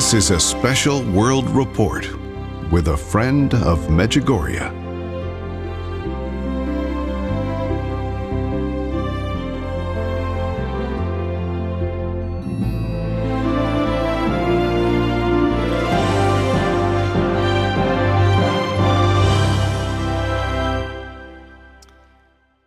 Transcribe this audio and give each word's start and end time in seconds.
This 0.00 0.14
is 0.14 0.30
a 0.30 0.40
special 0.40 1.02
World 1.12 1.46
Report 1.50 2.08
with 2.72 2.88
a 2.88 2.96
friend 2.96 3.52
of 3.52 3.78
Medjugorje. 3.88 4.70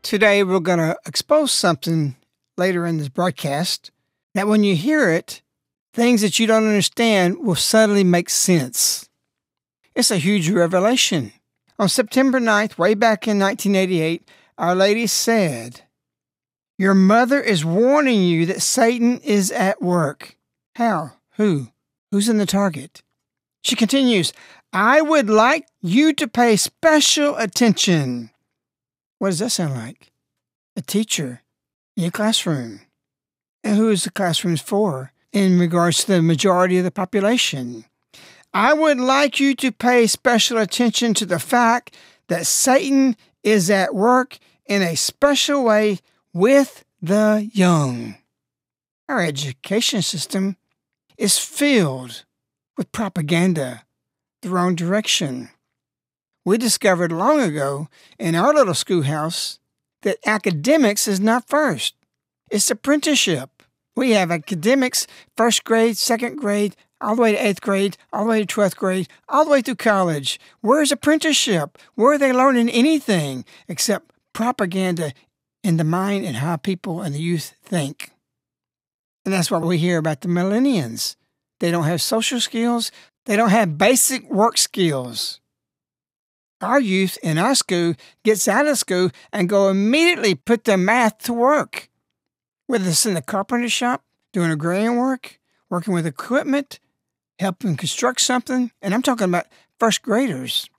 Today, 0.04 0.44
we're 0.44 0.60
going 0.60 0.78
to 0.78 0.96
expose 1.08 1.52
something 1.52 2.16
later 2.58 2.86
in 2.86 2.98
this 2.98 3.10
broadcast 3.10 3.90
that 4.36 4.48
when 4.48 4.64
you 4.64 4.76
hear 4.76 5.10
it, 5.10 5.42
things 5.94 6.22
that 6.22 6.40
you 6.40 6.48
don't 6.48 6.68
understand 6.68 7.38
will 7.40 7.56
suddenly 7.56 8.04
make 8.04 8.30
sense. 8.30 9.08
It's 9.96 10.12
a 10.12 10.18
huge 10.18 10.50
revelation. 10.50 11.32
On 11.78 11.88
September 11.88 12.40
9th, 12.40 12.78
way 12.78 12.96
back 12.96 13.28
in 13.28 13.40
1988, 13.40 14.28
Our 14.58 14.76
Lady 14.76 15.08
said, 15.08 15.82
Your 16.78 16.96
mother 16.96 17.40
is 17.40 17.64
warning 17.64 18.24
you 18.24 18.46
that 18.48 18.62
Satan 18.62 19.20
is 19.20 19.52
at 19.52 19.82
work. 19.82 20.36
How? 20.76 21.12
Who? 21.38 21.68
Who's 22.12 22.30
in 22.30 22.38
the 22.38 22.46
target? 22.46 23.04
She 23.64 23.76
continues, 23.76 24.34
I 24.72 25.02
would 25.02 25.30
like 25.30 25.68
you 25.82 26.14
to 26.14 26.28
pay 26.28 26.56
special 26.58 27.36
attention. 27.38 28.32
What 29.20 29.30
does 29.30 29.40
that 29.40 29.52
sound 29.52 29.76
like? 29.76 30.12
A 30.76 30.82
teacher 30.82 31.44
in 31.96 32.04
your 32.04 32.12
classroom. 32.12 32.82
And 33.64 33.78
who 33.78 33.90
is 33.90 34.04
the 34.04 34.12
classrooms 34.12 34.62
for 34.62 35.13
in 35.34 35.60
regards 35.60 36.06
to 36.06 36.14
the 36.14 36.22
majority 36.22 36.78
of 36.78 36.86
the 36.86 36.92
population? 36.92 37.86
I 38.54 38.74
would 38.74 39.00
like 39.00 39.40
you 39.40 39.56
to 39.56 39.72
pay 39.72 40.08
special 40.08 40.60
attention 40.60 41.14
to 41.16 41.26
the 41.26 41.40
fact 41.40 41.96
that 42.28 42.46
Satan 42.46 43.18
is 43.44 43.70
at 43.70 43.96
work 43.96 44.38
in 44.66 44.82
a 44.82 44.96
special 44.96 45.64
way 45.64 46.00
with 46.34 46.86
the 47.02 47.50
young. 47.52 48.16
Our 49.10 49.22
education 49.22 50.02
system 50.02 50.56
is 51.18 51.38
filled 51.38 52.24
with 52.78 52.92
propaganda, 52.92 53.84
the 54.42 54.50
wrong 54.50 54.76
direction. 54.76 55.50
We 56.46 56.58
discovered 56.58 57.12
long 57.12 57.40
ago 57.40 57.88
in 58.20 58.36
our 58.36 58.54
little 58.54 58.74
schoolhouse 58.74 59.60
that 60.04 60.18
academics 60.26 61.08
is 61.08 61.20
not 61.20 61.48
first, 61.48 61.96
it's 62.52 62.70
apprenticeship. 62.70 63.50
We 63.96 64.12
have 64.12 64.32
academics, 64.32 65.06
first 65.38 65.64
grade, 65.64 65.98
second 65.98 66.38
grade, 66.38 66.76
all 67.00 67.16
the 67.16 67.22
way 67.22 67.34
to 67.34 67.46
eighth 67.46 67.62
grade, 67.62 67.98
all 68.12 68.24
the 68.24 68.30
way 68.30 68.46
to 68.46 68.56
12th 68.56 68.76
grade, 68.76 69.08
all 69.30 69.46
the 69.46 69.52
way 69.52 69.62
through 69.62 69.76
college. 69.76 70.40
Where's 70.62 70.92
apprenticeship? 70.92 71.78
Where 71.96 72.14
are 72.14 72.18
they 72.18 72.34
learning 72.34 72.70
anything 72.70 73.46
except 73.68 74.12
propaganda 74.34 75.14
in 75.64 75.78
the 75.78 75.84
mind 75.84 76.26
and 76.26 76.38
how 76.38 76.56
people 76.56 77.02
and 77.02 77.14
the 77.14 77.20
youth 77.20 77.54
think? 77.64 78.12
And 79.26 79.34
that's 79.34 79.52
what 79.52 79.62
we 79.62 79.78
hear 79.78 79.98
about 79.98 80.22
the 80.22 80.28
millennials. 80.28 81.16
They 81.60 81.72
don't 81.72 81.84
have 81.86 82.02
social 82.02 82.40
skills, 82.40 82.92
they 83.26 83.36
don't 83.36 83.50
have 83.50 83.78
basic 83.78 84.30
work 84.30 84.58
skills. 84.58 85.40
Our 86.62 86.80
youth 86.80 87.18
in 87.22 87.38
our 87.38 87.56
school 87.56 87.96
gets 88.24 88.48
out 88.48 88.68
of 88.68 88.78
school 88.78 89.12
and 89.34 89.50
go 89.50 89.70
immediately 89.70 90.36
put 90.36 90.64
their 90.64 90.78
math 90.78 91.20
to 91.20 91.34
work. 91.34 91.90
Whether 92.68 92.90
it's 92.90 93.06
in 93.06 93.14
the 93.14 93.22
carpenter 93.22 93.70
shop, 93.70 94.04
doing 94.32 94.52
agrarian 94.52 94.96
work, 94.96 95.40
working 95.70 95.94
with 95.94 96.08
equipment, 96.08 96.80
helping 97.40 97.76
construct 97.76 98.22
something, 98.22 98.72
and 98.82 98.94
I'm 98.94 99.02
talking 99.02 99.26
about 99.26 99.48
first 99.80 100.02
graders. 100.02 100.70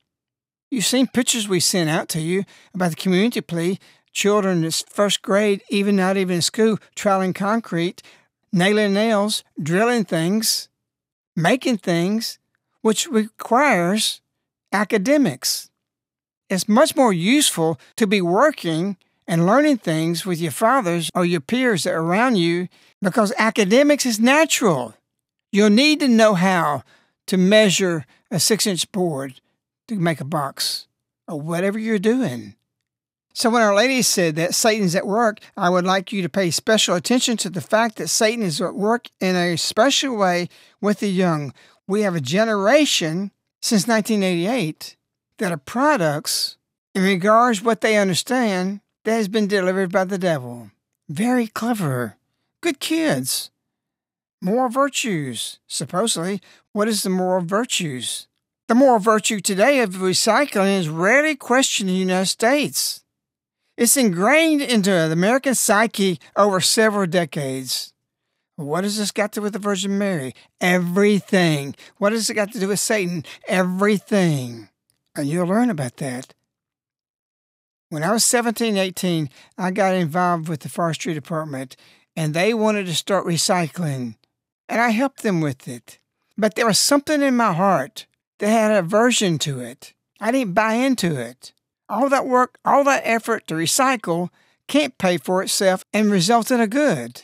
You've 0.71 0.85
seen 0.85 1.07
pictures 1.07 1.49
we 1.49 1.61
sent 1.61 1.91
out 1.91 2.09
to 2.11 2.21
you 2.21 2.45
about 2.75 2.91
the 2.91 2.97
community 2.97 3.41
plea, 3.41 3.79
children 4.13 4.65
in 4.65 4.71
first 4.71 5.23
grade, 5.23 5.63
even 5.69 5.97
not 5.97 6.17
even 6.17 6.37
in 6.37 6.43
school, 6.43 6.79
trialing 6.97 7.35
concrete, 7.35 8.03
nailing 8.53 8.95
nails, 8.95 9.45
drilling 9.61 10.05
things, 10.05 10.69
making 11.37 11.79
things, 11.79 12.39
which 12.81 13.07
requires 13.09 14.21
academics. 14.73 15.71
It's 16.49 16.69
much 16.69 16.97
more 16.97 17.13
useful 17.13 17.79
to 17.97 18.07
be 18.07 18.21
working 18.21 18.97
and 19.27 19.47
learning 19.47 19.79
things 19.79 20.27
with 20.27 20.41
your 20.41 20.53
fathers 20.53 21.11
or 21.15 21.25
your 21.25 21.41
peers 21.41 21.87
around 21.87 22.37
you 22.37 22.69
because 23.01 23.33
academics 23.39 24.07
is 24.07 24.21
natural. 24.21 24.95
You'll 25.53 25.71
need 25.71 26.01
to 26.01 26.09
know 26.09 26.35
how 26.35 26.83
to 27.27 27.37
measure 27.37 28.07
a 28.31 28.39
six 28.39 28.67
inch 28.67 28.91
board 28.93 29.41
to 29.89 29.97
make 29.97 30.21
a 30.21 30.25
box 30.25 30.87
or 31.29 31.41
whatever 31.41 31.79
you're 31.79 31.99
doing. 31.99 32.55
So, 33.37 33.51
when 33.51 33.63
Our 33.63 33.75
Lady 33.75 34.03
said 34.03 34.37
that 34.37 34.55
Satan's 34.55 34.95
at 34.95 35.09
work, 35.09 35.41
I 35.57 35.69
would 35.69 35.85
like 35.85 36.13
you 36.13 36.23
to 36.23 36.29
pay 36.29 36.53
special 36.53 36.95
attention 36.95 37.37
to 37.39 37.51
the 37.51 37.61
fact 37.61 37.97
that 37.97 38.07
Satan 38.09 38.45
is 38.45 38.61
at 38.61 38.77
work 38.77 39.09
in 39.21 39.35
a 39.35 39.57
special 39.57 40.17
way 40.17 40.49
with 40.81 41.01
the 41.01 41.09
young. 41.09 41.53
We 41.89 42.03
have 42.03 42.15
a 42.15 42.21
generation 42.21 43.33
since 43.61 43.89
1988 43.89 44.97
that 45.39 45.51
are 45.51 45.57
products 45.57 46.59
in 46.95 47.03
regards 47.03 47.61
what 47.61 47.81
they 47.81 47.97
understand 47.97 48.81
that 49.05 49.13
has 49.13 49.29
been 49.29 49.47
delivered 49.47 49.93
by 49.93 50.05
the 50.05 50.19
devil. 50.19 50.71
Very 51.09 51.47
clever. 51.47 52.17
Good 52.61 52.81
kids. 52.81 53.51
Moral 54.41 54.71
virtues. 54.71 55.59
Supposedly, 55.67 56.41
what 56.73 56.89
is 56.89 57.03
the 57.03 57.11
moral 57.11 57.45
virtues? 57.45 58.27
The 58.69 58.75
moral 58.75 58.99
virtue 58.99 59.41
today 59.41 59.81
of 59.81 59.97
recycling 59.97 60.79
is 60.79 60.89
rarely 60.89 61.37
questioned 61.37 61.91
in 61.91 61.95
the 61.95 62.01
United 62.01 62.27
States. 62.27 63.05
It's 63.77 63.97
ingrained 63.97 64.63
into 64.63 64.91
the 64.91 65.13
American 65.13 65.55
psyche 65.55 66.19
over 66.37 66.61
several 66.61 67.07
decades. 67.07 67.93
What 68.57 68.85
has 68.85 68.99
this 68.99 69.11
got 69.11 69.33
to 69.33 69.41
do 69.41 69.43
with 69.43 69.53
the 69.53 69.59
Virgin 69.59 69.99
Mary? 69.99 70.35
Everything. 70.61 71.75
What 71.99 72.13
has 72.13 72.31
it 72.31 72.35
got 72.35 72.53
to 72.53 72.61
do 72.61 72.69
with 72.69 72.79
Satan? 72.79 73.25
Everything. 73.49 74.69
And 75.17 75.29
you'll 75.29 75.49
learn 75.49 75.71
about 75.71 75.97
that. 75.97 76.33
When 77.95 78.03
I 78.03 78.11
was 78.11 78.25
17, 78.25 78.77
18, 78.77 79.31
I 79.57 79.71
got 79.71 79.95
involved 79.95 80.49
with 80.49 80.63
the 80.63 80.69
forestry 80.69 81.15
department 81.15 81.77
and 82.17 82.35
they 82.35 82.53
wanted 82.53 82.87
to 82.87 82.95
start 82.97 83.25
recycling. 83.25 84.17
And 84.69 84.81
I 84.81 84.91
helped 84.91 85.23
them 85.23 85.41
with 85.41 85.69
it. 85.69 86.01
But 86.37 86.57
there 86.57 86.67
was 86.67 86.81
something 86.81 87.23
in 87.23 87.37
my 87.37 87.53
heart 87.53 88.07
that 88.41 88.49
had 88.49 88.73
aversion 88.73 89.39
to 89.39 89.61
it. 89.61 89.95
I 90.21 90.33
didn't 90.33 90.55
buy 90.55 90.73
into 90.73 91.15
it. 91.15 91.53
All 91.89 92.09
that 92.09 92.27
work, 92.27 92.59
all 92.65 92.83
that 92.83 93.03
effort 93.05 93.47
to 93.47 93.55
recycle 93.55 94.31
can't 94.67 94.99
pay 94.99 95.17
for 95.17 95.41
itself 95.41 95.85
and 95.93 96.11
result 96.11 96.51
in 96.51 96.61
a 96.61 96.67
good. 96.67 97.23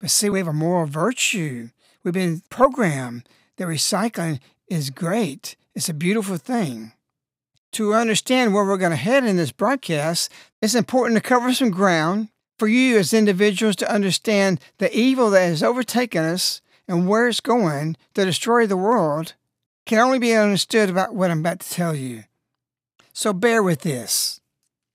But 0.00 0.10
see, 0.10 0.28
we 0.28 0.40
have 0.40 0.48
a 0.48 0.52
moral 0.52 0.86
virtue. 0.86 1.68
We've 2.02 2.12
been 2.12 2.42
programmed 2.50 3.28
that 3.58 3.68
recycling 3.68 4.40
is 4.66 4.90
great. 4.90 5.54
It's 5.76 5.88
a 5.88 5.94
beautiful 5.94 6.36
thing. 6.36 6.94
To 7.72 7.94
understand 7.94 8.54
where 8.54 8.64
we're 8.64 8.76
going 8.76 8.90
to 8.90 8.96
head 8.96 9.24
in 9.24 9.36
this 9.36 9.52
broadcast, 9.52 10.32
it's 10.62 10.74
important 10.74 11.16
to 11.16 11.28
cover 11.28 11.52
some 11.52 11.70
ground 11.70 12.28
for 12.58 12.66
you 12.66 12.98
as 12.98 13.12
individuals 13.12 13.76
to 13.76 13.92
understand 13.92 14.60
the 14.78 14.94
evil 14.96 15.30
that 15.30 15.46
has 15.46 15.62
overtaken 15.62 16.24
us 16.24 16.60
and 16.88 17.08
where 17.08 17.28
it's 17.28 17.40
going 17.40 17.96
to 18.14 18.24
destroy 18.24 18.66
the 18.66 18.76
world 18.76 19.34
can 19.86 19.98
only 19.98 20.18
be 20.18 20.34
understood 20.34 20.90
about 20.90 21.14
what 21.14 21.30
I'm 21.30 21.40
about 21.40 21.60
to 21.60 21.70
tell 21.70 21.94
you. 21.94 22.24
So 23.12 23.32
bear 23.32 23.62
with 23.62 23.82
this. 23.82 24.40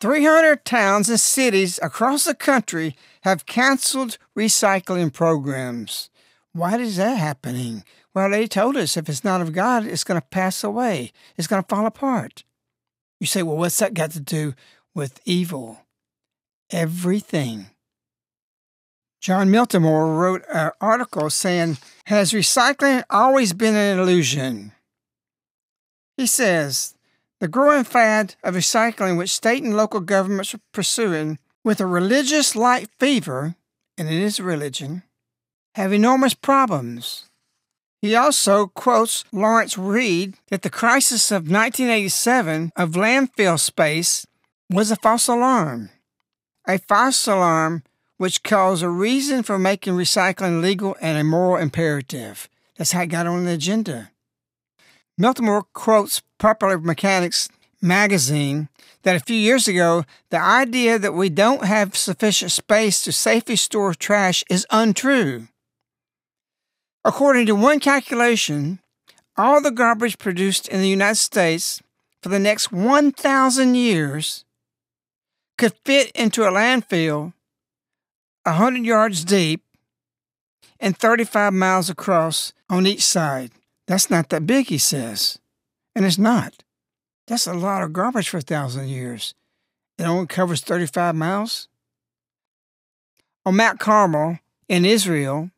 300 0.01 0.65
towns 0.65 1.09
and 1.09 1.19
cities 1.19 1.79
across 1.81 2.25
the 2.25 2.35
country 2.35 2.95
have 3.21 3.45
canceled 3.45 4.17
recycling 4.37 5.13
programs. 5.13 6.09
Why 6.51 6.77
is 6.77 6.97
that 6.97 7.17
happening? 7.17 7.83
Well, 8.13 8.29
they 8.29 8.45
told 8.45 8.75
us 8.75 8.97
if 8.97 9.07
it's 9.07 9.23
not 9.23 9.41
of 9.41 9.53
God, 9.53 9.85
it's 9.85 10.03
going 10.03 10.19
to 10.19 10.27
pass 10.27 10.63
away, 10.63 11.13
it's 11.37 11.47
going 11.47 11.63
to 11.63 11.67
fall 11.67 11.85
apart. 11.85 12.43
You 13.23 13.27
say, 13.27 13.41
well, 13.41 13.55
what's 13.55 13.79
that 13.79 13.93
got 13.93 14.11
to 14.11 14.19
do 14.19 14.53
with 14.93 15.21
evil? 15.23 15.79
Everything. 16.69 17.67
John 19.21 19.47
Miltimore 19.47 20.19
wrote 20.19 20.43
an 20.53 20.71
article 20.81 21.29
saying, 21.29 21.77
Has 22.07 22.33
recycling 22.33 23.05
always 23.09 23.53
been 23.53 23.75
an 23.75 23.97
illusion? 23.97 24.73
He 26.17 26.27
says, 26.27 26.95
the 27.39 27.47
growing 27.47 27.85
fad 27.85 28.35
of 28.43 28.55
recycling, 28.55 29.17
which 29.17 29.31
state 29.31 29.63
and 29.63 29.77
local 29.77 30.01
governments 30.01 30.53
are 30.53 30.59
pursuing 30.73 31.39
with 31.63 31.79
a 31.79 31.85
religious 31.85 32.57
like 32.57 32.89
fever, 32.99 33.55
and 33.97 34.09
it 34.09 34.21
is 34.21 34.41
religion, 34.41 35.03
have 35.75 35.93
enormous 35.93 36.33
problems. 36.33 37.29
He 38.03 38.17
also 38.17 38.67
quotes 38.67 39.23
Lawrence 39.31 39.77
Reed 39.77 40.33
that 40.49 40.61
the 40.61 40.69
crisis 40.69 41.31
of 41.31 41.49
1987 41.49 42.73
of 42.75 42.91
landfill 42.91 43.57
space 43.57 44.27
was 44.69 44.91
a 44.91 44.97
false 44.97 45.29
alarm. 45.29 45.89
A 46.67 46.79
false 46.79 47.25
alarm 47.27 47.83
which 48.17 48.43
caused 48.43 48.83
a 48.83 48.89
reason 48.89 49.41
for 49.41 49.57
making 49.57 49.93
recycling 49.93 50.61
legal 50.61 50.97
and 51.01 51.17
a 51.17 51.23
moral 51.23 51.63
imperative. 51.63 52.49
That's 52.75 52.91
how 52.91 53.03
it 53.03 53.07
got 53.07 53.25
on 53.25 53.45
the 53.45 53.53
agenda. 53.53 54.11
Miltimore 55.17 55.63
quotes 55.71 56.21
Popular 56.39 56.79
Mechanics 56.79 57.47
magazine 57.81 58.67
that 59.03 59.15
a 59.15 59.21
few 59.21 59.37
years 59.37 59.69
ago, 59.69 60.03
the 60.29 60.41
idea 60.41 60.99
that 60.99 61.13
we 61.13 61.29
don't 61.29 61.63
have 61.63 61.95
sufficient 61.95 62.51
space 62.51 63.01
to 63.05 63.13
safely 63.13 63.55
store 63.55 63.93
trash 63.93 64.43
is 64.49 64.67
untrue. 64.71 65.47
According 67.05 67.47
to 67.47 67.55
one 67.55 67.79
calculation, 67.79 68.79
all 69.35 69.61
the 69.61 69.71
garbage 69.71 70.17
produced 70.17 70.67
in 70.67 70.79
the 70.79 70.87
United 70.87 71.15
States 71.15 71.81
for 72.21 72.29
the 72.29 72.39
next 72.39 72.71
1,000 72.71 73.75
years 73.75 74.45
could 75.57 75.73
fit 75.83 76.11
into 76.11 76.43
a 76.43 76.51
landfill 76.51 77.33
100 78.43 78.85
yards 78.85 79.23
deep 79.23 79.61
and 80.79 80.97
35 80.97 81.53
miles 81.53 81.89
across 81.89 82.53
on 82.69 82.87
each 82.87 83.03
side. 83.03 83.51
That's 83.87 84.09
not 84.09 84.29
that 84.29 84.47
big, 84.47 84.67
he 84.67 84.77
says. 84.77 85.39
And 85.95 86.05
it's 86.05 86.17
not. 86.17 86.63
That's 87.27 87.47
a 87.47 87.53
lot 87.53 87.83
of 87.83 87.93
garbage 87.93 88.29
for 88.29 88.37
a 88.37 88.41
thousand 88.41 88.89
years. 88.89 89.33
It 89.97 90.03
only 90.03 90.27
covers 90.27 90.61
35 90.61 91.15
miles. 91.15 91.67
On 93.45 93.55
Mount 93.55 93.79
Carmel 93.79 94.39
in 94.67 94.85
Israel, 94.85 95.51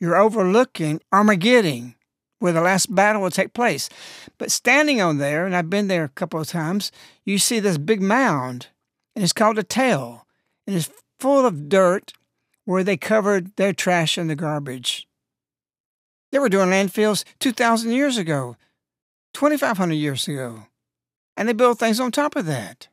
you're 0.00 0.16
overlooking 0.16 1.00
Armageddon, 1.12 1.94
where 2.38 2.52
the 2.52 2.60
last 2.60 2.94
battle 2.94 3.22
will 3.22 3.30
take 3.30 3.54
place. 3.54 3.88
But 4.38 4.52
standing 4.52 5.00
on 5.00 5.18
there, 5.18 5.46
and 5.46 5.56
I've 5.56 5.70
been 5.70 5.88
there 5.88 6.04
a 6.04 6.08
couple 6.10 6.40
of 6.40 6.48
times, 6.48 6.92
you 7.24 7.38
see 7.38 7.60
this 7.60 7.78
big 7.78 8.02
mound, 8.02 8.68
and 9.14 9.22
it's 9.22 9.32
called 9.32 9.58
a 9.58 9.62
tail, 9.62 10.26
and 10.66 10.76
it's 10.76 10.90
full 11.18 11.46
of 11.46 11.68
dirt 11.68 12.12
where 12.64 12.84
they 12.84 12.96
covered 12.96 13.54
their 13.56 13.72
trash 13.72 14.18
and 14.18 14.28
the 14.28 14.36
garbage. 14.36 15.08
They 16.32 16.38
were 16.38 16.48
doing 16.48 16.68
landfills 16.68 17.24
2,000 17.38 17.92
years 17.92 18.18
ago, 18.18 18.56
2,500 19.32 19.94
years 19.94 20.26
ago 20.26 20.66
and 21.36 21.48
they 21.48 21.52
built 21.52 21.78
things 21.78 22.00
on 22.00 22.10
top 22.10 22.34
of 22.34 22.46
that. 22.46 22.88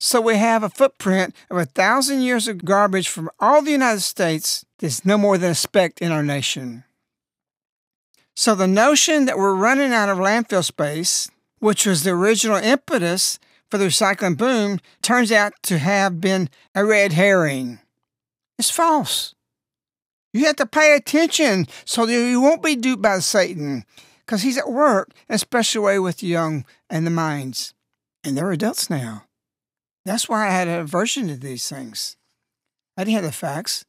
So 0.00 0.20
we 0.20 0.36
have 0.36 0.62
a 0.62 0.68
footprint 0.68 1.34
of 1.50 1.58
a 1.58 1.64
thousand 1.64 2.22
years 2.22 2.48
of 2.48 2.64
garbage 2.64 3.08
from 3.08 3.30
all 3.38 3.62
the 3.62 3.70
United 3.70 4.00
States 4.00 4.64
that's 4.82 5.04
no 5.04 5.16
more 5.16 5.38
than 5.38 5.52
a 5.52 5.54
speck 5.54 6.02
in 6.02 6.10
our 6.10 6.24
nation. 6.24 6.82
So 8.34 8.56
the 8.56 8.66
notion 8.66 9.26
that 9.26 9.38
we're 9.38 9.54
running 9.54 9.92
out 9.92 10.08
of 10.08 10.18
landfill 10.18 10.64
space, 10.64 11.30
which 11.60 11.86
was 11.86 12.02
the 12.02 12.10
original 12.10 12.56
impetus 12.56 13.38
for 13.70 13.78
the 13.78 13.86
recycling 13.86 14.36
boom, 14.36 14.80
turns 15.00 15.30
out 15.30 15.52
to 15.62 15.78
have 15.78 16.20
been 16.20 16.50
a 16.74 16.84
red 16.84 17.12
herring. 17.12 17.78
It's 18.58 18.70
false. 18.70 19.36
You 20.32 20.46
have 20.46 20.56
to 20.56 20.66
pay 20.66 20.96
attention 20.96 21.68
so 21.84 22.04
that 22.04 22.12
you 22.12 22.40
won't 22.40 22.62
be 22.62 22.74
duped 22.74 23.02
by 23.02 23.20
Satan 23.20 23.84
because 24.26 24.42
he's 24.42 24.58
at 24.58 24.72
work, 24.72 25.12
especially 25.28 26.00
with 26.00 26.18
the 26.18 26.26
young 26.26 26.64
and 26.90 27.06
the 27.06 27.10
minds. 27.10 27.72
And 28.24 28.36
they're 28.36 28.50
adults 28.50 28.90
now. 28.90 29.26
That's 30.04 30.28
why 30.28 30.48
I 30.48 30.50
had 30.50 30.66
an 30.66 30.80
aversion 30.80 31.28
to 31.28 31.36
these 31.36 31.68
things. 31.68 32.16
I 32.96 33.04
didn't 33.04 33.14
have 33.14 33.24
the 33.24 33.32
facts. 33.32 33.84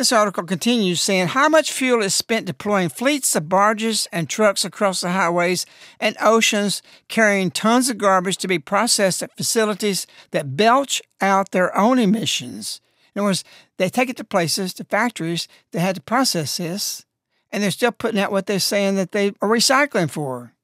This 0.00 0.12
article 0.12 0.44
continues 0.44 0.98
saying 0.98 1.26
how 1.26 1.50
much 1.50 1.72
fuel 1.72 2.02
is 2.02 2.14
spent 2.14 2.46
deploying 2.46 2.88
fleets 2.88 3.36
of 3.36 3.50
barges 3.50 4.08
and 4.10 4.30
trucks 4.30 4.64
across 4.64 5.02
the 5.02 5.10
highways 5.10 5.66
and 6.00 6.16
oceans 6.22 6.80
carrying 7.08 7.50
tons 7.50 7.90
of 7.90 7.98
garbage 7.98 8.38
to 8.38 8.48
be 8.48 8.58
processed 8.58 9.22
at 9.22 9.36
facilities 9.36 10.06
that 10.30 10.56
belch 10.56 11.02
out 11.20 11.50
their 11.50 11.76
own 11.76 11.98
emissions. 11.98 12.80
In 13.14 13.20
other 13.20 13.26
words, 13.26 13.44
they 13.76 13.90
take 13.90 14.08
it 14.08 14.16
to 14.16 14.24
places, 14.24 14.72
to 14.72 14.84
factories 14.84 15.46
that 15.72 15.80
had 15.80 15.96
to 15.96 16.00
process 16.00 16.56
this, 16.56 17.04
and 17.52 17.62
they're 17.62 17.70
still 17.70 17.92
putting 17.92 18.18
out 18.18 18.32
what 18.32 18.46
they're 18.46 18.58
saying 18.58 18.94
that 18.94 19.12
they 19.12 19.34
are 19.42 19.50
recycling 19.50 20.08
for. 20.08 20.54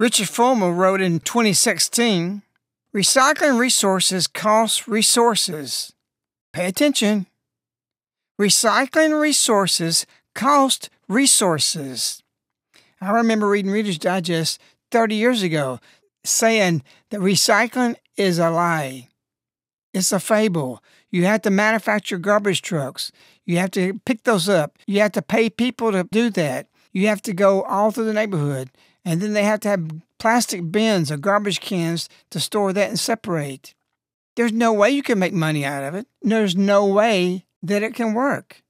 Richard 0.00 0.30
Fulmer 0.30 0.72
wrote 0.72 1.02
in 1.02 1.20
2016 1.20 2.40
Recycling 2.94 3.58
resources 3.58 4.26
costs 4.26 4.88
resources. 4.88 5.92
Pay 6.54 6.64
attention. 6.64 7.26
Recycling 8.40 9.18
resources 9.18 10.04
cost 10.34 10.90
resources. 11.08 12.22
I 13.00 13.10
remember 13.10 13.48
reading 13.48 13.70
Reader's 13.70 13.98
Digest 13.98 14.60
30 14.90 15.14
years 15.14 15.42
ago 15.42 15.80
saying 16.22 16.82
that 17.10 17.20
recycling 17.20 17.96
is 18.16 18.38
a 18.38 18.50
lie. 18.50 19.08
It's 19.94 20.12
a 20.12 20.20
fable. 20.20 20.82
You 21.10 21.24
have 21.24 21.42
to 21.42 21.50
manufacture 21.50 22.18
garbage 22.18 22.60
trucks. 22.60 23.10
You 23.46 23.56
have 23.58 23.70
to 23.72 24.00
pick 24.04 24.24
those 24.24 24.48
up. 24.48 24.78
You 24.86 25.00
have 25.00 25.12
to 25.12 25.22
pay 25.22 25.48
people 25.48 25.92
to 25.92 26.04
do 26.04 26.28
that. 26.30 26.68
You 26.92 27.06
have 27.08 27.22
to 27.22 27.32
go 27.32 27.62
all 27.62 27.90
through 27.90 28.04
the 28.04 28.12
neighborhood. 28.12 28.70
And 29.04 29.22
then 29.22 29.32
they 29.32 29.44
have 29.44 29.60
to 29.60 29.68
have 29.68 29.90
plastic 30.18 30.70
bins 30.70 31.10
or 31.10 31.16
garbage 31.16 31.60
cans 31.60 32.10
to 32.30 32.40
store 32.40 32.74
that 32.74 32.90
and 32.90 32.98
separate. 32.98 33.74
There's 34.34 34.52
no 34.52 34.74
way 34.74 34.90
you 34.90 35.02
can 35.02 35.18
make 35.18 35.32
money 35.32 35.64
out 35.64 35.84
of 35.84 35.94
it. 35.94 36.06
There's 36.20 36.56
no 36.56 36.84
way 36.84 37.45
that 37.68 37.82
it 37.82 37.94
can 37.94 38.14
work. 38.14 38.62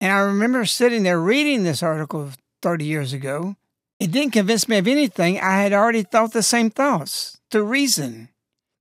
And 0.00 0.12
I 0.12 0.18
remember 0.18 0.64
sitting 0.64 1.02
there 1.02 1.20
reading 1.20 1.62
this 1.62 1.82
article 1.82 2.30
30 2.60 2.84
years 2.84 3.12
ago. 3.12 3.56
It 4.00 4.10
didn't 4.10 4.32
convince 4.32 4.68
me 4.68 4.78
of 4.78 4.88
anything. 4.88 5.38
I 5.38 5.62
had 5.62 5.72
already 5.72 6.02
thought 6.02 6.32
the 6.32 6.42
same 6.42 6.70
thoughts 6.70 7.40
The 7.50 7.62
reason. 7.62 8.28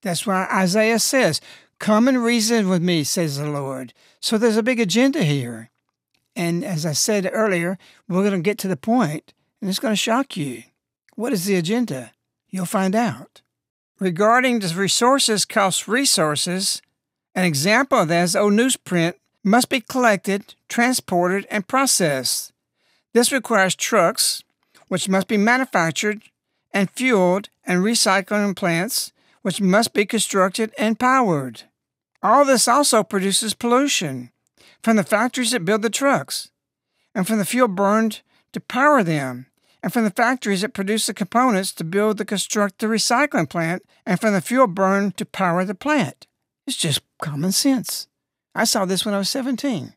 That's 0.01 0.25
why 0.25 0.47
Isaiah 0.51 0.99
says, 0.99 1.41
Come 1.77 2.07
and 2.07 2.23
reason 2.23 2.69
with 2.69 2.81
me, 2.81 3.03
says 3.03 3.37
the 3.37 3.49
Lord. 3.49 3.93
So 4.19 4.37
there's 4.37 4.57
a 4.57 4.63
big 4.63 4.79
agenda 4.79 5.23
here. 5.23 5.69
And 6.35 6.63
as 6.63 6.85
I 6.85 6.93
said 6.93 7.29
earlier, 7.31 7.77
we're 8.07 8.21
going 8.21 8.41
to 8.41 8.49
get 8.49 8.57
to 8.59 8.67
the 8.67 8.77
point, 8.77 9.33
and 9.59 9.69
it's 9.69 9.79
going 9.79 9.91
to 9.91 9.95
shock 9.95 10.37
you. 10.37 10.63
What 11.15 11.33
is 11.33 11.45
the 11.45 11.55
agenda? 11.55 12.11
You'll 12.49 12.65
find 12.65 12.95
out. 12.95 13.41
Regarding 13.99 14.59
the 14.59 14.73
resources 14.75 15.45
cost 15.45 15.87
resources, 15.87 16.81
an 17.35 17.45
example 17.45 17.99
of 17.99 18.07
that 18.07 18.23
is 18.23 18.35
old 18.35 18.53
newsprint 18.53 19.15
must 19.43 19.69
be 19.69 19.81
collected, 19.81 20.55
transported, 20.69 21.47
and 21.49 21.67
processed. 21.67 22.53
This 23.13 23.31
requires 23.31 23.75
trucks, 23.75 24.43
which 24.88 25.09
must 25.09 25.27
be 25.27 25.38
manufactured 25.38 26.21
and 26.73 26.89
fueled, 26.91 27.49
and 27.65 27.83
recycling 27.83 28.55
plants, 28.55 29.11
which 29.41 29.59
must 29.59 29.93
be 29.93 30.05
constructed 30.05 30.73
and 30.77 30.99
powered. 30.99 31.63
All 32.23 32.45
this 32.45 32.67
also 32.67 33.04
produces 33.04 33.54
pollution 33.54 34.31
from 34.81 34.95
the 34.95 35.04
factories 35.04 35.51
that 35.51 35.66
build 35.66 35.81
the 35.81 35.89
trucks, 35.89 36.49
and 37.13 37.27
from 37.27 37.39
the 37.39 37.45
fuel 37.45 37.68
burned 37.68 38.21
to 38.54 38.59
power 38.59 39.04
them, 39.04 39.47
and 39.83 39.92
from 39.92 40.04
the 40.04 40.11
factories 40.11 40.61
that 40.61 40.73
produce 40.73 41.07
the 41.07 41.13
components 41.13 41.73
to 41.73 41.83
build 41.83 42.18
the 42.18 42.25
construct 42.25 42.80
the 42.80 42.87
recycling 42.87 43.49
plant, 43.49 43.83
and 44.06 44.19
from 44.19 44.33
the 44.33 44.42
fuel 44.42 44.68
burned 44.68 45.18
to 45.18 45.25
power 45.25 45.66
the 45.66 45.75
plant. 45.75 46.27
It's 46.68 46.77
just 46.77 47.01
common 47.21 47.51
sense. 47.51 48.07
I 48.53 48.65
saw 48.65 48.85
this 48.85 49.05
when 49.05 49.13
I 49.13 49.19
was 49.19 49.29
17. 49.29 49.93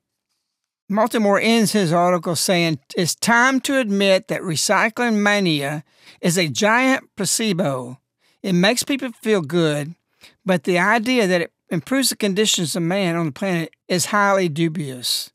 Miltimore 0.90 1.40
ends 1.42 1.72
his 1.72 1.92
article 1.92 2.36
saying, 2.36 2.78
It's 2.96 3.14
time 3.14 3.60
to 3.62 3.78
admit 3.78 4.28
that 4.28 4.42
recycling 4.42 5.16
mania 5.16 5.82
is 6.20 6.36
a 6.36 6.48
giant 6.48 7.08
placebo. 7.16 7.98
It 8.42 8.52
makes 8.52 8.82
people 8.82 9.10
feel 9.22 9.40
good, 9.40 9.94
but 10.44 10.64
the 10.64 10.78
idea 10.78 11.26
that 11.26 11.40
it 11.40 11.52
improves 11.70 12.10
the 12.10 12.16
conditions 12.16 12.76
of 12.76 12.82
man 12.82 13.16
on 13.16 13.26
the 13.26 13.32
planet 13.32 13.70
is 13.88 14.06
highly 14.06 14.48
dubious. 14.48 15.32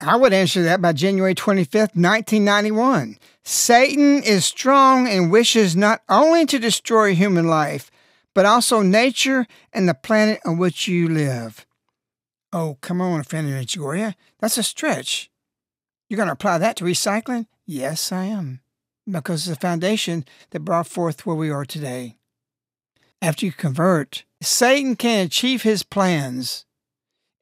I 0.00 0.16
would 0.16 0.32
answer 0.32 0.62
that 0.62 0.80
by 0.80 0.92
January 0.92 1.34
25th, 1.34 1.96
1991. 1.96 3.18
Satan 3.44 4.22
is 4.22 4.44
strong 4.44 5.08
and 5.08 5.32
wishes 5.32 5.74
not 5.74 6.02
only 6.08 6.46
to 6.46 6.58
destroy 6.58 7.14
human 7.14 7.48
life, 7.48 7.90
but 8.34 8.46
also 8.46 8.82
nature 8.82 9.46
and 9.72 9.88
the 9.88 9.94
planet 9.94 10.40
on 10.44 10.58
which 10.58 10.86
you 10.86 11.08
live. 11.08 11.66
Oh, 12.52 12.78
come 12.80 13.00
on, 13.00 13.22
Fanny 13.24 13.50
Medjugorje. 13.50 14.14
That's 14.38 14.58
a 14.58 14.62
stretch. 14.62 15.30
You're 16.08 16.16
going 16.16 16.28
to 16.28 16.32
apply 16.32 16.58
that 16.58 16.76
to 16.76 16.84
recycling? 16.84 17.46
Yes, 17.66 18.10
I 18.12 18.24
am. 18.24 18.60
Because 19.10 19.46
it's 19.46 19.56
the 19.56 19.60
foundation 19.60 20.24
that 20.50 20.60
brought 20.60 20.86
forth 20.86 21.26
where 21.26 21.36
we 21.36 21.50
are 21.50 21.64
today. 21.64 22.16
After 23.20 23.44
you 23.44 23.52
convert, 23.52 24.24
Satan 24.40 24.96
can 24.96 25.26
achieve 25.26 25.62
his 25.62 25.82
plans 25.82 26.64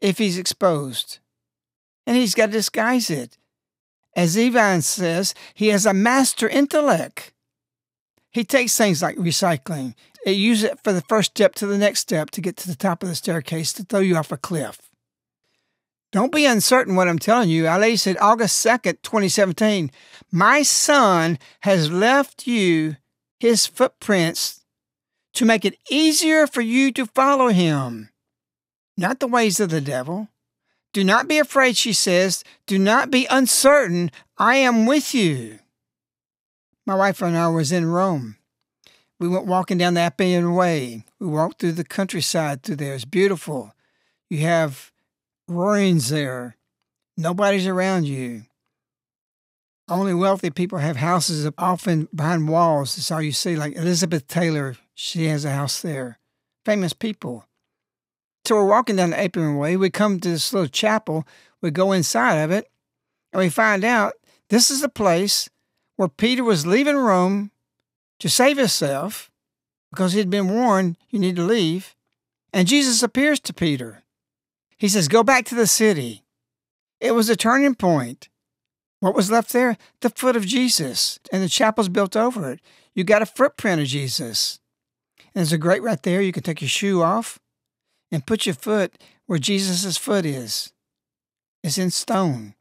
if 0.01 0.19
he's 0.19 0.39
exposed 0.39 1.19
and 2.07 2.17
he's 2.17 2.35
got 2.35 2.47
to 2.47 2.53
disguise 2.53 3.11
it. 3.11 3.37
As 4.15 4.39
Ivan 4.39 4.81
says, 4.83 5.35
he 5.55 5.69
has 5.69 5.85
a 5.85 5.93
master 5.93 6.49
intellect. 6.49 7.33
He 8.31 8.45
takes 8.45 8.77
things 8.77 9.03
like 9.03 9.17
recycling, 9.17 9.95
and 10.25 10.37
uses 10.37 10.71
it 10.71 10.79
for 10.83 10.93
the 10.93 11.03
first 11.03 11.33
step 11.33 11.55
to 11.57 11.67
the 11.67 11.79
next 11.79 12.01
step 12.01 12.31
to 12.31 12.41
get 12.41 12.57
to 12.59 12.69
the 12.69 12.77
top 12.77 13.03
of 13.03 13.09
the 13.09 13.15
staircase 13.15 13.73
to 13.75 13.83
throw 13.83 14.01
you 14.01 14.17
off 14.17 14.33
a 14.33 14.37
cliff. 14.37 14.86
Don't 16.17 16.33
be 16.33 16.47
uncertain 16.47 16.97
what 16.97 17.09
I'm 17.09 17.19
telling 17.19 17.51
you. 17.51 17.67
Our 17.67 17.79
Lady 17.79 17.97
said 17.97 18.17
August 18.23 18.65
2nd, 18.65 19.03
2017, 19.03 19.91
My 20.33 20.63
son 20.63 21.39
has 21.61 21.91
left 21.91 22.47
you 22.47 22.97
his 23.39 23.67
footprints 23.67 24.65
to 25.35 25.45
make 25.45 25.67
it 25.67 25.77
easier 25.91 26.47
for 26.47 26.63
you 26.63 26.91
to 26.93 27.05
follow 27.05 27.49
him. 27.49 28.09
Not 28.97 29.21
the 29.21 29.27
ways 29.27 29.61
of 29.61 29.69
the 29.69 29.83
devil, 29.83 30.29
Do 30.95 31.05
not 31.05 31.29
be 31.29 31.37
afraid, 31.37 31.77
she 31.77 31.93
says. 31.93 32.43
Do 32.67 32.79
not 32.79 33.11
be 33.11 33.27
uncertain. 33.27 34.11
I 34.39 34.57
am 34.57 34.87
with 34.87 35.15
you. 35.15 35.59
My 36.87 36.95
wife 36.95 37.21
and 37.21 37.37
I 37.37 37.49
was 37.49 37.73
in 37.73 37.85
Rome. 37.85 38.39
We 39.21 39.29
went 39.29 39.45
walking 39.45 39.77
down 39.77 39.93
the 39.93 40.01
Appian 40.01 40.55
Way. 40.55 41.05
We 41.21 41.27
walked 41.27 41.61
through 41.61 41.73
the 41.73 41.85
countryside 41.85 42.63
through 42.63 42.77
there. 42.77 42.95
It's 42.95 43.05
beautiful. 43.05 43.75
You 44.31 44.39
have 44.39 44.93
ruins 45.49 46.09
there. 46.09 46.57
Nobody's 47.17 47.67
around 47.67 48.07
you. 48.07 48.45
Only 49.89 50.15
wealthy 50.15 50.51
people 50.51 50.79
have 50.79 50.97
houses 50.97 51.49
often 51.57 52.09
behind 52.15 52.49
walls. 52.49 52.97
That's 52.97 53.11
all 53.11 53.23
you 53.23 53.33
see. 53.33 53.57
Like 53.57 53.77
Elizabeth 53.77 54.27
Taylor, 54.27 54.77
she 54.95 55.27
has 55.27 55.45
a 55.45 55.53
house 55.53 55.81
there. 55.81 56.19
Famous 56.65 56.93
people. 56.93 57.45
So 58.45 58.57
we're 58.57 58.67
walking 58.67 58.97
down 58.97 59.11
the 59.11 59.21
Appian 59.21 59.57
Way. 59.57 59.77
We 59.77 59.91
come 59.91 60.19
to 60.21 60.29
this 60.29 60.53
little 60.53 60.69
chapel. 60.69 61.27
We 61.63 61.71
go 61.71 61.93
inside 61.93 62.37
of 62.37 62.51
it, 62.51 62.69
and 63.33 63.41
we 63.41 63.49
find 63.49 63.85
out 63.85 64.15
this 64.51 64.71
is 64.71 64.81
the 64.81 64.89
place 64.89 65.49
where 65.97 66.09
Peter 66.09 66.45
was 66.45 66.67
leaving 66.67 66.97
Rome 66.97 67.51
to 68.21 68.29
save 68.29 68.57
himself 68.57 69.31
because 69.91 70.13
he'd 70.13 70.31
been 70.31 70.49
warned, 70.49 70.97
you 71.11 71.19
need 71.19 71.37
to 71.37 71.43
leave. 71.43 71.95
And 72.53 72.69
Jesus 72.69 73.03
appears 73.03 73.41
to 73.41 73.55
Peter. 73.55 74.03
He 74.79 74.89
says, 74.89 75.09
Go 75.09 75.23
back 75.23 75.45
to 75.47 75.55
the 75.55 75.67
city. 75.67 76.25
It 77.01 77.13
was 77.13 77.29
a 77.29 77.37
turning 77.37 77.75
point. 77.75 78.29
What 79.01 79.15
was 79.15 79.31
left 79.31 79.53
there? 79.53 79.77
The 80.01 80.11
foot 80.11 80.37
of 80.37 80.47
Jesus, 80.47 81.19
and 81.31 81.43
the 81.43 81.49
chapel's 81.49 81.89
built 81.89 82.17
over 82.17 82.51
it. 82.51 82.61
You 82.95 83.05
got 83.05 83.23
a 83.23 83.27
footprint 83.27 83.81
of 83.81 83.87
Jesus. 83.87 84.59
And 85.19 85.33
there's 85.35 85.53
a 85.53 85.59
grate 85.59 85.83
right 85.83 86.03
there. 86.03 86.23
You 86.23 86.33
can 86.33 86.43
take 86.43 86.63
your 86.63 86.69
shoe 86.69 87.03
off 87.03 87.39
and 88.11 88.27
put 88.27 88.47
your 88.47 88.55
foot 88.55 88.97
where 89.27 89.39
Jesus' 89.39 89.99
foot 89.99 90.25
is. 90.25 90.73
It's 91.63 91.79
in 91.79 91.91
stone. 91.91 92.55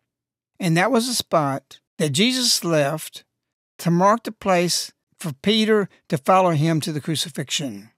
And 0.60 0.76
that 0.76 0.92
was 0.92 1.08
a 1.08 1.14
spot 1.14 1.80
that 1.98 2.12
Jesus 2.12 2.64
left 2.64 3.24
to 3.80 3.92
mark 3.92 4.24
the 4.24 4.32
place 4.32 4.92
for 5.20 5.32
Peter 5.42 5.90
to 6.10 6.18
follow 6.18 6.52
him 6.52 6.82
to 6.82 6.92
the 6.92 7.02
crucifixion. 7.02 7.92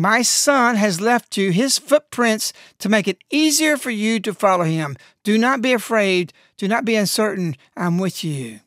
My 0.00 0.22
son 0.22 0.76
has 0.76 0.98
left 0.98 1.36
you 1.36 1.52
his 1.52 1.76
footprints 1.76 2.54
to 2.78 2.88
make 2.88 3.06
it 3.06 3.18
easier 3.30 3.76
for 3.76 3.90
you 3.90 4.18
to 4.20 4.32
follow 4.32 4.64
him. 4.64 4.96
Do 5.24 5.36
not 5.36 5.60
be 5.60 5.74
afraid. 5.74 6.32
Do 6.56 6.66
not 6.68 6.86
be 6.86 6.96
uncertain. 6.96 7.54
I'm 7.76 7.98
with 7.98 8.24
you. 8.24 8.60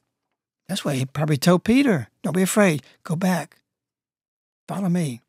That's 0.67 0.85
what 0.85 0.93
he 0.93 1.07
probably 1.07 1.37
told 1.37 1.63
Peter. 1.63 2.07
Don't 2.21 2.35
be 2.35 2.43
afraid. 2.43 2.83
Go 3.03 3.15
back. 3.15 3.57
Follow 4.67 4.89
me. 4.89 5.21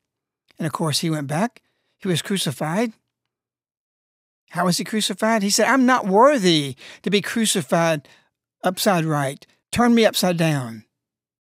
And 0.58 0.66
of 0.66 0.74
course, 0.74 0.98
he 0.98 1.08
went 1.08 1.26
back. 1.26 1.62
He 1.96 2.06
was 2.06 2.20
crucified. 2.20 2.92
How 4.50 4.66
was 4.66 4.76
he 4.76 4.84
crucified? 4.84 5.42
He 5.42 5.48
said, 5.48 5.68
I'm 5.68 5.86
not 5.86 6.06
worthy 6.06 6.76
to 7.00 7.08
be 7.08 7.22
crucified 7.22 8.06
upside 8.62 9.06
right. 9.06 9.46
Turn 9.72 9.94
me 9.94 10.04
upside 10.04 10.36
down. 10.36 10.84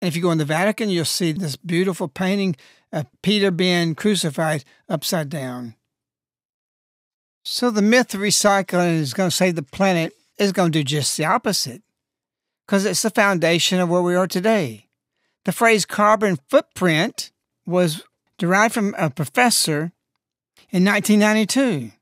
And 0.02 0.08
if 0.08 0.16
you 0.16 0.22
go 0.22 0.32
in 0.32 0.38
the 0.38 0.44
Vatican, 0.44 0.90
you'll 0.90 1.04
see 1.04 1.30
this 1.30 1.54
beautiful 1.54 2.08
painting 2.08 2.56
of 2.92 3.06
Peter 3.22 3.50
being 3.50 3.94
crucified 3.94 4.64
upside 4.88 5.28
down. 5.28 5.74
So 7.44 7.70
the 7.70 7.82
myth 7.82 8.14
of 8.14 8.20
recycling 8.20 8.98
is 8.98 9.14
going 9.14 9.30
to 9.30 9.36
save 9.36 9.54
the 9.54 9.62
planet 9.62 10.14
is 10.38 10.52
going 10.52 10.72
to 10.72 10.78
do 10.78 10.84
just 10.84 11.16
the 11.16 11.24
opposite 11.24 11.82
because 12.66 12.84
it's 12.84 13.02
the 13.02 13.10
foundation 13.10 13.80
of 13.80 13.88
where 13.88 14.02
we 14.02 14.14
are 14.14 14.26
today. 14.26 14.86
The 15.44 15.52
phrase 15.52 15.86
carbon 15.86 16.38
footprint 16.48 17.32
was 17.66 18.02
derived 18.36 18.74
from 18.74 18.94
a 18.98 19.10
professor 19.10 19.92
in 20.70 20.84
1992, 20.84 21.92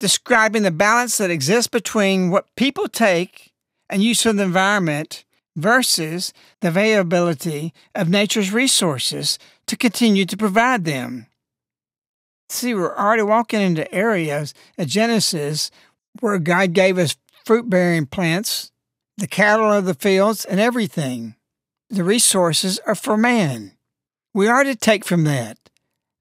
describing 0.00 0.62
the 0.62 0.70
balance 0.70 1.18
that 1.18 1.30
exists 1.30 1.68
between 1.68 2.30
what 2.30 2.54
people 2.56 2.88
take 2.88 3.52
and 3.90 4.02
use 4.02 4.22
from 4.22 4.36
the 4.36 4.44
environment 4.44 5.23
versus 5.56 6.32
the 6.60 6.68
availability 6.68 7.72
of 7.94 8.08
nature's 8.08 8.52
resources 8.52 9.38
to 9.66 9.76
continue 9.76 10.24
to 10.26 10.36
provide 10.36 10.84
them. 10.84 11.26
See, 12.48 12.74
we're 12.74 12.96
already 12.96 13.22
walking 13.22 13.60
into 13.60 13.92
areas 13.92 14.54
at 14.76 14.88
Genesis 14.88 15.70
where 16.20 16.38
God 16.38 16.72
gave 16.72 16.98
us 16.98 17.16
fruit 17.44 17.68
bearing 17.68 18.06
plants, 18.06 18.70
the 19.16 19.26
cattle 19.26 19.72
of 19.72 19.84
the 19.84 19.94
fields, 19.94 20.44
and 20.44 20.60
everything. 20.60 21.34
The 21.90 22.04
resources 22.04 22.80
are 22.86 22.94
for 22.94 23.16
man. 23.16 23.72
We 24.32 24.48
are 24.48 24.64
to 24.64 24.74
take 24.74 25.04
from 25.04 25.24
that 25.24 25.58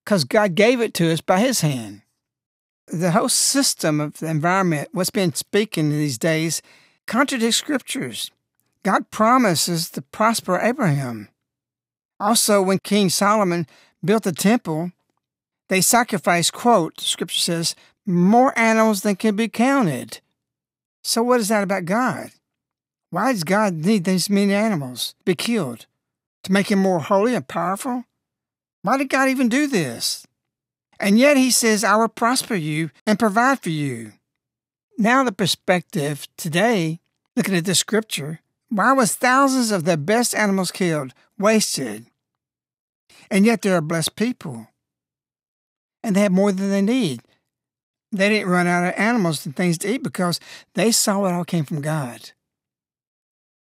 because 0.04 0.24
God 0.24 0.56
gave 0.56 0.82
it 0.82 0.94
to 0.96 1.12
us 1.12 1.22
by 1.22 1.40
His 1.40 1.62
hand. 1.62 2.02
The 2.88 3.12
whole 3.12 3.30
system 3.30 4.00
of 4.00 4.14
the 4.16 4.28
environment, 4.28 4.90
what's 4.92 5.10
been 5.10 5.34
speaking 5.34 5.90
these 5.90 6.18
days, 6.18 6.62
contradicts 7.08 7.58
scriptures. 7.58 8.30
God 8.84 9.10
promises 9.12 9.90
to 9.92 10.02
prosper 10.02 10.60
Abraham. 10.60 11.30
Also, 12.20 12.62
when 12.62 12.80
King 12.80 13.10
Solomon 13.10 13.66
built 14.04 14.24
the 14.24 14.32
temple, 14.32 14.92
they 15.70 15.82
sacrificed, 15.82 16.54
quote, 16.54 17.00
scripture 17.00 17.40
says, 17.40 17.76
more 18.06 18.58
animals 18.58 19.02
than 19.02 19.16
can 19.16 19.36
be 19.36 19.48
counted. 19.48 20.20
So, 21.04 21.24
what 21.24 21.40
is 21.40 21.48
that 21.48 21.64
about 21.64 21.86
God? 21.86 22.32
Why 23.10 23.32
does 23.32 23.44
God 23.44 23.74
need 23.74 24.04
these 24.04 24.30
many 24.30 24.54
animals 24.54 25.16
to 25.20 25.26
be 25.26 25.36
killed? 25.36 25.86
To 26.44 26.52
make 26.52 26.70
him 26.70 26.80
more 26.80 27.00
holy 27.00 27.36
and 27.36 27.48
powerful? 27.48 28.04
Why 28.82 28.98
did 28.98 29.10
God 29.10 29.30
even 29.30 29.48
do 29.48 29.68
this? 29.68 30.28
And 31.00 31.18
yet 31.18 31.38
he 31.38 31.52
says, 31.52 31.84
I 31.84 31.96
will 31.96 32.10
prosper 32.10 32.56
you 32.56 32.92
and 33.06 33.20
provide 33.20 33.60
for 33.60 33.70
you. 33.70 34.14
Now, 34.98 35.24
the 35.24 35.32
perspective 35.32 36.28
today, 36.38 37.00
looking 37.36 37.56
at 37.56 37.66
this 37.66 37.80
scripture, 37.80 38.42
why 38.74 38.92
was 38.92 39.14
thousands 39.14 39.70
of 39.70 39.86
the 39.86 39.98
best 39.98 40.34
animals 40.34 40.72
killed, 40.72 41.14
wasted? 41.38 42.08
And 43.30 43.46
yet 43.46 43.62
there 43.62 43.76
are 43.76 43.82
blessed 43.82 44.16
people. 44.16 44.68
And 46.04 46.16
they 46.16 46.22
have 46.22 46.32
more 46.32 46.52
than 46.52 46.72
they 46.72 46.82
need. 46.82 47.22
They 48.12 48.30
didn't 48.30 48.50
run 48.50 48.66
out 48.66 48.88
of 48.88 48.94
animals 48.98 49.46
and 49.46 49.56
things 49.56 49.78
to 49.80 49.94
eat 49.94 50.02
because 50.02 50.40
they 50.74 50.92
saw 50.92 51.26
it 51.26 51.34
all 51.34 51.46
came 51.46 51.66
from 51.66 51.82
God. 51.82 52.32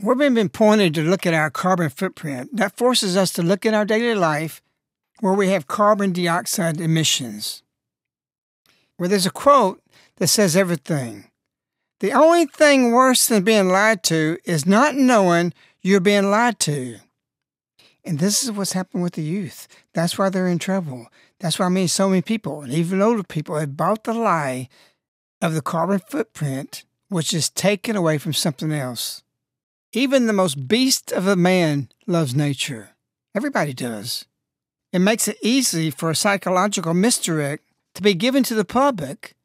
We've 0.00 0.16
been 0.16 0.48
pointed 0.48 0.94
to 0.94 1.02
look 1.02 1.26
at 1.26 1.34
our 1.34 1.50
carbon 1.50 1.90
footprint. 1.90 2.56
That 2.56 2.76
forces 2.76 3.14
us 3.14 3.32
to 3.34 3.42
look 3.42 3.66
at 3.66 3.74
our 3.74 3.84
daily 3.84 4.14
life 4.14 4.62
where 5.20 5.34
we 5.34 5.48
have 5.48 5.66
carbon 5.66 6.12
dioxide 6.12 6.80
emissions. 6.80 7.62
Where 8.96 9.10
there's 9.10 9.26
a 9.26 9.30
quote 9.30 9.82
that 10.16 10.28
says 10.28 10.56
everything. 10.56 11.26
The 12.02 12.12
only 12.12 12.46
thing 12.46 12.90
worse 12.90 13.28
than 13.28 13.44
being 13.44 13.68
lied 13.68 14.02
to 14.04 14.36
is 14.44 14.66
not 14.66 14.96
knowing 14.96 15.54
you're 15.82 16.00
being 16.00 16.32
lied 16.32 16.58
to. 16.58 16.96
And 18.04 18.18
this 18.18 18.42
is 18.42 18.50
what's 18.50 18.72
happened 18.72 19.04
with 19.04 19.12
the 19.12 19.22
youth. 19.22 19.68
That's 19.94 20.18
why 20.18 20.28
they're 20.28 20.48
in 20.48 20.58
trouble. 20.58 21.06
That's 21.38 21.60
why 21.60 21.66
I 21.66 21.68
mean 21.68 21.86
so 21.86 22.08
many 22.08 22.20
people, 22.20 22.62
and 22.62 22.72
even 22.72 23.00
older 23.00 23.22
people, 23.22 23.56
have 23.56 23.76
bought 23.76 24.02
the 24.02 24.14
lie 24.14 24.68
of 25.40 25.54
the 25.54 25.62
carbon 25.62 26.00
footprint, 26.00 26.82
which 27.08 27.32
is 27.32 27.48
taken 27.48 27.94
away 27.94 28.18
from 28.18 28.32
something 28.32 28.72
else. 28.72 29.22
Even 29.92 30.26
the 30.26 30.32
most 30.32 30.66
beast 30.66 31.12
of 31.12 31.28
a 31.28 31.36
man 31.36 31.88
loves 32.08 32.34
nature. 32.34 32.96
Everybody 33.32 33.74
does. 33.74 34.24
It 34.92 34.98
makes 34.98 35.28
it 35.28 35.38
easy 35.40 35.92
for 35.92 36.10
a 36.10 36.16
psychological 36.16 36.94
misdirect 36.94 37.62
to 37.94 38.02
be 38.02 38.14
given 38.14 38.42
to 38.42 38.56
the 38.56 38.64
public 38.64 39.36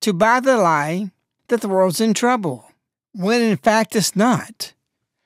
to 0.00 0.14
buy 0.14 0.40
the 0.40 0.56
lie 0.56 1.10
that 1.48 1.60
the 1.60 1.68
world's 1.68 2.00
in 2.00 2.14
trouble, 2.14 2.70
when 3.12 3.40
in 3.40 3.56
fact 3.56 3.96
it's 3.96 4.16
not. 4.16 4.72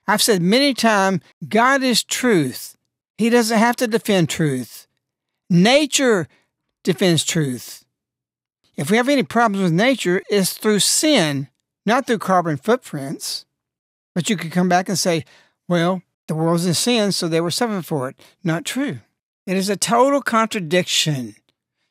I've 0.06 0.22
said 0.22 0.42
many 0.42 0.74
times 0.74 1.20
God 1.48 1.82
is 1.82 2.02
truth. 2.02 2.76
He 3.18 3.30
doesn't 3.30 3.58
have 3.58 3.76
to 3.76 3.86
defend 3.86 4.28
truth. 4.28 4.86
Nature 5.48 6.26
defends 6.84 7.24
truth. 7.24 7.84
If 8.76 8.90
we 8.90 8.96
have 8.96 9.08
any 9.08 9.22
problems 9.22 9.62
with 9.62 9.72
nature, 9.72 10.22
it's 10.30 10.54
through 10.54 10.78
sin, 10.78 11.48
not 11.84 12.06
through 12.06 12.18
carbon 12.18 12.56
footprints. 12.56 13.44
But 14.14 14.30
you 14.30 14.36
could 14.36 14.52
come 14.52 14.68
back 14.68 14.88
and 14.88 14.98
say, 14.98 15.24
well, 15.68 16.02
the 16.28 16.34
world's 16.34 16.66
in 16.66 16.74
sin, 16.74 17.12
so 17.12 17.28
they 17.28 17.40
were 17.40 17.50
suffering 17.50 17.82
for 17.82 18.08
it. 18.08 18.16
Not 18.42 18.64
true. 18.64 19.00
It 19.46 19.56
is 19.56 19.68
a 19.68 19.76
total 19.76 20.22
contradiction 20.22 21.36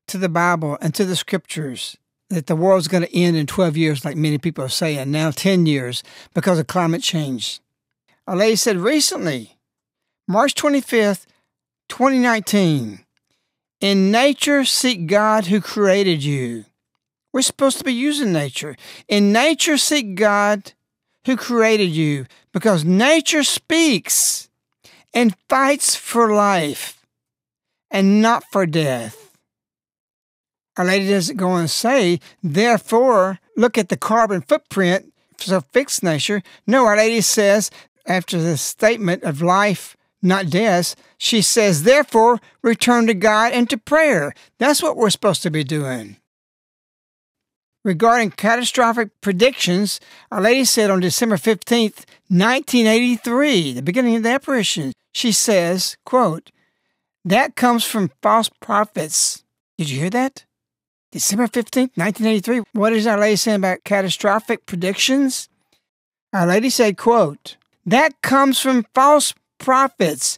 to 0.07 0.17
the 0.17 0.29
Bible 0.29 0.77
and 0.81 0.93
to 0.95 1.05
the 1.05 1.15
scriptures 1.15 1.97
that 2.29 2.47
the 2.47 2.55
world's 2.55 2.87
going 2.87 3.03
to 3.03 3.15
end 3.15 3.35
in 3.35 3.47
12 3.47 3.75
years, 3.75 4.05
like 4.05 4.15
many 4.15 4.37
people 4.37 4.63
are 4.63 4.69
saying, 4.69 5.11
now 5.11 5.31
10 5.31 5.65
years, 5.65 6.03
because 6.33 6.59
of 6.59 6.67
climate 6.67 7.01
change. 7.01 7.59
A 8.27 8.35
lady 8.35 8.55
said 8.55 8.77
recently, 8.77 9.57
March 10.27 10.53
25th, 10.53 11.25
2019, 11.89 13.03
in 13.81 14.11
nature, 14.11 14.63
seek 14.65 15.07
God 15.07 15.47
who 15.47 15.61
created 15.61 16.23
you. 16.23 16.65
We're 17.33 17.41
supposed 17.41 17.77
to 17.79 17.83
be 17.83 17.93
using 17.93 18.33
nature. 18.33 18.75
In 19.07 19.31
nature, 19.31 19.77
seek 19.77 20.15
God 20.15 20.73
who 21.25 21.37
created 21.37 21.89
you 21.89 22.25
because 22.51 22.83
nature 22.83 23.43
speaks 23.43 24.49
and 25.13 25.35
fights 25.47 25.95
for 25.95 26.33
life 26.33 27.05
and 27.89 28.21
not 28.21 28.43
for 28.51 28.65
death. 28.65 29.28
Our 30.79 30.85
Lady 30.85 31.09
doesn't 31.09 31.35
go 31.35 31.61
to 31.61 31.67
say, 31.67 32.21
therefore, 32.41 33.39
look 33.57 33.77
at 33.77 33.89
the 33.89 33.97
carbon 33.97 34.39
footprint 34.39 35.11
of 35.51 35.65
fixed 35.73 36.03
nature. 36.03 36.41
No, 36.65 36.85
Our 36.85 36.95
Lady 36.95 37.19
says, 37.19 37.69
after 38.05 38.41
the 38.41 38.55
statement 38.55 39.23
of 39.23 39.41
life, 39.41 39.97
not 40.21 40.49
death, 40.49 40.95
she 41.17 41.41
says, 41.41 41.83
therefore, 41.83 42.39
return 42.61 43.07
to 43.07 43.13
God 43.13 43.51
and 43.51 43.69
to 43.69 43.77
prayer. 43.77 44.33
That's 44.57 44.81
what 44.81 44.95
we're 44.95 45.09
supposed 45.09 45.43
to 45.43 45.51
be 45.51 45.65
doing. 45.65 46.15
Regarding 47.83 48.31
catastrophic 48.31 49.09
predictions, 49.19 49.99
Our 50.31 50.39
Lady 50.39 50.63
said 50.63 50.89
on 50.89 51.01
December 51.01 51.35
15th, 51.35 52.05
1983, 52.29 53.73
the 53.73 53.81
beginning 53.81 54.15
of 54.15 54.23
the 54.23 54.29
apparition, 54.29 54.93
she 55.11 55.33
says, 55.33 55.97
quote, 56.05 56.51
that 57.25 57.57
comes 57.57 57.83
from 57.83 58.11
false 58.21 58.49
prophets. 58.61 59.43
Did 59.77 59.89
you 59.89 59.99
hear 59.99 60.09
that? 60.11 60.45
December 61.11 61.47
15th, 61.47 61.97
1983. 61.97 62.61
What 62.73 62.93
is 62.93 63.07
Our 63.07 63.17
Lady 63.17 63.35
saying 63.35 63.57
about 63.57 63.83
catastrophic 63.83 64.67
predictions? 64.67 65.49
Our 66.33 66.45
Lady 66.45 66.69
said, 66.69 66.97
quote, 66.97 67.57
that 67.85 68.21
comes 68.21 68.59
from 68.59 68.85
false 68.93 69.33
prophets. 69.57 70.37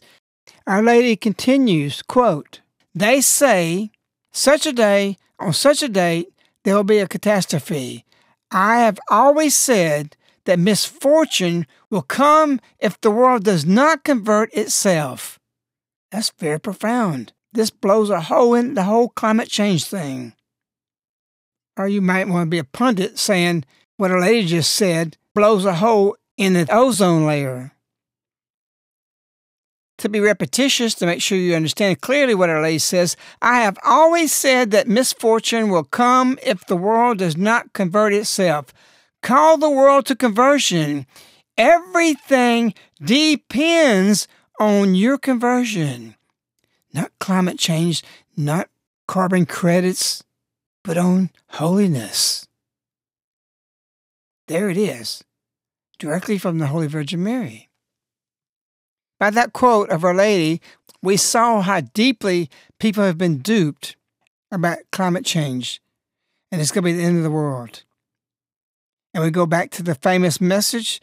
Our 0.66 0.82
Lady 0.82 1.14
continues, 1.14 2.00
quote, 2.00 2.60
they 2.94 3.20
say, 3.20 3.90
such 4.32 4.64
a 4.64 4.72
day, 4.72 5.18
on 5.38 5.52
such 5.52 5.82
a 5.82 5.88
date, 5.88 6.32
there 6.64 6.74
will 6.74 6.84
be 6.84 6.98
a 6.98 7.08
catastrophe. 7.08 8.06
I 8.50 8.78
have 8.78 8.98
always 9.10 9.54
said 9.54 10.16
that 10.46 10.58
misfortune 10.58 11.66
will 11.90 12.02
come 12.02 12.60
if 12.78 12.98
the 13.00 13.10
world 13.10 13.44
does 13.44 13.66
not 13.66 14.04
convert 14.04 14.52
itself. 14.54 15.38
That's 16.10 16.30
very 16.38 16.58
profound. 16.58 17.34
This 17.52 17.70
blows 17.70 18.08
a 18.08 18.22
hole 18.22 18.54
in 18.54 18.72
the 18.74 18.84
whole 18.84 19.10
climate 19.10 19.48
change 19.48 19.84
thing. 19.84 20.32
Or 21.76 21.88
you 21.88 22.00
might 22.00 22.28
want 22.28 22.46
to 22.46 22.50
be 22.50 22.58
a 22.58 22.64
pundit 22.64 23.18
saying 23.18 23.64
what 23.96 24.10
a 24.10 24.18
lady 24.18 24.46
just 24.46 24.74
said 24.74 25.16
blows 25.34 25.64
a 25.64 25.74
hole 25.74 26.16
in 26.36 26.52
the 26.52 26.66
ozone 26.70 27.24
layer. 27.26 27.72
To 29.98 30.08
be 30.08 30.18
repetitious, 30.18 30.94
to 30.94 31.06
make 31.06 31.22
sure 31.22 31.38
you 31.38 31.54
understand 31.54 32.00
clearly 32.00 32.34
what 32.34 32.50
Our 32.50 32.60
Lady 32.60 32.78
says, 32.78 33.16
I 33.40 33.60
have 33.60 33.78
always 33.84 34.32
said 34.32 34.72
that 34.72 34.88
misfortune 34.88 35.68
will 35.68 35.84
come 35.84 36.38
if 36.42 36.66
the 36.66 36.76
world 36.76 37.18
does 37.18 37.36
not 37.36 37.72
convert 37.72 38.12
itself. 38.12 38.72
Call 39.22 39.58
the 39.58 39.70
world 39.70 40.06
to 40.06 40.16
conversion. 40.16 41.06
Everything 41.56 42.74
depends 43.00 44.26
on 44.58 44.96
your 44.96 45.18
conversion. 45.18 46.16
Not 46.92 47.12
climate 47.20 47.58
change, 47.58 48.02
not 48.36 48.68
carbon 49.06 49.46
credits, 49.46 50.24
but 50.84 50.98
on 50.98 51.30
holiness. 51.50 52.46
There 54.48 54.68
it 54.68 54.76
is, 54.76 55.22
directly 55.98 56.38
from 56.38 56.58
the 56.58 56.66
Holy 56.66 56.88
Virgin 56.88 57.22
Mary. 57.22 57.68
By 59.20 59.30
that 59.30 59.52
quote 59.52 59.90
of 59.90 60.04
Our 60.04 60.14
Lady, 60.14 60.60
we 61.02 61.16
saw 61.16 61.60
how 61.60 61.80
deeply 61.80 62.50
people 62.80 63.04
have 63.04 63.18
been 63.18 63.38
duped 63.38 63.96
about 64.50 64.78
climate 64.90 65.24
change, 65.24 65.80
and 66.50 66.60
it's 66.60 66.72
going 66.72 66.82
to 66.82 66.90
be 66.90 66.92
the 66.92 67.04
end 67.04 67.18
of 67.18 67.22
the 67.22 67.30
world. 67.30 67.84
And 69.14 69.22
we 69.22 69.30
go 69.30 69.46
back 69.46 69.70
to 69.72 69.82
the 69.82 69.94
famous 69.94 70.40
message, 70.40 71.00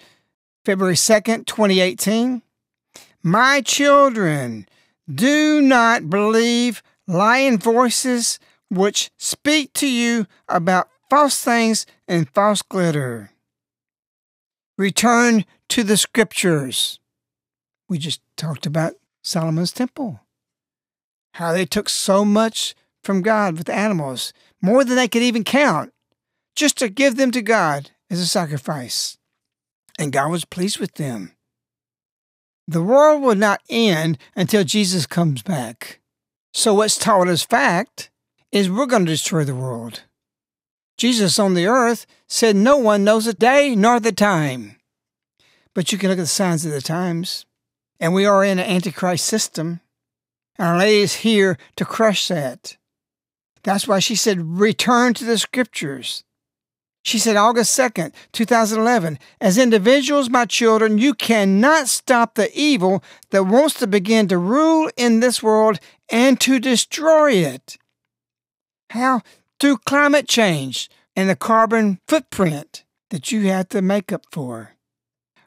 February 0.65 0.95
2nd, 0.95 1.45
2018. 1.45 2.41
My 3.23 3.61
children, 3.61 4.67
do 5.13 5.61
not 5.61 6.09
believe 6.09 6.83
lying 7.07 7.57
voices 7.57 8.39
which 8.69 9.11
speak 9.17 9.73
to 9.73 9.87
you 9.87 10.27
about 10.47 10.89
false 11.09 11.43
things 11.43 11.85
and 12.07 12.29
false 12.29 12.61
glitter. 12.61 13.31
Return 14.77 15.45
to 15.69 15.83
the 15.83 15.97
scriptures. 15.97 16.99
We 17.89 17.97
just 17.97 18.21
talked 18.37 18.65
about 18.65 18.93
Solomon's 19.23 19.71
temple. 19.71 20.21
How 21.33 21.51
they 21.51 21.65
took 21.65 21.89
so 21.89 22.23
much 22.23 22.75
from 23.03 23.21
God 23.21 23.57
with 23.57 23.69
animals, 23.69 24.33
more 24.61 24.83
than 24.83 24.95
they 24.95 25.07
could 25.07 25.21
even 25.21 25.43
count, 25.43 25.93
just 26.55 26.77
to 26.77 26.89
give 26.89 27.15
them 27.15 27.31
to 27.31 27.41
God 27.41 27.91
as 28.09 28.19
a 28.19 28.27
sacrifice. 28.27 29.17
And 29.97 30.11
God 30.11 30.31
was 30.31 30.45
pleased 30.45 30.79
with 30.79 30.95
them. 30.95 31.33
The 32.67 32.83
world 32.83 33.21
will 33.21 33.35
not 33.35 33.61
end 33.69 34.17
until 34.35 34.63
Jesus 34.63 35.05
comes 35.07 35.41
back. 35.41 35.99
So, 36.53 36.73
what's 36.73 36.97
taught 36.97 37.27
as 37.27 37.43
fact 37.43 38.09
is 38.51 38.69
we're 38.69 38.85
going 38.85 39.05
to 39.05 39.11
destroy 39.11 39.43
the 39.43 39.55
world. 39.55 40.03
Jesus 40.97 41.39
on 41.39 41.53
the 41.53 41.67
earth 41.67 42.05
said 42.27 42.55
no 42.55 42.77
one 42.77 43.03
knows 43.03 43.25
the 43.25 43.33
day 43.33 43.75
nor 43.75 43.99
the 43.99 44.11
time. 44.11 44.75
But 45.73 45.91
you 45.91 45.97
can 45.97 46.09
look 46.09 46.19
at 46.19 46.23
the 46.23 46.27
signs 46.27 46.65
of 46.65 46.71
the 46.71 46.81
times. 46.81 47.45
And 47.99 48.13
we 48.13 48.25
are 48.25 48.43
in 48.43 48.59
an 48.59 48.69
antichrist 48.69 49.25
system. 49.25 49.81
And 50.57 50.67
Our 50.67 50.77
Lady 50.77 51.01
is 51.01 51.15
here 51.15 51.57
to 51.75 51.85
crush 51.85 52.27
that. 52.27 52.77
That's 53.63 53.87
why 53.87 53.99
she 53.99 54.15
said, 54.15 54.59
return 54.59 55.13
to 55.15 55.25
the 55.25 55.37
scriptures. 55.37 56.23
She 57.03 57.17
said, 57.17 57.37
August 57.37 57.77
2nd, 57.77 58.13
2011, 58.33 59.19
as 59.39 59.57
individuals, 59.57 60.29
my 60.29 60.45
children, 60.45 60.97
you 60.97 61.13
cannot 61.13 61.87
stop 61.87 62.35
the 62.35 62.51
evil 62.53 63.03
that 63.31 63.45
wants 63.45 63.75
to 63.79 63.87
begin 63.87 64.27
to 64.27 64.37
rule 64.37 64.89
in 64.97 65.19
this 65.19 65.41
world 65.41 65.79
and 66.09 66.39
to 66.41 66.59
destroy 66.59 67.31
it. 67.33 67.77
How? 68.89 69.21
Through 69.59 69.77
climate 69.85 70.27
change 70.27 70.89
and 71.15 71.29
the 71.29 71.35
carbon 71.35 71.99
footprint 72.07 72.83
that 73.09 73.31
you 73.31 73.47
have 73.47 73.69
to 73.69 73.81
make 73.81 74.11
up 74.11 74.25
for. 74.31 74.75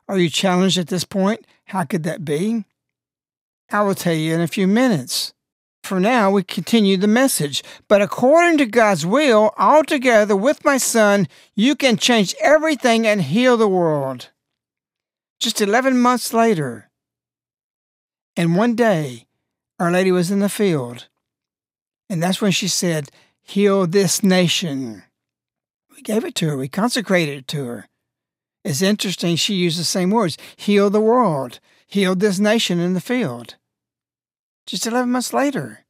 Are 0.08 0.18
you 0.18 0.28
challenged 0.28 0.78
at 0.78 0.88
this 0.88 1.04
point? 1.04 1.46
How 1.66 1.84
could 1.84 2.02
that 2.02 2.24
be? 2.24 2.64
I 3.70 3.82
will 3.82 3.94
tell 3.94 4.14
you 4.14 4.34
in 4.34 4.40
a 4.40 4.48
few 4.48 4.66
minutes. 4.66 5.32
For 5.82 5.98
now, 5.98 6.30
we 6.30 6.42
continue 6.42 6.96
the 6.96 7.08
message. 7.08 7.62
But 7.88 8.02
according 8.02 8.58
to 8.58 8.66
God's 8.66 9.04
will, 9.04 9.52
altogether 9.58 10.36
with 10.36 10.64
my 10.64 10.76
son, 10.76 11.26
you 11.54 11.74
can 11.74 11.96
change 11.96 12.34
everything 12.40 13.06
and 13.06 13.22
heal 13.22 13.56
the 13.56 13.68
world. 13.68 14.30
Just 15.40 15.60
11 15.60 15.98
months 16.00 16.32
later, 16.32 16.90
and 18.36 18.56
one 18.56 18.74
day, 18.74 19.26
Our 19.78 19.90
Lady 19.90 20.12
was 20.12 20.30
in 20.30 20.38
the 20.38 20.48
field. 20.48 21.08
And 22.08 22.22
that's 22.22 22.40
when 22.40 22.52
she 22.52 22.68
said, 22.68 23.10
Heal 23.42 23.86
this 23.86 24.22
nation. 24.22 25.02
We 25.94 26.02
gave 26.02 26.24
it 26.24 26.34
to 26.36 26.48
her, 26.48 26.56
we 26.56 26.68
consecrated 26.68 27.38
it 27.38 27.48
to 27.48 27.64
her. 27.66 27.88
It's 28.64 28.82
interesting, 28.82 29.36
she 29.36 29.54
used 29.54 29.78
the 29.78 29.84
same 29.84 30.10
words 30.10 30.38
heal 30.56 30.88
the 30.90 31.00
world, 31.00 31.58
heal 31.86 32.14
this 32.14 32.38
nation 32.38 32.78
in 32.78 32.94
the 32.94 33.00
field. 33.00 33.56
Just 34.66 34.86
11 34.86 35.10
months 35.10 35.32
later. 35.32 35.84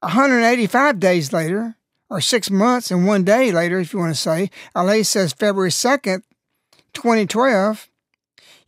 185 0.00 1.00
days 1.00 1.32
later, 1.32 1.76
or 2.10 2.20
six 2.20 2.50
months 2.50 2.90
and 2.90 3.06
one 3.06 3.24
day 3.24 3.52
later, 3.52 3.78
if 3.78 3.92
you 3.92 3.98
want 3.98 4.14
to 4.14 4.20
say, 4.20 4.50
Lady 4.74 5.02
says 5.02 5.32
February 5.32 5.70
2nd, 5.70 6.22
2012, 6.94 7.88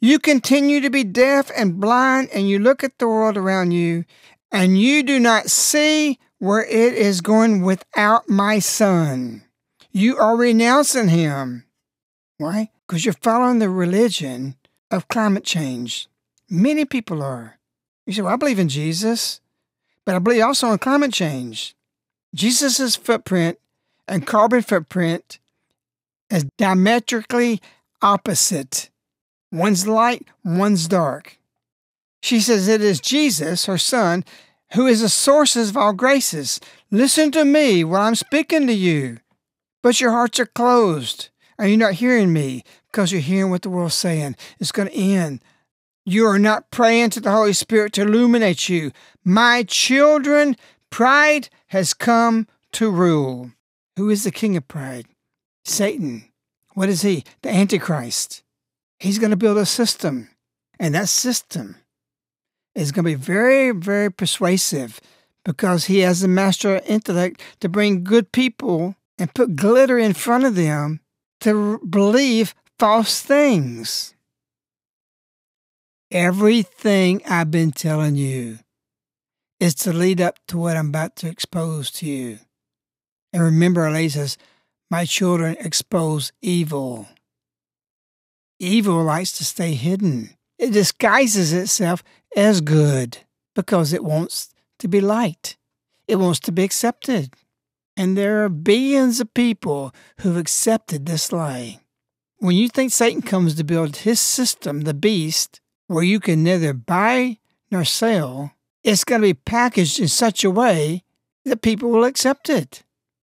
you 0.00 0.18
continue 0.18 0.80
to 0.80 0.90
be 0.90 1.04
deaf 1.04 1.50
and 1.56 1.80
blind, 1.80 2.28
and 2.32 2.48
you 2.48 2.58
look 2.58 2.82
at 2.82 2.98
the 2.98 3.06
world 3.06 3.36
around 3.36 3.72
you, 3.72 4.04
and 4.50 4.78
you 4.80 5.02
do 5.02 5.20
not 5.20 5.50
see 5.50 6.18
where 6.40 6.64
it 6.64 6.94
is 6.94 7.20
going 7.20 7.62
without 7.62 8.28
my 8.28 8.58
son. 8.58 9.44
You 9.92 10.18
are 10.18 10.36
renouncing 10.36 11.08
him. 11.08 11.64
Why? 12.36 12.70
because 12.90 13.04
you're 13.04 13.14
following 13.14 13.60
the 13.60 13.70
religion 13.70 14.56
of 14.90 15.06
climate 15.06 15.44
change. 15.44 16.08
Many 16.48 16.84
people 16.84 17.22
are. 17.22 17.60
You 18.04 18.12
say, 18.12 18.22
Well, 18.22 18.32
I 18.32 18.36
believe 18.36 18.58
in 18.58 18.68
Jesus, 18.68 19.40
but 20.04 20.16
I 20.16 20.18
believe 20.18 20.42
also 20.42 20.72
in 20.72 20.78
climate 20.78 21.12
change. 21.12 21.76
Jesus' 22.34 22.96
footprint 22.96 23.60
and 24.08 24.26
carbon 24.26 24.62
footprint 24.62 25.38
is 26.30 26.46
diametrically 26.58 27.60
opposite. 28.02 28.90
One's 29.52 29.86
light, 29.86 30.26
one's 30.44 30.88
dark. 30.88 31.38
She 32.24 32.40
says 32.40 32.66
it 32.66 32.80
is 32.80 33.00
Jesus, 33.00 33.66
her 33.66 33.78
son, 33.78 34.24
who 34.74 34.86
is 34.86 35.00
the 35.00 35.08
source 35.08 35.56
of 35.56 35.76
all 35.76 35.92
graces. 35.92 36.60
Listen 36.90 37.30
to 37.32 37.44
me 37.44 37.84
while 37.84 38.02
I'm 38.02 38.14
speaking 38.14 38.66
to 38.66 38.72
you. 38.72 39.18
But 39.82 40.00
your 40.00 40.10
hearts 40.10 40.38
are 40.38 40.46
closed. 40.46 41.30
Are 41.58 41.66
you're 41.66 41.78
not 41.78 41.94
hearing 41.94 42.32
me? 42.32 42.64
because 42.90 43.12
you're 43.12 43.20
hearing 43.20 43.50
what 43.50 43.62
the 43.62 43.70
world's 43.70 43.94
saying. 43.94 44.36
It's 44.58 44.72
going 44.72 44.88
to 44.88 44.94
end. 44.94 45.42
You 46.04 46.26
are 46.26 46.38
not 46.38 46.70
praying 46.70 47.10
to 47.10 47.20
the 47.20 47.30
Holy 47.30 47.52
Spirit 47.52 47.92
to 47.94 48.02
illuminate 48.02 48.68
you. 48.68 48.90
My 49.24 49.62
children, 49.64 50.56
pride 50.90 51.48
has 51.68 51.94
come 51.94 52.48
to 52.72 52.90
rule. 52.90 53.52
Who 53.96 54.10
is 54.10 54.24
the 54.24 54.30
king 54.30 54.56
of 54.56 54.66
pride? 54.66 55.06
Satan. 55.64 56.24
What 56.74 56.88
is 56.88 57.02
he? 57.02 57.24
The 57.42 57.50
Antichrist. 57.50 58.42
He's 58.98 59.18
going 59.18 59.30
to 59.30 59.36
build 59.36 59.58
a 59.58 59.66
system, 59.66 60.28
and 60.78 60.94
that 60.94 61.08
system 61.08 61.76
is 62.74 62.92
going 62.92 63.04
to 63.04 63.10
be 63.10 63.14
very, 63.14 63.72
very 63.72 64.10
persuasive 64.10 65.00
because 65.44 65.86
he 65.86 66.00
has 66.00 66.20
the 66.20 66.28
master 66.28 66.80
intellect 66.86 67.40
to 67.60 67.68
bring 67.68 68.04
good 68.04 68.32
people 68.32 68.94
and 69.18 69.34
put 69.34 69.56
glitter 69.56 69.98
in 69.98 70.14
front 70.14 70.44
of 70.44 70.54
them 70.54 71.00
to 71.40 71.78
believe 71.88 72.54
false 72.78 73.20
things. 73.20 74.14
Everything 76.10 77.22
I've 77.28 77.50
been 77.50 77.70
telling 77.70 78.16
you 78.16 78.58
is 79.60 79.74
to 79.76 79.92
lead 79.92 80.20
up 80.20 80.38
to 80.48 80.58
what 80.58 80.76
I'm 80.76 80.88
about 80.88 81.16
to 81.16 81.28
expose 81.28 81.90
to 81.92 82.06
you. 82.06 82.38
And 83.32 83.42
remember, 83.42 83.84
Ellie 83.84 84.08
says, 84.08 84.36
My 84.90 85.04
children 85.04 85.56
expose 85.60 86.32
evil. 86.42 87.08
Evil 88.58 89.04
likes 89.04 89.32
to 89.32 89.44
stay 89.44 89.74
hidden. 89.74 90.36
It 90.58 90.72
disguises 90.72 91.52
itself 91.52 92.02
as 92.36 92.60
good 92.60 93.18
because 93.54 93.92
it 93.92 94.04
wants 94.04 94.50
to 94.78 94.88
be 94.88 95.00
liked. 95.00 95.56
It 96.08 96.16
wants 96.16 96.40
to 96.40 96.52
be 96.52 96.64
accepted. 96.64 97.34
And 97.96 98.16
there 98.16 98.44
are 98.44 98.48
billions 98.48 99.20
of 99.20 99.34
people 99.34 99.94
who've 100.20 100.36
accepted 100.36 101.06
this 101.06 101.32
lie. 101.32 101.80
When 102.38 102.56
you 102.56 102.68
think 102.68 102.92
Satan 102.92 103.20
comes 103.20 103.54
to 103.54 103.64
build 103.64 103.98
his 103.98 104.18
system, 104.18 104.82
the 104.82 104.94
beast, 104.94 105.60
where 105.86 106.04
you 106.04 106.20
can 106.20 106.42
neither 106.42 106.72
buy 106.72 107.38
nor 107.70 107.84
sell, 107.84 108.52
it's 108.82 109.04
going 109.04 109.20
to 109.20 109.28
be 109.28 109.34
packaged 109.34 110.00
in 110.00 110.08
such 110.08 110.42
a 110.42 110.50
way 110.50 111.04
that 111.44 111.62
people 111.62 111.90
will 111.90 112.04
accept 112.04 112.48
it. 112.48 112.82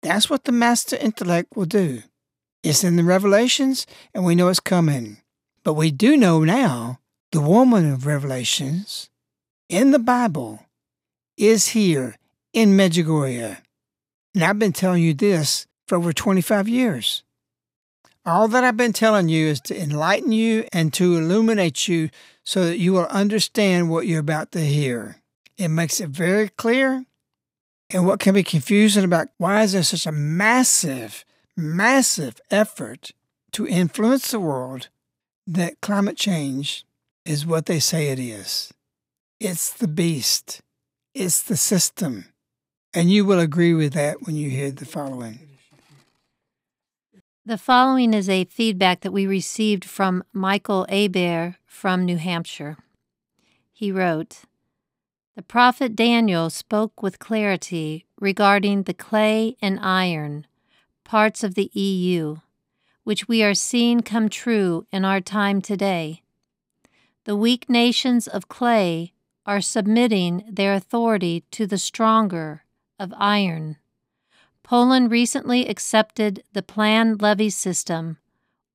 That's 0.01 0.29
what 0.29 0.45
the 0.45 0.51
master 0.51 0.95
intellect 0.95 1.55
will 1.55 1.65
do. 1.65 2.03
It's 2.63 2.83
in 2.83 2.95
the 2.95 3.03
revelations, 3.03 3.85
and 4.13 4.23
we 4.23 4.35
know 4.35 4.47
it's 4.47 4.59
coming. 4.59 5.17
But 5.63 5.73
we 5.73 5.91
do 5.91 6.15
know 6.15 6.43
now 6.43 6.99
the 7.33 7.41
woman 7.41 7.91
of 7.91 8.05
revelations 8.05 9.09
in 9.67 9.89
the 9.89 9.97
Bible 9.97 10.67
is 11.35 11.69
here 11.69 12.15
in 12.53 12.77
Medjugorje. 12.77 13.57
And 14.35 14.43
I've 14.43 14.59
been 14.59 14.71
telling 14.71 15.01
you 15.01 15.15
this 15.15 15.65
for 15.87 15.97
over 15.97 16.13
25 16.13 16.69
years. 16.69 17.23
All 18.23 18.47
that 18.49 18.63
I've 18.63 18.77
been 18.77 18.93
telling 18.93 19.29
you 19.29 19.47
is 19.47 19.59
to 19.61 19.75
enlighten 19.75 20.31
you 20.31 20.67
and 20.71 20.93
to 20.93 21.17
illuminate 21.17 21.87
you 21.87 22.11
so 22.43 22.65
that 22.65 22.77
you 22.77 22.93
will 22.93 23.07
understand 23.07 23.89
what 23.89 24.05
you're 24.05 24.19
about 24.19 24.51
to 24.51 24.59
hear. 24.59 25.17
It 25.57 25.69
makes 25.69 25.99
it 25.99 26.09
very 26.09 26.49
clear. 26.49 27.03
And 27.89 28.05
what 28.05 28.19
can 28.19 28.35
be 28.35 28.43
confusing 28.43 29.03
about 29.03 29.29
why 29.39 29.63
is 29.63 29.73
there 29.73 29.81
such 29.81 30.05
a 30.05 30.11
massive, 30.11 31.25
massive 31.57 32.39
effort 32.51 33.09
to 33.53 33.67
influence 33.67 34.29
the 34.29 34.39
world 34.39 34.89
that 35.47 35.81
climate 35.81 36.15
change 36.15 36.85
is 37.25 37.45
what 37.45 37.65
they 37.65 37.79
say 37.79 38.09
it 38.09 38.19
is. 38.19 38.73
It's 39.39 39.71
the 39.71 39.87
beast. 39.87 40.61
It's 41.13 41.41
the 41.41 41.57
system. 41.57 42.25
And 42.93 43.11
you 43.11 43.25
will 43.25 43.39
agree 43.39 43.73
with 43.73 43.93
that 43.93 44.23
when 44.23 44.35
you 44.35 44.49
hear 44.49 44.71
the 44.71 44.85
following. 44.85 45.39
The 47.45 47.57
following 47.57 48.13
is 48.13 48.29
a 48.29 48.45
feedback 48.45 49.01
that 49.01 49.11
we 49.11 49.27
received 49.27 49.83
from 49.83 50.23
Michael 50.31 50.85
Aber 50.89 51.57
from 51.65 52.05
New 52.05 52.17
Hampshire. 52.17 52.77
He 53.73 53.91
wrote, 53.91 54.43
The 55.35 55.41
prophet 55.41 55.95
Daniel 55.95 56.49
spoke 56.49 57.03
with 57.03 57.19
clarity 57.19 58.05
regarding 58.17 58.83
the 58.83 58.93
clay 58.93 59.57
and 59.61 59.77
iron, 59.81 60.47
parts 61.03 61.43
of 61.43 61.55
the 61.55 61.69
EU, 61.73 62.37
which 63.03 63.27
we 63.27 63.43
are 63.43 63.53
seeing 63.53 64.01
come 64.01 64.29
true 64.29 64.85
in 64.91 65.03
our 65.03 65.19
time 65.19 65.61
today. 65.61 66.22
The 67.25 67.35
weak 67.37 67.69
nations 67.69 68.27
of 68.27 68.49
clay 68.49 69.13
are 69.45 69.61
submitting 69.61 70.43
their 70.49 70.73
authority 70.73 71.45
to 71.51 71.65
the 71.65 71.77
stronger 71.77 72.65
of 72.99 73.13
iron. 73.17 73.77
Poland 74.61 75.09
recently 75.09 75.67
accepted 75.67 76.43
the 76.51 76.61
planned 76.61 77.21
levy 77.21 77.49
system, 77.49 78.17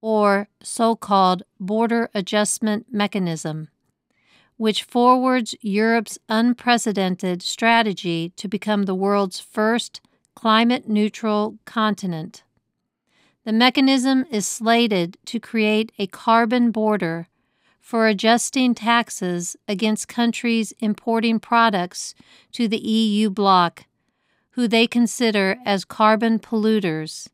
or 0.01 0.49
so 0.63 0.97
called 0.97 1.43
border 1.61 2.09
adjustment 2.15 2.87
mechanism, 2.91 3.69
which 4.57 4.83
forwards 4.83 5.55
Europe's 5.61 6.19
unprecedented 6.31 7.43
strategy 7.43 8.33
to 8.37 8.49
become 8.49 8.85
the 8.85 8.95
world's 8.95 9.41
first 9.41 10.01
climate 10.35 10.89
neutral 10.89 11.59
continent. 11.67 12.45
The 13.45 13.53
mechanism 13.53 14.25
is 14.31 14.47
slated 14.47 15.19
to 15.27 15.39
create 15.39 15.93
a 15.99 16.07
carbon 16.07 16.71
border 16.71 17.29
for 17.81 18.07
adjusting 18.07 18.75
taxes 18.75 19.57
against 19.67 20.09
countries 20.09 20.73
importing 20.81 21.41
products 21.41 22.15
to 22.53 22.69
the 22.69 22.79
EU 22.79 23.31
bloc 23.31 23.85
who 24.59 24.67
they 24.67 24.89
consider 24.89 25.57
as 25.65 25.85
carbon 25.85 26.39
polluters. 26.41 27.29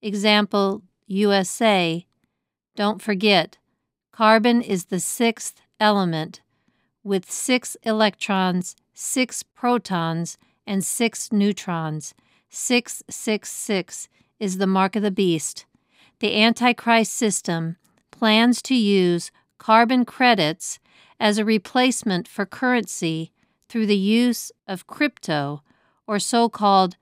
Example 0.00 0.82
USA. 1.06 2.06
Don't 2.74 3.02
forget, 3.02 3.58
carbon 4.10 4.62
is 4.62 4.86
the 4.86 4.98
sixth 4.98 5.60
element 5.78 6.40
with 7.04 7.30
six 7.30 7.76
electrons, 7.82 8.74
six 8.94 9.42
protons, 9.42 10.38
and 10.66 10.82
six 10.82 11.30
neutrons. 11.30 12.14
666 12.48 14.08
is 14.40 14.56
the 14.56 14.66
mark 14.66 14.96
of 14.96 15.02
the 15.02 15.10
beast. 15.10 15.66
The 16.20 16.40
Antichrist 16.40 17.12
system 17.12 17.76
plans 18.10 18.62
to 18.62 18.74
use 18.74 19.30
carbon 19.62 20.04
credits 20.04 20.80
as 21.20 21.38
a 21.38 21.44
replacement 21.44 22.26
for 22.26 22.44
currency 22.44 23.30
through 23.68 23.86
the 23.86 23.96
use 23.96 24.50
of 24.66 24.88
crypto 24.88 25.62
or 26.04 26.18
so 26.18 26.48
called 26.48 26.96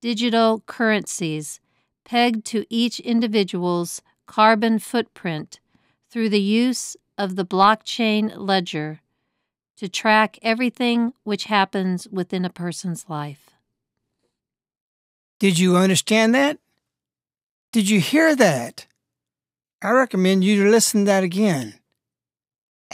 digital 0.00 0.60
currencies 0.60 1.58
pegged 2.04 2.44
to 2.44 2.64
each 2.70 3.00
individual's 3.00 4.00
carbon 4.26 4.78
footprint 4.78 5.58
through 6.08 6.28
the 6.28 6.40
use 6.40 6.96
of 7.18 7.34
the 7.34 7.44
blockchain 7.44 8.32
ledger 8.36 9.00
to 9.76 9.88
track 9.88 10.38
everything 10.40 11.12
which 11.24 11.46
happens 11.46 12.06
within 12.12 12.44
a 12.44 12.50
person's 12.50 13.06
life. 13.08 13.50
Did 15.40 15.58
you 15.58 15.76
understand 15.76 16.32
that? 16.36 16.58
Did 17.72 17.90
you 17.90 17.98
hear 17.98 18.36
that? 18.36 18.86
I 19.82 19.90
recommend 19.90 20.44
you 20.44 20.62
to 20.62 20.70
listen 20.70 21.00
to 21.00 21.06
that 21.06 21.24
again. 21.24 21.80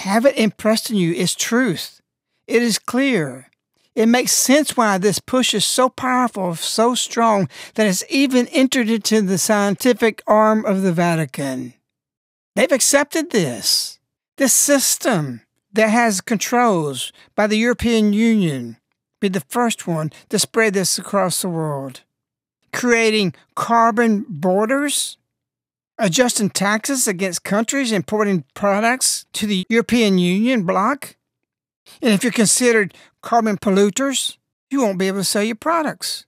Have 0.00 0.24
it 0.24 0.38
impressed 0.38 0.90
on 0.90 0.96
you. 0.96 1.12
It's 1.12 1.34
truth. 1.34 2.00
It 2.46 2.62
is 2.62 2.78
clear. 2.78 3.50
It 3.94 4.06
makes 4.06 4.32
sense 4.32 4.74
why 4.74 4.96
this 4.96 5.18
push 5.18 5.52
is 5.52 5.66
so 5.66 5.90
powerful, 5.90 6.54
so 6.54 6.94
strong, 6.94 7.50
that 7.74 7.86
it's 7.86 8.02
even 8.08 8.46
entered 8.46 8.88
into 8.88 9.20
the 9.20 9.36
scientific 9.36 10.22
arm 10.26 10.64
of 10.64 10.80
the 10.80 10.94
Vatican. 10.94 11.74
They've 12.56 12.72
accepted 12.72 13.30
this. 13.30 13.98
This 14.38 14.54
system 14.54 15.42
that 15.74 15.90
has 15.90 16.22
controls 16.22 17.12
by 17.36 17.46
the 17.46 17.58
European 17.58 18.14
Union 18.14 18.78
be 19.20 19.28
the 19.28 19.44
first 19.50 19.86
one 19.86 20.12
to 20.30 20.38
spread 20.38 20.72
this 20.72 20.96
across 20.98 21.42
the 21.42 21.50
world. 21.50 22.00
Creating 22.72 23.34
carbon 23.54 24.24
borders 24.30 25.18
adjusting 26.00 26.50
taxes 26.50 27.06
against 27.06 27.44
countries 27.44 27.92
importing 27.92 28.44
products 28.54 29.26
to 29.34 29.46
the 29.46 29.64
European 29.68 30.18
Union 30.18 30.64
bloc. 30.64 31.16
And 32.02 32.12
if 32.12 32.24
you're 32.24 32.32
considered 32.32 32.94
carbon 33.20 33.58
polluters, 33.58 34.38
you 34.70 34.80
won't 34.80 34.98
be 34.98 35.08
able 35.08 35.18
to 35.18 35.24
sell 35.24 35.42
your 35.42 35.56
products. 35.56 36.26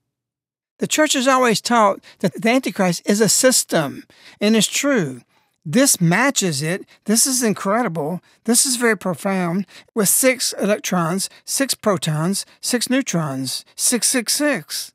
The 0.79 0.87
church 0.87 1.15
has 1.15 1.29
always 1.29 1.61
taught 1.61 2.01
that 2.21 2.41
the 2.41 2.51
Antichrist 2.51 3.03
is 3.07 3.21
a 3.21 3.29
system, 3.29 4.05
and 4.41 4.57
it's 4.57 4.67
true. 4.67 5.23
This 5.65 6.01
matches 6.01 6.61
it. 6.61 6.85
This 7.05 7.25
is 7.25 7.43
incredible. 7.43 8.21
This 8.45 8.67
is 8.67 8.77
very 8.77 8.99
profound. 8.99 9.65
With 9.95 10.09
six 10.09 10.53
electrons, 10.55 11.31
six 11.45 11.75
protons, 11.75 12.45
six 12.61 12.91
neutrons, 12.91 13.65
666. 13.77 14.93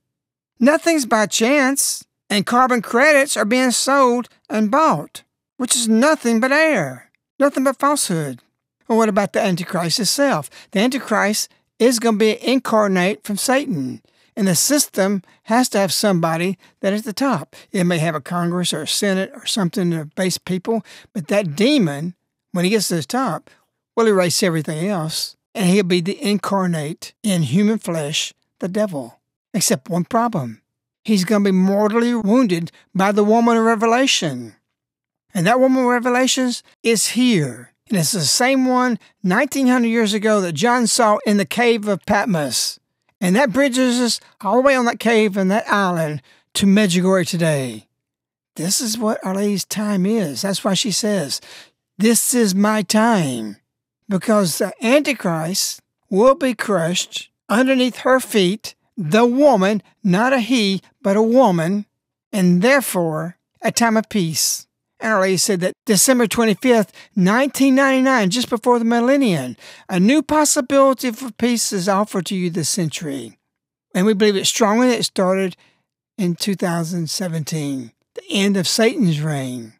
Nothing's 0.59 1.05
by 1.05 1.25
chance 1.27 2.03
and 2.29 2.45
carbon 2.45 2.81
credits 2.81 3.37
are 3.37 3.45
being 3.45 3.71
sold 3.71 4.27
and 4.49 4.71
bought, 4.71 5.23
which 5.57 5.75
is 5.75 5.87
nothing 5.87 6.39
but 6.39 6.51
air, 6.51 7.11
nothing 7.39 7.63
but 7.63 7.79
falsehood. 7.79 8.41
Well, 8.87 8.97
what 8.97 9.09
about 9.09 9.33
the 9.33 9.41
Antichrist 9.41 9.99
itself? 9.99 10.49
The 10.71 10.79
Antichrist 10.79 11.49
is 11.79 11.99
going 11.99 12.15
to 12.15 12.19
be 12.19 12.47
incarnate 12.47 13.23
from 13.23 13.37
Satan, 13.37 14.01
and 14.35 14.47
the 14.47 14.55
system 14.55 15.23
has 15.43 15.69
to 15.69 15.79
have 15.79 15.91
somebody 15.91 16.57
that 16.81 16.93
is 16.93 17.03
the 17.03 17.13
top. 17.13 17.55
It 17.71 17.83
may 17.83 17.97
have 17.97 18.15
a 18.15 18.21
Congress 18.21 18.73
or 18.73 18.83
a 18.83 18.87
Senate 18.87 19.31
or 19.33 19.45
something 19.45 19.91
to 19.91 20.05
base 20.05 20.37
people, 20.37 20.85
but 21.13 21.27
that 21.27 21.55
demon, 21.55 22.15
when 22.51 22.65
he 22.65 22.71
gets 22.71 22.87
to 22.89 22.95
the 22.95 23.03
top, 23.03 23.49
will 23.95 24.07
erase 24.07 24.43
everything 24.43 24.87
else, 24.87 25.35
and 25.53 25.69
he'll 25.69 25.83
be 25.83 26.01
the 26.01 26.21
incarnate 26.21 27.13
in 27.23 27.43
human 27.43 27.79
flesh, 27.79 28.33
the 28.59 28.67
devil. 28.67 29.19
Except 29.53 29.89
one 29.89 30.05
problem 30.05 30.61
he's 31.07 31.23
going 31.23 31.41
to 31.41 31.47
be 31.47 31.57
mortally 31.57 32.13
wounded 32.13 32.69
by 32.93 33.13
the 33.13 33.23
woman 33.23 33.55
of 33.55 33.63
Revelation. 33.63 34.55
And 35.33 35.47
that 35.47 35.57
woman 35.59 35.83
of 35.83 35.89
Revelations 35.89 36.63
is 36.83 37.07
here. 37.09 37.71
And 37.87 37.97
it's 37.97 38.11
the 38.11 38.21
same 38.21 38.65
one 38.65 38.99
1900 39.21 39.87
years 39.87 40.13
ago 40.13 40.41
that 40.41 40.51
John 40.51 40.85
saw 40.85 41.19
in 41.25 41.37
the 41.37 41.45
cave 41.45 41.87
of 41.87 42.05
Patmos. 42.05 42.77
And 43.21 43.37
that 43.37 43.53
bridges 43.53 44.01
us 44.01 44.19
all 44.41 44.57
the 44.57 44.61
way 44.63 44.75
on 44.75 44.83
that 44.83 44.99
cave 44.99 45.37
and 45.37 45.49
that 45.49 45.71
island 45.71 46.21
to 46.55 46.65
Medjugorje 46.65 47.29
today. 47.29 47.87
This 48.57 48.81
is 48.81 48.97
what 48.97 49.25
Our 49.25 49.35
Lady's 49.35 49.63
time 49.63 50.05
is. 50.05 50.41
That's 50.41 50.65
why 50.65 50.73
she 50.73 50.91
says, 50.91 51.39
This 51.97 52.33
is 52.33 52.53
my 52.53 52.81
time. 52.81 53.57
Because 54.09 54.57
the 54.57 54.73
Antichrist 54.85 55.79
will 56.09 56.35
be 56.35 56.53
crushed 56.53 57.29
underneath 57.47 57.99
her 57.99 58.19
feet, 58.19 58.75
the 58.97 59.25
woman, 59.25 59.83
not 60.03 60.33
a 60.33 60.39
he, 60.39 60.81
but 61.01 61.15
a 61.15 61.21
woman, 61.21 61.85
and 62.33 62.61
therefore 62.61 63.37
a 63.61 63.71
time 63.71 63.95
of 63.95 64.09
peace. 64.09 64.67
And 64.99 65.13
Our 65.13 65.21
Lady 65.21 65.37
said 65.37 65.59
that 65.59 65.75
December 65.85 66.25
25th, 66.25 66.91
1999, 67.13 68.31
just 68.31 68.49
before 68.49 68.79
the 68.79 68.85
millennium, 68.85 69.55
a 69.87 69.99
new 69.99 70.23
possibility 70.23 71.11
for 71.11 71.31
peace 71.31 71.71
is 71.71 71.87
offered 71.87 72.25
to 72.27 72.35
you 72.35 72.49
this 72.49 72.69
century. 72.69 73.37
And 73.93 74.05
we 74.05 74.13
believe 74.13 74.35
it 74.35 74.45
strongly 74.45 74.87
that 74.89 74.99
it 74.99 75.03
started 75.03 75.55
in 76.17 76.35
2017, 76.35 77.91
the 78.15 78.23
end 78.31 78.57
of 78.57 78.67
Satan's 78.67 79.21
reign. 79.21 79.73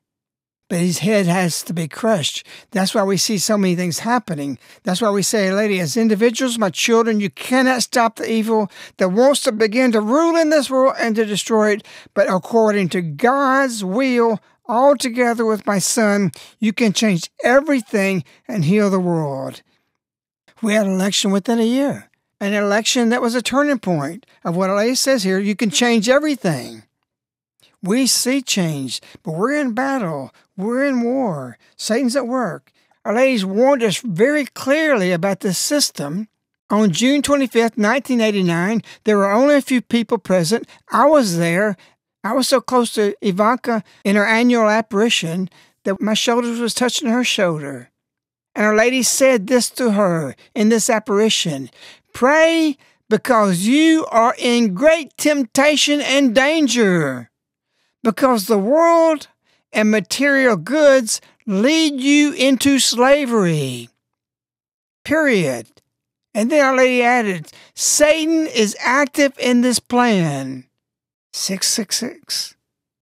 But 0.70 0.80
his 0.80 1.00
head 1.00 1.28
has 1.28 1.64
to 1.64 1.74
be 1.74 1.88
crushed. 1.88 2.46
That's 2.72 2.94
why 2.94 3.04
we 3.04 3.16
see 3.16 3.38
so 3.38 3.58
many 3.58 3.76
things 3.76 4.00
happening. 4.00 4.60
That's 4.84 5.02
why 5.02 5.12
we 5.12 5.22
say, 5.22 5.52
Lady, 5.54 5.80
as 5.80 5.96
individuals, 5.96 6.58
my 6.58 6.70
children, 6.70 7.22
you 7.22 7.30
cannot 7.30 7.84
stop 7.84 8.18
the 8.18 8.30
evil 8.30 8.70
that 8.98 9.10
wants 9.10 9.42
to 9.44 9.54
begin 9.54 9.94
to 9.94 10.02
rule 10.02 10.36
in 10.36 10.50
this 10.50 10.70
world 10.70 10.96
and 11.00 11.16
to 11.16 11.26
destroy 11.26 11.72
it. 11.74 11.88
But 12.14 12.30
according 12.30 12.90
to 12.90 13.02
God's 13.02 13.84
will, 13.84 14.42
all 14.66 14.98
together 14.98 15.46
with 15.46 15.66
my 15.66 15.80
son, 15.80 16.32
you 16.60 16.74
can 16.74 16.92
change 16.92 17.32
everything 17.44 18.26
and 18.48 18.66
heal 18.66 18.90
the 18.90 19.00
world. 19.00 19.62
We 20.62 20.74
had 20.74 20.86
an 20.86 20.94
election 20.94 21.32
within 21.32 21.60
a 21.60 21.66
year, 21.66 22.10
an 22.42 22.54
election 22.54 23.10
that 23.10 23.22
was 23.22 23.36
a 23.36 23.42
turning 23.42 23.80
point 23.80 24.26
of 24.44 24.58
what 24.58 24.70
LA 24.70 24.96
says 24.96 25.24
here. 25.24 25.40
You 25.40 25.56
can 25.56 25.70
change 25.70 26.10
everything. 26.10 26.84
We 27.82 28.08
see 28.08 28.42
change, 28.42 29.02
but 29.24 29.34
we're 29.34 29.54
in 29.54 29.74
battle. 29.74 30.32
We're 30.58 30.86
in 30.86 31.04
war. 31.04 31.58
Satan's 31.78 32.16
at 32.16 32.28
work. 32.28 32.72
Our 33.06 33.14
Lady's 33.14 33.46
warned 33.46 33.84
us 33.84 34.00
very 34.00 34.46
clearly 34.46 35.12
about 35.12 35.40
this 35.40 35.58
system. 35.58 36.28
On 36.70 36.92
June 36.92 37.22
25th, 37.22 37.78
1989, 37.78 38.82
there 39.06 39.18
were 39.18 39.32
only 39.32 39.56
a 39.56 39.62
few 39.62 39.82
people 39.82 40.18
present. 40.18 40.68
I 40.92 41.06
was 41.06 41.38
there, 41.38 41.78
I 42.24 42.34
was 42.34 42.50
so 42.50 42.60
close 42.60 42.92
to 42.96 43.16
Ivanka 43.22 43.84
in 44.04 44.18
her 44.18 44.26
annual 44.26 44.68
apparition 44.68 45.50
that 45.86 46.02
my 46.02 46.14
shoulders 46.14 46.60
was 46.60 46.74
touching 46.74 47.08
her 47.08 47.24
shoulder. 47.24 47.90
And 48.54 48.66
Our 48.66 48.76
Lady 48.76 49.04
said 49.04 49.48
this 49.48 49.70
to 49.72 49.92
her 49.92 50.36
in 50.54 50.68
this 50.68 50.90
apparition 50.90 51.70
Pray 52.14 52.76
because 53.10 53.62
you 53.62 54.06
are 54.12 54.36
in 54.38 54.74
great 54.74 55.16
temptation 55.16 56.02
and 56.02 56.36
danger, 56.36 57.32
because 58.04 58.48
the 58.48 58.58
world 58.58 59.30
and 59.78 59.92
material 59.92 60.58
goods 60.58 61.22
lead 61.46 62.02
you 62.02 62.34
into 62.34 62.80
slavery. 62.80 63.90
Period. 65.06 65.68
And 66.34 66.52
then 66.52 66.66
Our 66.66 66.76
Lady 66.76 67.04
added 67.04 67.52
Satan 67.76 68.48
is 68.48 68.76
active 68.80 69.34
in 69.40 69.62
this 69.62 69.80
plan. 69.80 70.66
666. 71.32 72.56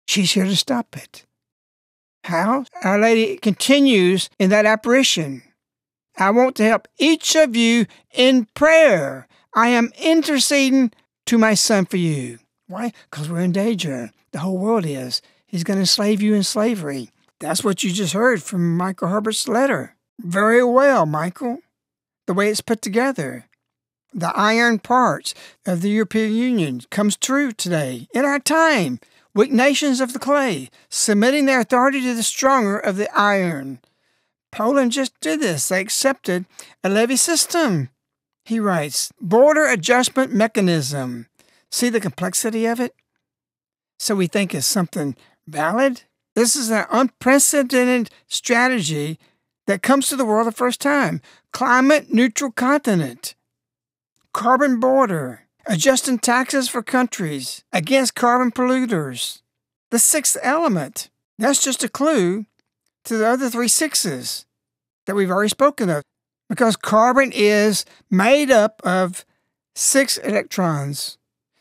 She's 0.06 0.32
here 0.32 0.46
to 0.46 0.56
stop 0.56 0.96
it. 0.96 1.26
How? 2.24 2.64
Our 2.82 2.98
Lady 2.98 3.36
continues 3.36 4.30
in 4.38 4.48
that 4.48 4.64
apparition. 4.64 5.42
I 6.16 6.30
want 6.30 6.56
to 6.56 6.64
help 6.64 6.88
each 6.98 7.36
of 7.36 7.54
you 7.54 7.84
in 8.14 8.46
prayer. 8.54 9.28
I 9.54 9.68
am 9.68 9.92
interceding 10.00 10.90
to 11.26 11.36
my 11.36 11.52
son 11.52 11.84
for 11.84 11.98
you. 11.98 12.38
Why? 12.66 12.92
Because 13.10 13.28
we're 13.28 13.40
in 13.40 13.52
danger. 13.52 14.10
The 14.32 14.38
whole 14.38 14.56
world 14.56 14.86
is. 14.86 15.20
He's 15.52 15.62
going 15.62 15.76
to 15.76 15.82
enslave 15.82 16.20
you 16.20 16.34
in 16.34 16.42
slavery. 16.42 17.10
That's 17.38 17.62
what 17.62 17.84
you 17.84 17.92
just 17.92 18.14
heard 18.14 18.42
from 18.42 18.76
Michael 18.76 19.08
Herbert's 19.08 19.46
letter. 19.46 19.94
Very 20.18 20.64
well, 20.64 21.06
Michael. 21.06 21.58
The 22.26 22.34
way 22.34 22.48
it's 22.48 22.60
put 22.60 22.82
together 22.82 23.44
the 24.14 24.32
iron 24.36 24.78
parts 24.78 25.34
of 25.66 25.80
the 25.80 25.90
European 25.90 26.34
Union 26.34 26.82
comes 26.90 27.16
true 27.16 27.52
today, 27.52 28.08
in 28.14 28.24
our 28.24 28.38
time. 28.38 29.00
Weak 29.34 29.50
nations 29.50 30.00
of 30.00 30.12
the 30.12 30.18
clay, 30.18 30.68
submitting 30.90 31.46
their 31.46 31.60
authority 31.60 32.02
to 32.02 32.14
the 32.14 32.22
stronger 32.22 32.76
of 32.76 32.96
the 32.96 33.08
iron. 33.18 33.80
Poland 34.50 34.92
just 34.92 35.18
did 35.20 35.40
this. 35.40 35.68
They 35.68 35.80
accepted 35.80 36.44
a 36.84 36.90
levy 36.90 37.16
system. 37.16 37.88
He 38.44 38.60
writes, 38.60 39.10
border 39.18 39.66
adjustment 39.66 40.34
mechanism. 40.34 41.28
See 41.70 41.88
the 41.88 42.00
complexity 42.00 42.66
of 42.66 42.78
it? 42.78 42.94
So 43.98 44.14
we 44.14 44.26
think 44.26 44.54
it's 44.54 44.66
something 44.66 45.16
valid? 45.46 46.02
This 46.34 46.56
is 46.56 46.70
an 46.70 46.86
unprecedented 46.90 48.10
strategy 48.26 49.18
that 49.66 49.82
comes 49.82 50.08
to 50.08 50.16
the 50.16 50.24
world 50.24 50.46
the 50.46 50.52
first 50.52 50.80
time. 50.80 51.20
Climate 51.52 52.12
neutral 52.12 52.50
continent 52.50 53.34
carbon 54.32 54.80
border, 54.80 55.42
adjusting 55.66 56.18
taxes 56.18 56.68
for 56.68 56.82
countries 56.82 57.64
against 57.72 58.14
carbon 58.14 58.50
polluters. 58.50 59.42
The 59.90 59.98
sixth 59.98 60.38
element. 60.42 61.10
That's 61.38 61.62
just 61.62 61.84
a 61.84 61.88
clue 61.88 62.46
to 63.04 63.16
the 63.16 63.26
other 63.26 63.50
three 63.50 63.68
sixes 63.68 64.46
that 65.06 65.14
we've 65.14 65.30
already 65.30 65.50
spoken 65.50 65.90
of. 65.90 66.02
Because 66.48 66.76
carbon 66.76 67.32
is 67.34 67.84
made 68.10 68.50
up 68.50 68.80
of 68.84 69.24
six 69.74 70.18
electrons, 70.18 71.18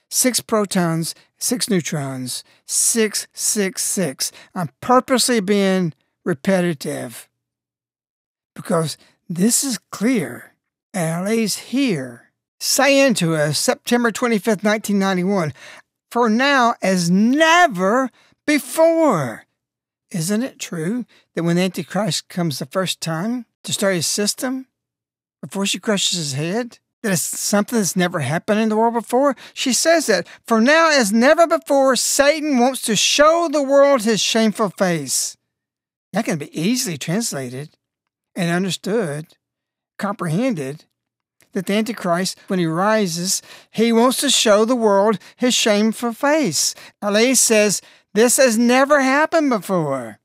six 0.09 0.39
protons, 0.41 1.15
six 1.41 1.69
neutrons, 1.69 2.43
six, 2.65 3.27
six, 3.33 3.83
six. 3.83 4.31
I'm 4.53 4.69
purposely 4.79 5.39
being 5.39 5.93
repetitive 6.23 7.27
because 8.55 8.97
this 9.29 9.63
is 9.63 9.79
clear 9.91 10.53
and 10.93 11.27
it 11.27 11.29
lays 11.29 11.57
here 11.57 12.31
saying 12.59 13.15
to 13.15 13.35
us 13.35 13.57
September 13.57 14.11
25th, 14.11 14.63
1991, 14.63 15.53
for 16.11 16.29
now 16.29 16.75
as 16.81 17.09
never 17.09 18.11
before. 18.45 19.45
Isn't 20.11 20.43
it 20.43 20.59
true 20.59 21.05
that 21.33 21.43
when 21.43 21.55
the 21.55 21.63
Antichrist 21.63 22.29
comes 22.29 22.59
the 22.59 22.65
first 22.65 23.01
time 23.01 23.45
to 23.63 23.73
start 23.73 23.95
his 23.95 24.05
system, 24.05 24.67
before 25.41 25.65
she 25.65 25.79
crushes 25.79 26.17
his 26.17 26.33
head, 26.33 26.77
that 27.01 27.11
it's 27.11 27.21
something 27.21 27.77
that's 27.77 27.95
never 27.95 28.19
happened 28.19 28.59
in 28.59 28.69
the 28.69 28.77
world 28.77 28.93
before? 28.93 29.35
She 29.53 29.73
says 29.73 30.07
that, 30.07 30.27
for 30.47 30.61
now 30.61 30.91
as 30.91 31.11
never 31.11 31.47
before, 31.47 31.95
Satan 31.95 32.59
wants 32.59 32.81
to 32.83 32.95
show 32.95 33.49
the 33.51 33.63
world 33.63 34.03
his 34.03 34.21
shameful 34.21 34.69
face. 34.69 35.35
That 36.13 36.25
can 36.25 36.37
be 36.37 36.59
easily 36.59 36.97
translated 36.97 37.69
and 38.35 38.51
understood, 38.51 39.27
comprehended 39.97 40.85
that 41.53 41.65
the 41.65 41.73
Antichrist, 41.73 42.37
when 42.47 42.59
he 42.59 42.65
rises, 42.65 43.41
he 43.71 43.91
wants 43.91 44.17
to 44.17 44.29
show 44.29 44.65
the 44.65 44.75
world 44.75 45.19
his 45.35 45.53
shameful 45.53 46.13
face. 46.13 46.75
Ali 47.01 47.35
says, 47.35 47.81
This 48.13 48.37
has 48.37 48.57
never 48.57 49.01
happened 49.01 49.49
before. 49.49 50.19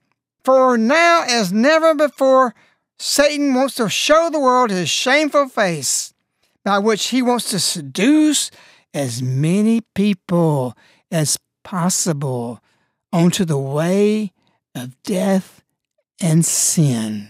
For 0.45 0.79
now, 0.79 1.25
as 1.29 1.53
never 1.53 1.95
before, 1.95 2.55
Satan 2.99 3.55
wants 3.55 3.75
to 3.75 3.89
show 3.89 4.31
the 4.31 4.41
world 4.41 4.71
his 4.71 4.89
shameful 4.89 5.49
face, 5.49 6.15
by 6.67 6.81
which 6.81 7.07
he 7.07 7.23
wants 7.23 7.49
to 7.49 7.61
seduce 7.61 8.51
as 8.93 9.23
many 9.23 9.83
people 9.95 10.77
as 11.13 11.39
possible 11.63 12.61
onto 13.13 13.45
the 13.45 13.57
way 13.57 14.33
of 14.75 15.01
death 15.05 15.63
and 16.21 16.45
sin. 16.45 17.29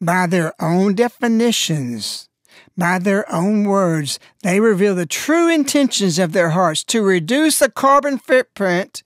By 0.00 0.26
their 0.26 0.54
own 0.58 0.94
definitions, 0.94 2.30
by 2.74 2.98
their 2.98 3.30
own 3.30 3.64
words, 3.64 4.18
they 4.42 4.60
reveal 4.60 4.94
the 4.94 5.04
true 5.04 5.52
intentions 5.52 6.18
of 6.18 6.32
their 6.32 6.50
hearts 6.50 6.82
to 6.84 7.02
reduce 7.02 7.58
the 7.58 7.70
carbon 7.70 8.16
footprint, 8.16 9.02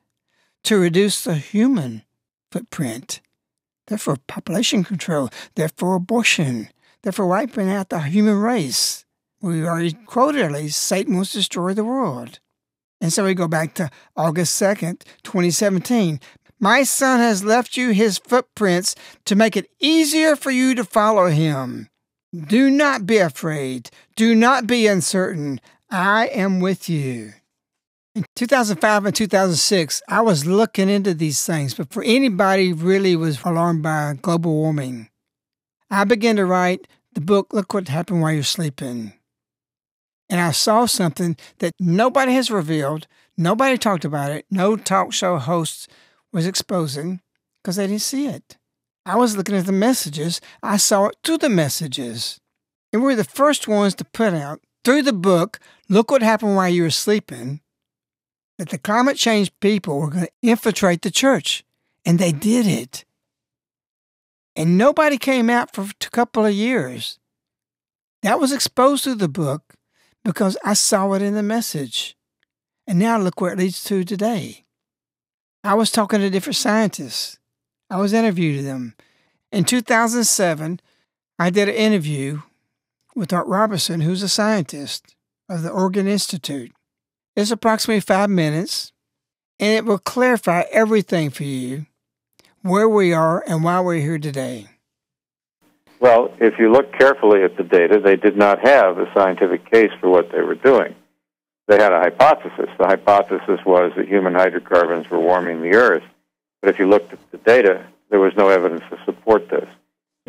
to 0.62 0.79
reduce 0.79 1.25
the 1.25 1.35
human 1.35 2.03
footprint. 2.53 3.20
They're 3.88 3.99
population 4.29 4.85
control, 4.85 5.31
they're 5.57 5.68
abortion, 5.81 6.68
they're 7.03 7.13
for 7.13 7.27
wiping 7.27 7.71
out 7.71 7.89
the 7.89 8.01
human 8.01 8.37
race. 8.37 9.05
We 9.41 9.65
already 9.65 9.93
quoted 9.93 10.53
least 10.53 10.83
Satan 10.83 11.15
wants 11.15 11.33
to 11.33 11.39
destroy 11.39 11.75
the 11.75 11.85
world. 11.85 12.41
And 13.01 13.13
so 13.13 13.25
we 13.25 13.35
go 13.35 13.49
back 13.49 13.75
to 13.75 13.91
August 14.17 14.61
2nd, 14.61 15.05
2017. 15.23 16.21
My 16.59 16.83
son 16.83 17.21
has 17.21 17.43
left 17.43 17.77
you 17.77 17.91
his 17.91 18.19
footprints 18.19 18.95
to 19.25 19.35
make 19.35 19.57
it 19.57 19.71
easier 19.81 20.37
for 20.37 20.51
you 20.51 20.75
to 20.75 20.85
follow 20.85 21.29
him. 21.29 21.89
Do 22.35 22.71
not 22.71 23.07
be 23.07 23.17
afraid. 23.17 23.91
Do 24.15 24.35
not 24.35 24.67
be 24.67 24.87
uncertain. 24.87 25.61
I 25.91 26.27
am 26.27 26.61
with 26.61 26.89
you. 26.89 27.33
In 28.15 28.25
2005 28.37 29.07
and 29.07 29.15
2006, 29.15 30.03
I 30.09 30.21
was 30.21 30.45
looking 30.45 30.89
into 30.89 31.15
these 31.15 31.45
things 31.45 31.75
before 31.75 32.03
anybody 32.05 32.73
really 32.73 33.17
was 33.17 33.41
alarmed 33.45 33.83
by 33.83 34.19
global 34.21 34.53
warming. 34.53 35.10
I 35.90 36.05
began 36.05 36.37
to 36.37 36.46
write 36.46 36.87
the 37.14 37.20
book, 37.20 37.53
Look 37.53 37.74
What 37.74 37.88
Happened 37.88 38.22
While 38.22 38.33
You're 38.33 38.42
Sleeping. 38.44 39.14
and 40.29 40.40
I 40.40 40.53
saw 40.53 40.87
something 40.87 41.37
that 41.59 41.74
nobody 41.81 42.35
has 42.35 42.53
revealed, 42.53 43.09
nobody 43.37 43.76
talked 43.76 44.05
about 44.05 44.31
it, 44.31 44.46
no 44.48 44.76
talk 44.76 45.12
show 45.12 45.38
host 45.38 45.90
was 46.33 46.46
exposing 46.46 47.20
because 47.62 47.74
they 47.74 47.88
didn't 47.88 48.03
see 48.03 48.26
it. 48.26 48.57
I 49.05 49.16
was 49.16 49.37
looking 49.37 49.57
at 49.57 49.66
the 49.66 49.72
messages, 49.72 50.40
I 50.62 50.76
saw 50.76 51.07
it 51.07 51.16
through 51.24 51.38
the 51.38 51.48
messages. 51.48 52.38
And 52.92 53.03
we 53.03 53.12
are 53.12 53.16
the 53.16 53.24
first 53.24 53.66
ones 53.66 53.96
to 53.96 54.05
put 54.05 54.33
out 54.33 54.61
through 54.85 55.03
the 55.03 55.12
book, 55.12 55.59
look 55.88 56.12
what 56.12 56.22
happened 56.22 56.55
while 56.55 56.68
you 56.68 56.85
were 56.85 56.90
sleeping, 56.90 57.61
that 58.59 58.68
the 58.68 58.79
climate 58.79 59.16
change 59.16 59.50
people 59.59 59.98
were 59.98 60.11
going 60.11 60.26
to 60.26 60.33
infiltrate 60.42 61.03
the 61.03 61.11
church. 61.11 61.64
And 62.07 62.18
they 62.18 62.33
did 62.33 62.66
it. 62.66 63.05
And 64.57 64.77
nobody 64.77 65.17
came 65.17 65.49
out 65.49 65.75
for 65.75 65.83
a 65.83 66.11
couple 66.11 66.45
of 66.45 66.53
years. 66.53 67.19
That 68.23 68.41
was 68.41 68.53
exposed 68.53 69.05
through 69.05 69.17
the 69.17 69.29
book 69.29 69.75
because 70.25 70.57
I 70.65 70.75
saw 70.75 71.13
it 71.15 71.23
in 71.23 71.35
the 71.35 71.43
message. 71.43 72.17
And 72.87 72.99
now 72.99 73.19
look 73.19 73.41
where 73.41 73.53
it 73.53 73.59
leads 73.59 73.83
to 73.85 74.05
today. 74.05 74.65
I 75.63 75.75
was 75.75 75.91
talking 75.91 76.21
to 76.21 76.31
different 76.31 76.57
scientists. 76.57 77.39
I 77.89 77.99
was 77.99 78.13
interviewing 78.13 78.65
them. 78.65 78.95
In 79.53 79.65
2007, 79.65 80.81
I 81.39 81.51
did 81.51 81.69
an 81.69 81.75
interview 81.75 82.43
with 83.15 83.33
Art 83.33 83.47
Robinson, 83.47 84.01
who's 84.01 84.23
a 84.23 84.29
scientist 84.29 85.17
of 85.49 85.63
the 85.63 85.71
Oregon 85.71 86.07
Institute. 86.07 86.73
It's 87.37 87.51
approximately 87.51 88.01
five 88.01 88.31
minutes, 88.31 88.93
and 89.59 89.73
it 89.73 89.85
will 89.85 89.99
clarify 89.99 90.65
everything 90.71 91.31
for 91.31 91.45
you 91.45 91.87
where 92.62 92.88
we 92.88 93.12
are 93.12 93.42
and 93.46 93.64
why 93.64 93.81
we're 93.81 94.01
here 94.01 94.18
today. 94.18 94.68
Well, 95.99 96.33
if 96.40 96.59
you 96.59 96.73
look 96.73 96.92
carefully 96.92 97.42
at 97.42 97.57
the 97.57 97.62
data, 97.62 98.01
they 98.03 98.16
did 98.16 98.37
not 98.37 98.66
have 98.66 98.99
a 98.99 99.12
scientific 99.14 99.70
case 99.70 99.90
for 100.01 100.09
what 100.09 100.33
they 100.33 100.40
were 100.40 100.55
doing. 100.55 100.94
They 101.68 101.77
had 101.77 101.92
a 101.92 102.01
hypothesis. 102.01 102.70
The 102.79 102.87
hypothesis 102.87 103.61
was 103.64 103.92
that 103.96 104.09
human 104.09 104.35
hydrocarbons 104.35 105.09
were 105.11 105.20
warming 105.20 105.62
the 105.62 105.77
Earth. 105.77 106.03
But 106.61 106.70
if 106.70 106.79
you 106.79 106.88
looked 106.88 107.12
at 107.12 107.31
the 107.31 107.38
data, 107.38 107.87
there 108.11 108.18
was 108.18 108.33
no 108.37 108.49
evidence 108.49 108.83
to 108.90 108.99
support 109.05 109.49
this. 109.49 109.68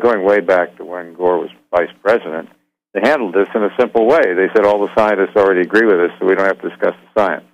Going 0.00 0.24
way 0.24 0.40
back 0.40 0.76
to 0.76 0.84
when 0.84 1.14
Gore 1.14 1.38
was 1.38 1.50
vice 1.70 1.90
president, 2.02 2.48
they 2.94 3.00
handled 3.00 3.34
this 3.34 3.48
in 3.54 3.62
a 3.62 3.74
simple 3.78 4.06
way. 4.06 4.34
They 4.34 4.48
said 4.54 4.64
all 4.64 4.78
the 4.78 4.94
scientists 4.94 5.36
already 5.36 5.62
agree 5.62 5.86
with 5.86 5.98
us, 5.98 6.10
so 6.18 6.26
we 6.26 6.34
don't 6.34 6.46
have 6.46 6.60
to 6.60 6.68
discuss 6.68 6.94
the 6.94 7.20
science. 7.20 7.46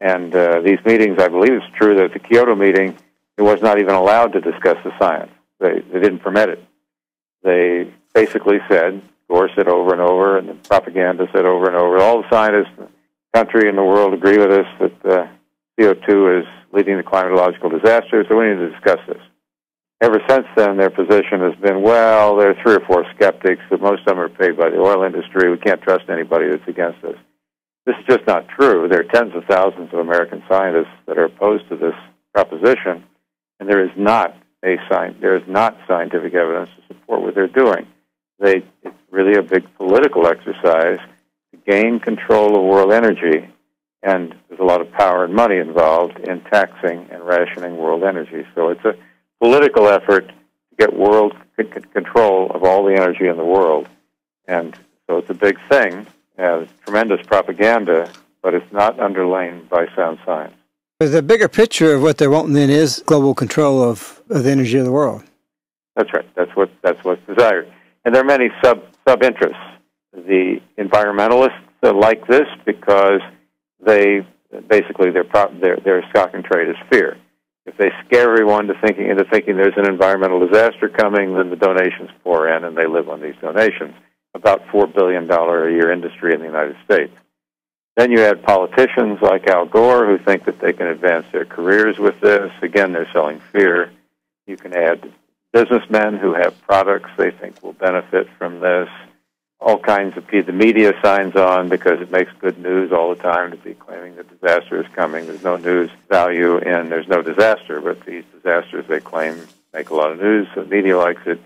And 0.00 0.34
uh, 0.34 0.60
these 0.60 0.78
meetings, 0.84 1.20
I 1.20 1.28
believe 1.28 1.52
it's 1.52 1.76
true 1.76 1.96
that 1.96 2.12
the 2.12 2.18
Kyoto 2.18 2.54
meeting, 2.54 2.96
it 3.36 3.42
was 3.42 3.62
not 3.62 3.78
even 3.78 3.94
allowed 3.94 4.32
to 4.32 4.40
discuss 4.40 4.76
the 4.84 4.92
science. 4.98 5.30
They, 5.58 5.80
they 5.92 6.00
didn't 6.00 6.20
permit 6.20 6.50
it. 6.50 6.64
They 7.42 7.92
basically 8.14 8.58
said, 8.68 9.02
Gore 9.28 9.50
said 9.54 9.68
over 9.68 9.92
and 9.92 10.00
over, 10.00 10.38
and 10.38 10.48
the 10.48 10.54
propaganda 10.54 11.26
said 11.32 11.44
over 11.44 11.66
and 11.66 11.76
over, 11.76 11.98
all 11.98 12.22
the 12.22 12.30
scientists 12.30 12.72
in 12.78 12.84
the 12.84 12.90
country 13.38 13.68
and 13.68 13.78
the 13.78 13.84
world 13.84 14.14
agree 14.14 14.38
with 14.38 14.50
us 14.50 14.66
that 14.80 15.10
uh, 15.10 15.28
CO2 15.78 16.40
is 16.40 16.46
leading 16.72 16.96
to 16.96 17.02
climatological 17.02 17.70
disasters, 17.70 18.26
so 18.28 18.36
we 18.36 18.48
need 18.48 18.56
to 18.56 18.70
discuss 18.70 18.98
this 19.06 19.22
ever 20.00 20.20
since 20.28 20.46
then, 20.56 20.76
their 20.76 20.90
position 20.90 21.40
has 21.40 21.54
been, 21.60 21.82
well, 21.82 22.36
there 22.36 22.50
are 22.50 22.62
three 22.62 22.74
or 22.74 22.84
four 22.86 23.04
skeptics, 23.14 23.62
but 23.68 23.80
most 23.80 24.00
of 24.00 24.06
them 24.06 24.18
are 24.18 24.28
paid 24.28 24.56
by 24.56 24.70
the 24.70 24.78
oil 24.78 25.04
industry. 25.04 25.50
We 25.50 25.58
can't 25.58 25.82
trust 25.82 26.08
anybody 26.08 26.48
that's 26.48 26.66
against 26.66 27.04
us. 27.04 27.16
This 27.86 27.96
is 28.00 28.06
just 28.08 28.26
not 28.26 28.48
true. 28.48 28.88
There 28.88 29.00
are 29.00 29.12
tens 29.12 29.34
of 29.34 29.44
thousands 29.44 29.92
of 29.92 29.98
American 29.98 30.42
scientists 30.48 30.94
that 31.06 31.18
are 31.18 31.24
opposed 31.24 31.68
to 31.68 31.76
this 31.76 31.94
proposition, 32.34 33.04
and 33.60 33.68
there 33.68 33.84
is 33.84 33.92
not 33.96 34.34
a 34.64 34.76
sci- 34.88 35.14
there 35.20 35.36
is 35.36 35.46
not 35.46 35.78
scientific 35.86 36.34
evidence 36.34 36.70
to 36.76 36.94
support 36.94 37.22
what 37.22 37.34
they're 37.34 37.46
doing. 37.46 37.86
They 38.40 38.62
it's 38.82 38.96
really 39.10 39.36
a 39.36 39.42
big 39.42 39.72
political 39.74 40.26
exercise 40.26 40.98
to 41.52 41.56
gain 41.66 42.00
control 42.00 42.56
of 42.56 42.64
world 42.64 42.92
energy, 42.92 43.48
and 44.02 44.34
there's 44.48 44.60
a 44.60 44.64
lot 44.64 44.80
of 44.80 44.90
power 44.92 45.24
and 45.24 45.34
money 45.34 45.58
involved 45.58 46.18
in 46.18 46.40
taxing 46.42 47.06
and 47.10 47.24
rationing 47.24 47.76
world 47.76 48.02
energy. 48.02 48.46
So 48.54 48.70
it's 48.70 48.84
a 48.84 48.96
political 49.40 49.86
effort 49.88 50.28
to 50.28 50.76
get 50.78 50.96
world 50.96 51.34
control 51.92 52.50
of 52.50 52.64
all 52.64 52.84
the 52.84 52.94
energy 52.94 53.26
in 53.26 53.36
the 53.36 53.44
world. 53.44 53.86
And 54.46 54.74
so 55.06 55.18
it's 55.18 55.30
a 55.30 55.34
big 55.34 55.58
thing, 55.68 56.06
has 56.38 56.66
tremendous 56.84 57.24
propaganda, 57.26 58.10
but 58.42 58.54
it's 58.54 58.72
not 58.72 58.98
underlain 58.98 59.68
by 59.68 59.86
sound 59.94 60.18
science. 60.24 60.54
The 61.00 61.22
bigger 61.22 61.48
picture 61.48 61.94
of 61.94 62.02
what 62.02 62.18
they're 62.18 62.30
wanting 62.30 62.52
then 62.52 62.70
is 62.70 63.02
global 63.06 63.34
control 63.34 63.82
of, 63.82 64.22
of 64.30 64.44
the 64.44 64.50
energy 64.50 64.78
of 64.78 64.84
the 64.84 64.92
world. 64.92 65.24
That's 65.96 66.12
right. 66.12 66.28
That's 66.36 66.54
what 66.54 66.70
that's 66.82 67.02
what's 67.04 67.22
desired. 67.26 67.72
And 68.04 68.14
there 68.14 68.22
are 68.22 68.26
many 68.26 68.50
sub 68.62 68.82
sub 69.08 69.22
interests. 69.22 69.58
The 70.12 70.60
environmentalists 70.78 71.58
like 71.82 72.26
this 72.28 72.46
because 72.64 73.20
they 73.84 74.26
basically 74.68 75.10
their 75.10 75.24
their 75.60 75.76
their 75.76 76.08
stock 76.10 76.30
and 76.34 76.44
trade 76.44 76.68
is 76.68 76.76
fear 76.90 77.16
if 77.66 77.76
they 77.76 77.90
scare 78.04 78.30
everyone 78.30 78.66
to 78.66 78.74
thinking 78.84 79.08
into 79.08 79.24
thinking 79.24 79.56
there's 79.56 79.76
an 79.76 79.88
environmental 79.88 80.44
disaster 80.44 80.88
coming, 80.88 81.36
then 81.36 81.50
the 81.50 81.56
donations 81.56 82.10
pour 82.24 82.48
in 82.48 82.64
and 82.64 82.76
they 82.76 82.86
live 82.86 83.08
on 83.08 83.20
these 83.20 83.34
donations. 83.40 83.94
About 84.34 84.62
four 84.70 84.86
billion 84.86 85.26
dollar 85.26 85.68
a 85.68 85.72
year 85.72 85.92
industry 85.92 86.32
in 86.32 86.40
the 86.40 86.46
United 86.46 86.76
States. 86.84 87.12
Then 88.00 88.12
you 88.12 88.20
add 88.22 88.42
politicians 88.42 89.18
like 89.20 89.46
Al 89.46 89.66
Gore 89.66 90.06
who 90.06 90.16
think 90.16 90.46
that 90.46 90.58
they 90.58 90.72
can 90.72 90.86
advance 90.86 91.26
their 91.32 91.44
careers 91.44 91.98
with 91.98 92.18
this. 92.22 92.50
Again, 92.62 92.92
they're 92.92 93.10
selling 93.12 93.40
fear. 93.52 93.92
You 94.46 94.56
can 94.56 94.72
add 94.72 95.12
businessmen 95.52 96.16
who 96.16 96.32
have 96.32 96.58
products 96.62 97.10
they 97.18 97.30
think 97.30 97.62
will 97.62 97.74
benefit 97.74 98.26
from 98.38 98.60
this 98.60 98.88
all 99.60 99.78
kinds 99.78 100.16
of 100.16 100.26
the 100.28 100.50
media 100.50 100.94
signs 101.02 101.36
on 101.36 101.68
because 101.68 102.00
it 102.00 102.10
makes 102.10 102.32
good 102.40 102.58
news 102.58 102.90
all 102.90 103.14
the 103.14 103.20
time 103.20 103.50
to 103.50 103.58
be 103.58 103.74
claiming 103.74 104.16
that 104.16 104.30
disaster 104.30 104.80
is 104.80 104.88
coming. 104.94 105.26
There's 105.26 105.44
no 105.44 105.58
news 105.58 105.90
value 106.08 106.56
in 106.56 106.88
there's 106.88 107.06
no 107.06 107.20
disaster, 107.20 107.82
but 107.82 108.06
these 108.06 108.24
disasters 108.34 108.86
they 108.88 109.00
claim 109.00 109.46
make 109.74 109.90
a 109.90 109.94
lot 109.94 110.10
of 110.10 110.18
news. 110.18 110.48
The 110.54 110.64
media 110.64 110.96
likes 110.96 111.20
it. 111.26 111.38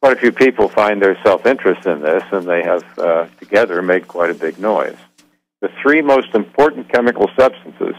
Quite 0.00 0.16
a 0.16 0.20
few 0.20 0.32
people 0.32 0.70
find 0.70 1.02
their 1.02 1.18
self-interest 1.22 1.84
in 1.84 2.00
this, 2.00 2.24
and 2.32 2.48
they 2.48 2.62
have 2.62 2.98
uh, 2.98 3.26
together 3.38 3.82
made 3.82 4.08
quite 4.08 4.30
a 4.30 4.34
big 4.34 4.58
noise. 4.58 4.96
The 5.64 5.70
three 5.82 6.02
most 6.02 6.28
important 6.34 6.92
chemical 6.92 7.24
substances 7.40 7.94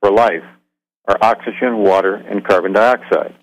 for 0.00 0.12
life 0.12 0.44
are 1.08 1.18
oxygen, 1.20 1.78
water, 1.78 2.14
and 2.14 2.46
carbon 2.46 2.72
dioxide. 2.72 3.34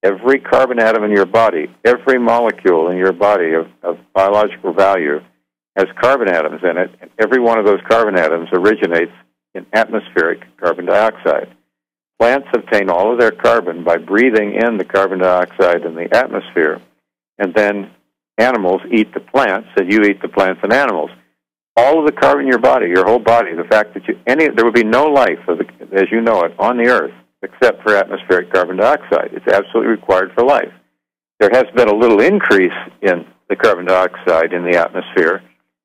Every 0.00 0.38
carbon 0.38 0.78
atom 0.78 1.02
in 1.02 1.10
your 1.10 1.26
body, 1.26 1.66
every 1.84 2.20
molecule 2.20 2.88
in 2.88 2.96
your 2.98 3.12
body 3.12 3.54
of, 3.54 3.66
of 3.82 3.98
biological 4.14 4.74
value 4.74 5.18
has 5.74 5.86
carbon 6.00 6.28
atoms 6.28 6.60
in 6.62 6.78
it, 6.78 6.90
and 7.00 7.10
every 7.18 7.40
one 7.40 7.58
of 7.58 7.66
those 7.66 7.80
carbon 7.88 8.16
atoms 8.16 8.48
originates 8.52 9.10
in 9.56 9.66
atmospheric 9.72 10.44
carbon 10.56 10.86
dioxide. 10.86 11.48
Plants 12.20 12.46
obtain 12.54 12.88
all 12.88 13.12
of 13.12 13.18
their 13.18 13.32
carbon 13.32 13.82
by 13.82 13.96
breathing 13.96 14.54
in 14.54 14.76
the 14.78 14.84
carbon 14.84 15.18
dioxide 15.18 15.84
in 15.84 15.96
the 15.96 16.16
atmosphere, 16.16 16.80
and 17.38 17.52
then 17.56 17.90
animals 18.38 18.82
eat 18.96 19.12
the 19.12 19.18
plants, 19.18 19.70
and 19.76 19.92
you 19.92 20.02
eat 20.02 20.22
the 20.22 20.28
plants 20.28 20.60
and 20.62 20.72
animals. 20.72 21.10
All 21.76 21.98
of 21.98 22.06
the 22.06 22.12
carbon 22.12 22.46
in 22.46 22.48
your 22.48 22.58
body, 22.58 22.88
your 22.88 23.04
whole 23.04 23.18
body, 23.18 23.54
the 23.54 23.64
fact 23.64 23.94
that 23.94 24.08
you 24.08 24.18
any 24.26 24.48
there 24.48 24.64
would 24.64 24.74
be 24.74 24.84
no 24.84 25.04
life, 25.06 25.38
as 25.48 26.10
you 26.10 26.20
know 26.20 26.42
it, 26.42 26.52
on 26.58 26.76
the 26.78 26.88
earth 26.88 27.12
except 27.42 27.82
for 27.82 27.94
atmospheric 27.94 28.52
carbon 28.52 28.76
dioxide. 28.76 29.30
It's 29.32 29.46
absolutely 29.46 29.90
required 29.90 30.32
for 30.34 30.44
life. 30.44 30.72
There 31.38 31.50
has 31.52 31.66
been 31.74 31.88
a 31.88 31.94
little 31.94 32.20
increase 32.20 32.72
in 33.02 33.26
the 33.48 33.56
carbon 33.56 33.84
dioxide 33.84 34.52
in 34.52 34.64
the 34.64 34.78
atmosphere 34.78 35.42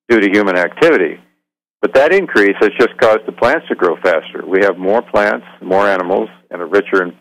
due 0.09 0.21
to 0.21 0.31
human 0.31 0.57
activity. 0.57 1.19
But 1.81 1.93
that 1.95 2.13
increase 2.13 2.55
has 2.59 2.71
just 2.79 2.97
caused 2.97 3.25
the 3.25 3.31
plants 3.31 3.67
to 3.67 3.75
grow 3.75 3.95
faster. 3.97 4.45
We 4.45 4.63
have 4.63 4.77
more 4.77 5.01
plants, 5.01 5.45
more 5.61 5.87
animals, 5.87 6.29
and 6.49 6.61
a 6.61 6.65
richer 6.65 7.11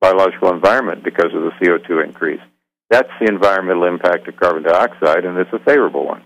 biological 0.00 0.52
environment 0.52 1.04
because 1.04 1.32
of 1.34 1.42
the 1.42 1.52
CO2 1.60 2.04
increase. 2.04 2.40
That's 2.90 3.10
the 3.20 3.28
environmental 3.28 3.84
impact 3.84 4.28
of 4.28 4.36
carbon 4.36 4.62
dioxide, 4.62 5.24
and 5.24 5.38
it's 5.38 5.52
a 5.52 5.58
favorable 5.60 6.06
one. 6.06 6.22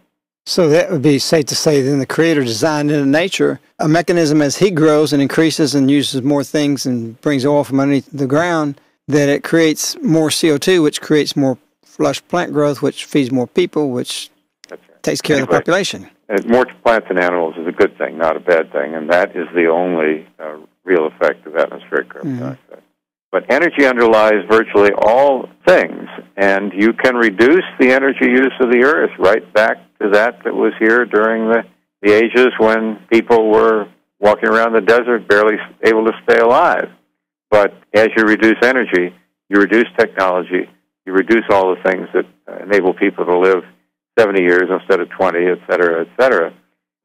So 0.47 0.69
that 0.69 0.91
would 0.91 1.03
be 1.03 1.19
safe 1.19 1.47
to 1.47 1.57
say 1.57 1.81
then 1.81 1.99
the 1.99 2.07
creator 2.07 2.45
designed 2.45 2.91
into 2.91 3.07
nature 3.07 3.61
a 3.79 3.89
mechanism 3.89 4.43
as 4.43 4.59
he 4.59 4.71
grows 4.71 5.13
and 5.13 5.23
increases 5.23 5.75
and 5.75 5.91
uses 5.91 6.23
more 6.23 6.45
things 6.45 6.85
and 6.85 7.19
brings 7.23 7.47
oil 7.47 7.65
from 7.65 7.81
underneath 7.81 8.09
the 8.13 8.27
ground 8.27 8.79
that 9.09 9.29
it 9.29 9.43
creates 9.43 9.97
more 10.03 10.29
CO2, 10.29 10.83
which 10.83 11.01
creates 11.01 11.35
more 11.35 11.59
lush 11.99 12.27
plant 12.29 12.53
growth, 12.53 12.83
which 12.83 13.07
feeds 13.07 13.31
more 13.31 13.47
people, 13.47 13.91
which 13.91 14.31
right. 14.71 14.81
takes 15.03 15.23
care 15.23 15.37
anyway, 15.37 15.45
of 15.45 15.51
the 15.51 15.57
population. 15.57 16.11
more 16.47 16.67
plants 16.85 17.07
and 17.09 17.19
animals 17.19 17.55
is 17.57 17.67
a 17.67 17.73
good 17.73 17.97
thing, 17.97 18.19
not 18.19 18.37
a 18.37 18.41
bad 18.41 18.71
thing, 18.73 18.95
and 18.95 19.11
that 19.11 19.35
is 19.35 19.47
the 19.55 19.67
only 19.67 20.27
uh, 20.39 20.59
real 20.85 21.07
effect 21.07 21.47
of 21.47 21.57
atmospheric 21.57 22.11
carbon 22.11 22.39
mm-hmm. 22.39 22.75
But 23.33 23.53
energy 23.53 23.85
underlies 23.85 24.45
virtually 24.49 24.93
all 24.97 25.49
things, 25.67 26.09
and 26.37 26.73
you 26.73 26.93
can 26.93 27.17
reduce 27.17 27.65
the 27.81 27.91
energy 27.91 28.27
use 28.27 28.53
of 28.61 28.71
the 28.71 28.85
earth 28.85 29.11
right 29.19 29.53
back 29.53 29.79
to 30.01 30.11
that 30.11 30.45
that 30.45 30.55
was 30.55 30.73
here 30.79 31.05
during 31.05 31.49
the, 31.49 31.63
the 32.03 32.13
ages 32.13 32.49
when 32.59 32.99
people 33.11 33.51
were 33.51 33.89
walking 34.21 34.49
around 34.49 34.73
the 34.73 34.81
desert 34.81 35.29
barely 35.29 35.57
able 35.83 36.05
to 36.07 36.13
stay 36.29 36.39
alive. 36.39 36.89
But 37.51 37.75
as 37.95 38.09
you 38.17 38.25
reduce 38.25 38.57
energy, 38.63 39.15
you 39.49 39.61
reduce 39.61 39.87
technology, 39.99 40.69
you 41.07 41.13
reduce 41.13 41.45
all 41.51 41.75
the 41.75 41.83
things 41.91 42.09
that 42.15 42.25
uh, 42.49 42.65
enable 42.65 42.95
people 42.95 43.25
to 43.27 43.39
live 43.39 43.65
70 44.19 44.43
years 44.43 44.65
instead 44.71 45.01
of 45.01 45.09
20, 45.11 45.39
et 45.39 45.59
cetera, 45.69 46.03
et 46.03 46.09
cetera. 46.21 46.55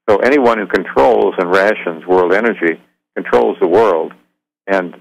So 0.10 0.18
anyone 0.18 0.58
who 0.58 0.68
controls 0.68 1.36
and 1.38 1.52
rations 1.52 2.06
world 2.08 2.34
energy 2.34 2.82
controls 3.16 3.58
the 3.60 3.68
world 3.68 4.14
and 4.68 4.96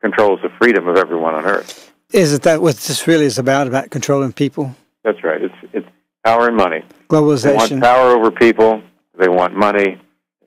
controls 0.00 0.40
the 0.42 0.50
freedom 0.60 0.86
of 0.88 0.96
everyone 0.96 1.34
on 1.34 1.44
Earth. 1.44 1.92
Isn't 2.12 2.42
that 2.42 2.60
what 2.60 2.76
this 2.76 3.06
really 3.06 3.24
is 3.24 3.38
about? 3.38 3.66
About 3.66 3.90
controlling 3.90 4.32
people? 4.32 4.76
That's 5.02 5.24
right. 5.24 5.42
It's 5.42 5.54
it's 5.72 5.81
power 6.24 6.48
and 6.48 6.56
money. 6.56 6.84
Globalization. 7.08 7.42
They 7.42 7.56
want 7.56 7.82
power 7.82 8.16
over 8.16 8.30
people. 8.30 8.82
They 9.18 9.28
want 9.28 9.54
money, 9.54 10.00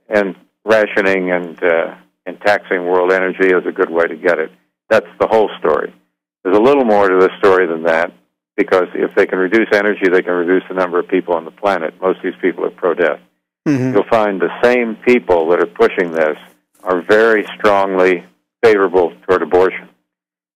and 0.09 0.35
rationing 0.63 1.31
and 1.31 1.63
uh, 1.63 1.95
and 2.25 2.39
taxing 2.41 2.85
world 2.85 3.11
energy 3.11 3.47
is 3.47 3.65
a 3.67 3.71
good 3.71 3.89
way 3.89 4.05
to 4.05 4.15
get 4.15 4.39
it. 4.39 4.51
That's 4.89 5.07
the 5.19 5.27
whole 5.27 5.49
story. 5.59 5.93
There's 6.43 6.57
a 6.57 6.61
little 6.61 6.85
more 6.85 7.09
to 7.09 7.19
this 7.19 7.31
story 7.39 7.67
than 7.67 7.83
that, 7.83 8.11
because 8.55 8.87
if 8.93 9.15
they 9.15 9.25
can 9.25 9.39
reduce 9.39 9.67
energy, 9.73 10.09
they 10.11 10.21
can 10.21 10.33
reduce 10.33 10.63
the 10.67 10.75
number 10.75 10.99
of 10.99 11.07
people 11.07 11.35
on 11.35 11.45
the 11.45 11.51
planet. 11.51 11.93
Most 12.01 12.17
of 12.17 12.23
these 12.23 12.39
people 12.41 12.65
are 12.65 12.71
pro-death. 12.71 13.19
Mm-hmm. 13.67 13.93
You'll 13.95 14.09
find 14.09 14.39
the 14.39 14.51
same 14.63 14.95
people 14.97 15.49
that 15.49 15.59
are 15.59 15.65
pushing 15.65 16.11
this 16.11 16.37
are 16.83 17.01
very 17.01 17.45
strongly 17.57 18.23
favorable 18.63 19.13
toward 19.27 19.41
abortion. 19.41 19.89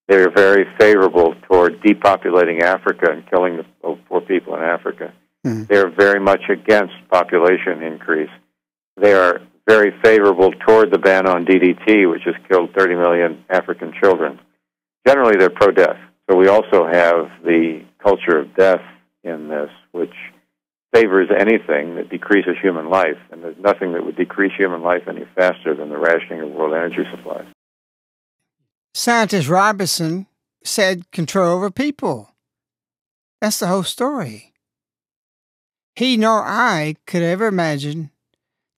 They 0.09 0.15
are 0.15 0.31
very 0.31 0.65
favorable 0.79 1.35
toward 1.47 1.81
depopulating 1.83 2.63
Africa 2.63 3.11
and 3.11 3.29
killing 3.29 3.57
the 3.57 3.95
poor 4.09 4.21
people 4.21 4.55
in 4.55 4.61
Africa. 4.61 5.13
Mm-hmm. 5.45 5.65
They 5.69 5.77
are 5.77 5.89
very 5.89 6.19
much 6.19 6.41
against 6.49 6.95
population 7.11 7.83
increase. 7.83 8.31
They 8.99 9.13
are 9.13 9.39
very 9.67 9.93
favorable 10.03 10.51
toward 10.65 10.91
the 10.91 10.97
ban 10.97 11.27
on 11.27 11.45
DDT, 11.45 12.09
which 12.09 12.23
has 12.25 12.33
killed 12.49 12.71
30 12.75 12.95
million 12.95 13.45
African 13.51 13.93
children. 14.01 14.39
Generally, 15.07 15.37
they're 15.37 15.51
pro 15.51 15.69
death. 15.69 15.99
So 16.27 16.35
we 16.35 16.47
also 16.47 16.87
have 16.87 17.29
the 17.43 17.85
culture 18.01 18.39
of 18.39 18.55
death 18.55 18.81
in 19.23 19.47
this, 19.47 19.69
which 19.91 20.13
favors 20.91 21.29
anything 21.29 21.97
that 21.97 22.09
decreases 22.09 22.55
human 22.59 22.89
life. 22.89 23.17
And 23.31 23.43
there's 23.43 23.59
nothing 23.59 23.93
that 23.93 24.03
would 24.03 24.17
decrease 24.17 24.53
human 24.57 24.81
life 24.81 25.03
any 25.07 25.25
faster 25.35 25.75
than 25.75 25.89
the 25.89 25.99
rationing 25.99 26.41
of 26.41 26.49
world 26.49 26.73
energy 26.73 27.07
supplies. 27.15 27.45
Scientist 28.93 29.47
Robinson 29.47 30.27
said 30.63 31.11
control 31.11 31.57
over 31.57 31.69
people. 31.69 32.31
That's 33.41 33.59
the 33.59 33.67
whole 33.67 33.83
story. 33.83 34.53
He 35.95 36.17
nor 36.17 36.43
I 36.45 36.95
could 37.05 37.23
ever 37.23 37.47
imagine 37.47 38.11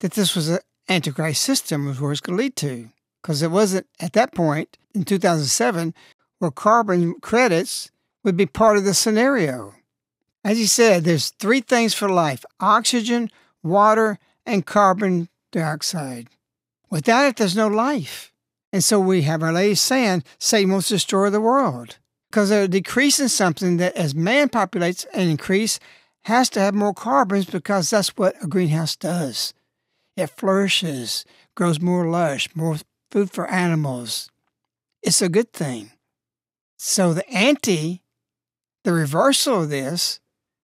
that 0.00 0.12
this 0.12 0.34
was 0.34 0.48
an 0.48 0.58
antichrist 0.88 1.42
system 1.42 1.86
was 1.86 2.00
where 2.00 2.12
it's 2.12 2.20
going 2.20 2.36
to 2.36 2.42
lead 2.42 2.56
to. 2.56 2.90
Because 3.22 3.42
it 3.42 3.50
wasn't 3.50 3.86
at 4.00 4.14
that 4.14 4.34
point 4.34 4.76
in 4.94 5.04
2007 5.04 5.94
where 6.38 6.50
carbon 6.50 7.14
credits 7.20 7.90
would 8.24 8.36
be 8.36 8.46
part 8.46 8.76
of 8.76 8.84
the 8.84 8.94
scenario. 8.94 9.74
As 10.44 10.58
he 10.58 10.66
said, 10.66 11.04
there's 11.04 11.30
three 11.30 11.60
things 11.60 11.94
for 11.94 12.08
life 12.08 12.44
oxygen, 12.58 13.30
water, 13.62 14.18
and 14.44 14.66
carbon 14.66 15.28
dioxide. 15.52 16.28
Without 16.90 17.26
it, 17.26 17.36
there's 17.36 17.56
no 17.56 17.68
life. 17.68 18.31
And 18.72 18.82
so 18.82 18.98
we 18.98 19.22
have 19.22 19.42
Our 19.42 19.52
Lady 19.52 19.74
saying 19.74 20.24
Satan 20.38 20.72
wants 20.72 20.88
to 20.88 20.94
destroy 20.94 21.28
the 21.30 21.40
world 21.40 21.98
because 22.30 22.48
they're 22.48 22.66
decreasing 22.66 23.28
something 23.28 23.76
that, 23.76 23.94
as 23.94 24.14
man 24.14 24.48
populates 24.48 25.04
and 25.12 25.30
increase, 25.30 25.78
has 26.24 26.48
to 26.50 26.60
have 26.60 26.74
more 26.74 26.94
carbons 26.94 27.44
because 27.44 27.90
that's 27.90 28.16
what 28.16 28.42
a 28.42 28.46
greenhouse 28.46 28.96
does. 28.96 29.52
It 30.16 30.28
flourishes, 30.28 31.24
grows 31.54 31.80
more 31.80 32.08
lush, 32.08 32.48
more 32.54 32.78
food 33.10 33.30
for 33.30 33.46
animals. 33.48 34.30
It's 35.02 35.20
a 35.20 35.28
good 35.28 35.52
thing. 35.52 35.90
So 36.78 37.12
the 37.12 37.28
anti, 37.28 38.02
the 38.84 38.92
reversal 38.92 39.62
of 39.62 39.70
this, 39.70 40.20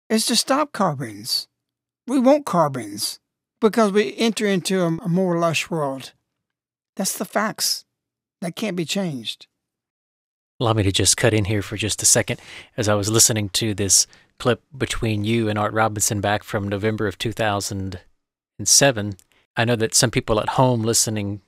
is 0.09 0.27
to 0.27 0.37
stop 0.37 0.73
carbons. 0.73 1.49
We 2.07 2.19
want 2.19 2.47
carbons 2.47 3.21
because 3.61 3.93
we 3.93 4.17
enter 4.17 4.47
into 4.47 4.83
a, 4.83 4.87
a 4.87 5.09
more 5.09 5.39
lush 5.39 5.71
world. 5.71 6.13
That's 6.97 7.17
the 7.17 7.25
facts. 7.25 7.85
That 8.43 8.57
can't 8.57 8.77
be 8.77 8.85
changed. 8.85 9.47
Allow 10.59 10.73
me 10.73 10.83
to 10.83 10.91
just 10.91 11.17
cut 11.17 11.33
in 11.33 11.45
here 11.45 11.63
for 11.63 11.77
just 11.77 12.03
a 12.03 12.07
second. 12.07 12.41
As 12.77 12.89
I 12.89 12.95
was 12.95 13.09
listening 13.09 13.49
to 13.51 13.73
this 13.73 14.09
clip 14.41 14.63
between 14.77 15.23
you 15.25 15.49
and 15.49 15.57
Art 15.57 15.73
Robinson 15.73 16.21
back 16.21 16.43
from 16.43 16.67
November 16.69 17.07
of 17.07 17.17
2007, 17.19 19.17
I 19.57 19.65
know 19.65 19.77
that 19.77 19.95
some 19.95 20.11
people 20.11 20.41
at 20.41 20.51
home 20.51 20.83
listening 20.83 21.41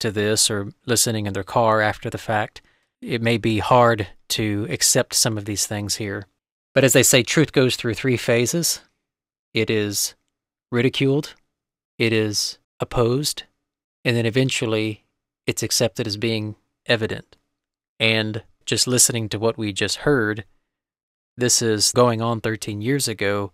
to 0.00 0.10
this 0.10 0.50
or 0.50 0.74
listening 0.84 1.24
in 1.24 1.32
their 1.32 1.42
car 1.42 1.80
after 1.80 2.10
the 2.10 2.18
fact, 2.18 2.60
it 3.00 3.22
may 3.22 3.38
be 3.38 3.60
hard 3.60 4.08
to 4.28 4.66
accept 4.68 5.14
some 5.14 5.38
of 5.38 5.46
these 5.46 5.66
things 5.66 5.96
here. 5.96 6.26
But 6.74 6.84
as 6.84 6.92
they 6.92 7.02
say, 7.02 7.22
truth 7.22 7.52
goes 7.52 7.76
through 7.76 7.94
three 7.94 8.18
phases 8.18 8.80
it 9.54 9.70
is 9.70 10.14
ridiculed, 10.70 11.34
it 11.98 12.12
is 12.12 12.58
opposed, 12.78 13.44
and 14.04 14.14
then 14.14 14.26
eventually 14.26 15.02
it's 15.46 15.62
accepted 15.62 16.06
as 16.06 16.16
being 16.16 16.56
evident. 16.86 17.36
And 17.98 18.42
just 18.64 18.86
listening 18.86 19.28
to 19.30 19.38
what 19.38 19.58
we 19.58 19.72
just 19.72 19.98
heard, 19.98 20.44
this 21.36 21.62
is 21.62 21.92
going 21.92 22.20
on 22.20 22.40
13 22.40 22.80
years 22.80 23.08
ago. 23.08 23.52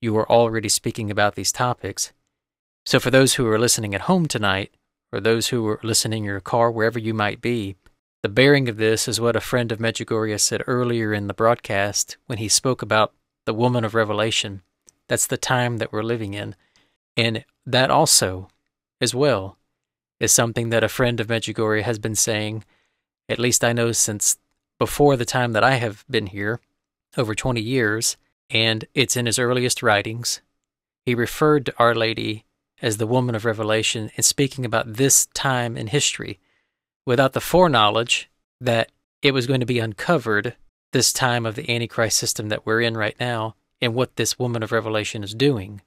You 0.00 0.12
were 0.12 0.30
already 0.30 0.68
speaking 0.68 1.10
about 1.10 1.34
these 1.34 1.52
topics. 1.52 2.12
So, 2.86 2.98
for 3.00 3.10
those 3.10 3.34
who 3.34 3.46
are 3.48 3.58
listening 3.58 3.94
at 3.94 4.02
home 4.02 4.26
tonight, 4.26 4.72
or 5.12 5.20
those 5.20 5.48
who 5.48 5.66
are 5.66 5.80
listening 5.82 6.18
in 6.18 6.24
your 6.24 6.40
car, 6.40 6.70
wherever 6.70 6.98
you 6.98 7.12
might 7.12 7.40
be, 7.40 7.76
the 8.22 8.28
bearing 8.28 8.68
of 8.68 8.78
this 8.78 9.06
is 9.06 9.20
what 9.20 9.36
a 9.36 9.40
friend 9.40 9.70
of 9.70 9.78
Medjugorje 9.78 10.40
said 10.40 10.62
earlier 10.66 11.12
in 11.12 11.26
the 11.28 11.34
broadcast 11.34 12.16
when 12.26 12.38
he 12.38 12.48
spoke 12.48 12.82
about 12.82 13.12
the 13.44 13.54
woman 13.54 13.84
of 13.84 13.94
Revelation. 13.94 14.62
That's 15.08 15.26
the 15.26 15.36
time 15.36 15.78
that 15.78 15.92
we're 15.92 16.02
living 16.02 16.34
in. 16.34 16.54
And 17.16 17.44
that 17.66 17.90
also, 17.90 18.48
as 19.00 19.14
well, 19.14 19.57
is 20.20 20.32
something 20.32 20.70
that 20.70 20.84
a 20.84 20.88
friend 20.88 21.20
of 21.20 21.28
Medjugorje 21.28 21.82
has 21.82 21.98
been 21.98 22.14
saying, 22.14 22.64
at 23.28 23.38
least 23.38 23.64
I 23.64 23.72
know 23.72 23.92
since 23.92 24.36
before 24.78 25.16
the 25.16 25.24
time 25.24 25.52
that 25.52 25.64
I 25.64 25.76
have 25.76 26.04
been 26.08 26.26
here, 26.26 26.60
over 27.16 27.34
20 27.34 27.60
years, 27.60 28.16
and 28.50 28.84
it's 28.94 29.16
in 29.16 29.26
his 29.26 29.38
earliest 29.38 29.82
writings. 29.82 30.40
He 31.04 31.14
referred 31.14 31.66
to 31.66 31.74
Our 31.78 31.94
Lady 31.94 32.44
as 32.80 32.96
the 32.96 33.06
woman 33.06 33.34
of 33.34 33.44
Revelation 33.44 34.10
in 34.14 34.22
speaking 34.22 34.64
about 34.64 34.94
this 34.94 35.26
time 35.26 35.76
in 35.76 35.88
history 35.88 36.38
without 37.04 37.32
the 37.32 37.40
foreknowledge 37.40 38.30
that 38.60 38.90
it 39.22 39.32
was 39.32 39.46
going 39.46 39.60
to 39.60 39.66
be 39.66 39.78
uncovered 39.78 40.54
this 40.92 41.12
time 41.12 41.44
of 41.44 41.54
the 41.54 41.70
Antichrist 41.70 42.18
system 42.18 42.48
that 42.48 42.64
we're 42.64 42.80
in 42.80 42.96
right 42.96 43.16
now 43.18 43.56
and 43.80 43.94
what 43.94 44.16
this 44.16 44.38
woman 44.38 44.62
of 44.62 44.72
Revelation 44.72 45.24
is 45.24 45.34
doing. 45.34 45.82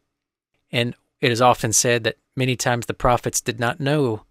And 0.71 0.95
it 1.19 1.31
is 1.31 1.41
often 1.41 1.73
said 1.73 2.03
that 2.03 2.17
many 2.35 2.55
times 2.55 2.85
the 2.85 2.93
prophets 2.93 3.41
did 3.41 3.59
not 3.59 3.79
know 3.79 4.23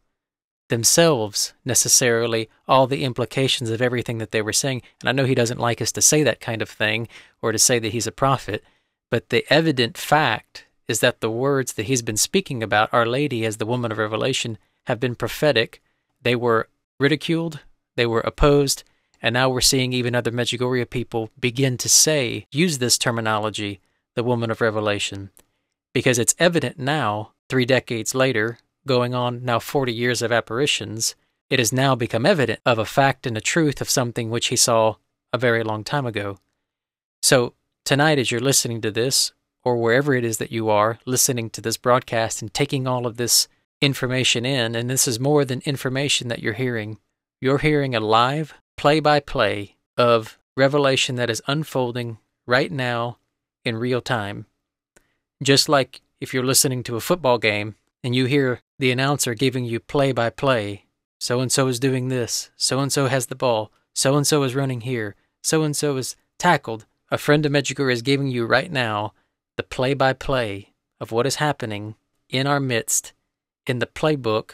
themselves 0.68 1.53
necessarily 1.64 2.48
all 2.66 2.86
the 2.86 3.05
implications 3.05 3.70
of 3.70 3.82
everything 3.82 4.18
that 4.18 4.30
they 4.30 4.40
were 4.40 4.53
saying. 4.53 4.82
And 5.01 5.09
I 5.09 5.12
know 5.12 5.24
he 5.24 5.34
doesn't 5.34 5.61
like 5.61 5.82
us 5.82 5.92
to 5.92 6.01
say 6.01 6.22
that 6.22 6.40
kind 6.40 6.62
of 6.62 6.70
thing 6.70 7.09
or 7.42 7.53
to 7.53 7.59
say 7.59 7.78
that 7.78 7.92
he's 7.92 8.07
a 8.07 8.12
prophet, 8.12 8.64
but 9.11 9.28
the 9.28 9.44
evident 9.51 9.98
fact 9.98 10.66
is 10.88 11.01
that 11.01 11.20
the 11.20 11.30
words 11.30 11.74
that 11.74 11.86
he's 11.86 12.03
been 12.03 12.16
speaking 12.16 12.62
about, 12.62 12.92
Our 12.92 13.07
Lady 13.07 13.44
as 13.44 13.59
the 13.59 13.66
woman 13.66 13.92
of 13.92 13.98
Revelation, 13.98 14.59
have 14.86 14.98
been 14.98 15.14
prophetic. 15.14 15.82
They 16.22 16.34
were 16.34 16.68
ridiculed, 16.98 17.61
they 17.96 18.07
were 18.07 18.20
opposed, 18.20 18.84
and 19.22 19.34
now 19.34 19.48
we're 19.48 19.61
seeing 19.61 19.92
even 19.92 20.14
other 20.14 20.30
Medjugorje 20.30 20.88
people 20.88 21.30
begin 21.38 21.76
to 21.78 21.88
say, 21.88 22.46
use 22.51 22.78
this 22.78 22.98
terminology, 22.98 23.80
the 24.14 24.24
woman 24.24 24.51
of 24.51 24.61
Revelation, 24.61 25.30
because 25.92 26.18
it's 26.18 26.34
evident 26.38 26.78
now, 26.78 27.32
three 27.51 27.66
decades 27.66 28.14
later, 28.14 28.59
going 28.86 29.14
on 29.14 29.44
now 29.44 29.59
40 29.59 29.92
years 29.92 30.22
of 30.22 30.32
apparitions, 30.32 31.16
it 31.51 31.59
has 31.59 31.72
now 31.72 31.94
become 31.96 32.24
evident 32.24 32.61
of 32.64 32.78
a 32.78 32.84
fact 32.84 33.26
and 33.26 33.36
a 33.36 33.40
truth 33.40 33.80
of 33.80 33.90
something 33.90 34.30
which 34.30 34.46
he 34.46 34.57
saw 34.57 34.94
a 35.32 35.38
very 35.38 35.62
long 35.64 35.82
time 35.82 36.07
ago. 36.07 36.38
So, 37.22 37.55
tonight, 37.84 38.18
as 38.18 38.30
you're 38.30 38.40
listening 38.40 38.80
to 38.82 38.90
this, 38.90 39.32
or 39.64 39.76
wherever 39.76 40.14
it 40.14 40.24
is 40.24 40.38
that 40.38 40.53
you 40.53 40.70
are 40.70 41.01
listening 41.05 41.51
to 41.51 41.61
this 41.61 41.76
broadcast 41.76 42.40
and 42.40 42.55
taking 42.55 42.86
all 42.86 43.07
of 43.07 43.16
this 43.16 43.48
information 43.82 44.46
in, 44.46 44.74
and 44.74 44.88
this 44.88 45.07
is 45.07 45.20
more 45.20 45.44
than 45.44 45.61
information 45.64 46.28
that 46.28 46.38
you're 46.38 46.55
hearing, 46.55 46.98
you're 47.40 47.59
hearing 47.59 47.94
a 47.94 48.01
live 48.01 48.55
play 48.76 49.01
by 49.01 49.20
play 49.20 49.76
of 49.98 50.38
revelation 50.57 51.16
that 51.16 51.28
is 51.28 51.42
unfolding 51.46 52.18
right 52.46 52.70
now 52.70 53.18
in 53.64 53.76
real 53.76 54.01
time. 54.01 54.46
Just 55.42 55.68
like 55.68 56.01
if 56.20 56.34
you're 56.34 56.44
listening 56.44 56.82
to 56.84 56.96
a 56.96 57.00
football 57.00 57.38
game 57.38 57.76
and 58.04 58.14
you 58.14 58.26
hear 58.26 58.60
the 58.78 58.90
announcer 58.90 59.34
giving 59.34 59.64
you 59.64 59.80
play 59.80 60.12
by 60.12 60.30
play. 60.30 60.84
So 61.18 61.40
and 61.40 61.50
so 61.50 61.66
is 61.66 61.80
doing 61.80 62.08
this. 62.08 62.50
So 62.56 62.80
and 62.80 62.92
so 62.92 63.06
has 63.06 63.26
the 63.26 63.34
ball. 63.34 63.72
So 63.94 64.16
and 64.16 64.26
so 64.26 64.42
is 64.42 64.54
running 64.54 64.82
here. 64.82 65.16
So 65.42 65.62
and 65.62 65.74
so 65.74 65.96
is 65.96 66.16
tackled. 66.38 66.86
A 67.10 67.18
friend 67.18 67.44
of 67.44 67.52
Medjugorje 67.52 67.92
is 67.92 68.02
giving 68.02 68.28
you 68.28 68.46
right 68.46 68.70
now 68.70 69.14
the 69.56 69.62
play 69.62 69.94
by 69.94 70.12
play 70.12 70.72
of 71.00 71.10
what 71.10 71.26
is 71.26 71.36
happening 71.36 71.96
in 72.28 72.46
our 72.46 72.60
midst 72.60 73.12
in 73.66 73.78
the 73.78 73.86
playbook 73.86 74.52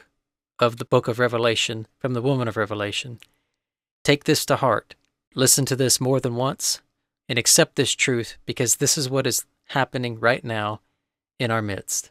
of 0.58 0.78
the 0.78 0.84
book 0.84 1.08
of 1.08 1.18
Revelation 1.18 1.86
from 1.98 2.14
the 2.14 2.22
woman 2.22 2.48
of 2.48 2.56
Revelation. 2.56 3.18
Take 4.04 4.24
this 4.24 4.46
to 4.46 4.56
heart. 4.56 4.94
Listen 5.34 5.66
to 5.66 5.76
this 5.76 6.00
more 6.00 6.20
than 6.20 6.36
once 6.36 6.80
and 7.28 7.38
accept 7.38 7.76
this 7.76 7.92
truth 7.92 8.38
because 8.46 8.76
this 8.76 8.96
is 8.96 9.10
what 9.10 9.26
is 9.26 9.44
happening 9.70 10.18
right 10.18 10.44
now 10.44 10.80
in 11.38 11.50
our 11.50 11.62
midst. 11.62 12.10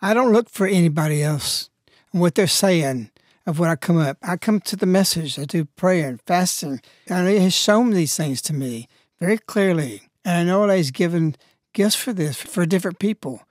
I 0.00 0.14
don't 0.14 0.32
look 0.32 0.48
for 0.48 0.66
anybody 0.66 1.22
else 1.22 1.70
and 2.12 2.20
what 2.20 2.34
they're 2.34 2.46
saying 2.46 3.10
of 3.46 3.58
what 3.58 3.70
I 3.70 3.76
come 3.76 3.98
up. 3.98 4.18
I 4.22 4.36
come 4.36 4.60
to 4.60 4.76
the 4.76 4.86
message. 4.86 5.38
I 5.38 5.44
do 5.44 5.64
prayer 5.64 6.08
and 6.08 6.20
fasting. 6.22 6.80
And 7.08 7.28
He 7.28 7.38
has 7.38 7.54
shown 7.54 7.90
these 7.90 8.16
things 8.16 8.40
to 8.42 8.52
me 8.52 8.88
very 9.20 9.38
clearly. 9.38 10.02
And 10.24 10.36
I 10.36 10.44
know 10.44 10.66
that 10.66 10.76
He's 10.76 10.90
given 10.90 11.36
gifts 11.72 11.96
for 11.96 12.12
this 12.12 12.40
for 12.40 12.66
different 12.66 12.98
people. 12.98 13.42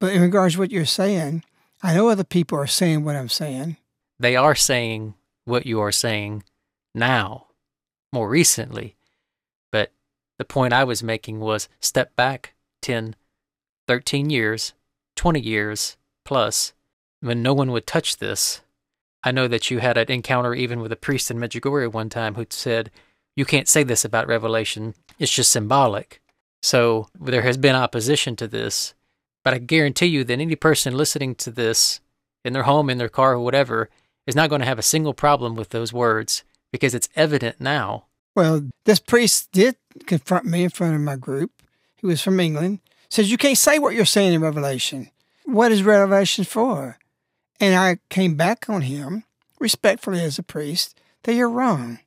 But 0.00 0.12
in 0.12 0.22
regards 0.22 0.54
to 0.54 0.60
what 0.60 0.70
you're 0.70 0.84
saying, 0.84 1.44
I 1.82 1.94
know 1.94 2.08
other 2.08 2.24
people 2.24 2.58
are 2.58 2.66
saying 2.66 3.04
what 3.04 3.16
I'm 3.16 3.28
saying. 3.28 3.76
They 4.18 4.36
are 4.36 4.54
saying 4.54 5.14
what 5.44 5.66
you 5.66 5.80
are 5.80 5.92
saying 5.92 6.44
now, 6.94 7.46
more 8.12 8.28
recently. 8.28 8.96
But 9.70 9.92
the 10.38 10.44
point 10.44 10.72
I 10.72 10.84
was 10.84 11.02
making 11.02 11.40
was 11.40 11.68
step 11.80 12.16
back 12.16 12.54
10, 12.82 13.14
13 13.88 14.30
years, 14.30 14.74
20 15.16 15.40
years 15.40 15.96
plus, 16.24 16.74
when 17.20 17.42
no 17.42 17.54
one 17.54 17.72
would 17.72 17.86
touch 17.86 18.18
this. 18.18 18.60
I 19.24 19.32
know 19.32 19.48
that 19.48 19.70
you 19.70 19.78
had 19.78 19.96
an 19.96 20.10
encounter 20.10 20.54
even 20.54 20.80
with 20.80 20.92
a 20.92 20.96
priest 20.96 21.30
in 21.30 21.38
Medjugorje 21.38 21.90
one 21.90 22.08
time 22.08 22.36
who 22.36 22.46
said, 22.50 22.90
You 23.34 23.44
can't 23.44 23.66
say 23.66 23.82
this 23.82 24.04
about 24.04 24.28
Revelation, 24.28 24.94
it's 25.18 25.32
just 25.32 25.50
symbolic. 25.50 26.20
So 26.62 27.08
there 27.18 27.42
has 27.42 27.56
been 27.56 27.74
opposition 27.74 28.36
to 28.36 28.46
this. 28.46 28.94
But 29.44 29.54
I 29.54 29.58
guarantee 29.58 30.06
you 30.06 30.24
that 30.24 30.40
any 30.40 30.56
person 30.56 30.96
listening 30.96 31.34
to 31.36 31.50
this 31.50 32.00
in 32.44 32.52
their 32.52 32.64
home, 32.64 32.90
in 32.90 32.98
their 32.98 33.08
car, 33.08 33.32
or 33.32 33.40
whatever, 33.40 33.88
is 34.26 34.36
not 34.36 34.50
going 34.50 34.60
to 34.60 34.66
have 34.66 34.78
a 34.78 34.82
single 34.82 35.14
problem 35.14 35.54
with 35.54 35.70
those 35.70 35.92
words 35.92 36.44
because 36.70 36.94
it's 36.94 37.08
evident 37.16 37.60
now. 37.60 38.04
Well, 38.36 38.68
this 38.84 39.00
priest 39.00 39.50
did 39.52 39.76
confront 40.06 40.44
me 40.44 40.64
in 40.64 40.70
front 40.70 40.94
of 40.94 41.00
my 41.00 41.16
group. 41.16 41.50
He 41.96 42.06
was 42.06 42.20
from 42.20 42.38
England. 42.38 42.80
Says, 43.10 43.30
You 43.30 43.38
can't 43.38 43.58
say 43.58 43.78
what 43.78 43.94
you're 43.94 44.04
saying 44.04 44.34
in 44.34 44.40
Revelation. 44.40 45.10
What 45.44 45.72
is 45.72 45.82
Revelation 45.82 46.44
for? 46.44 46.98
And 47.60 47.74
I 47.74 47.98
came 48.10 48.36
back 48.36 48.68
on 48.68 48.82
him, 48.82 49.24
respectfully 49.58 50.20
as 50.20 50.38
a 50.38 50.42
priest, 50.42 50.98
that 51.24 51.34
you're 51.34 51.48
wrong. 51.48 52.00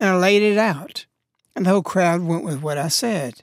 And 0.00 0.10
I 0.10 0.16
laid 0.16 0.42
it 0.42 0.56
out. 0.56 1.06
And 1.54 1.66
the 1.66 1.70
whole 1.70 1.82
crowd 1.82 2.22
went 2.22 2.44
with 2.44 2.62
what 2.62 2.78
I 2.78 2.88
said. 2.88 3.42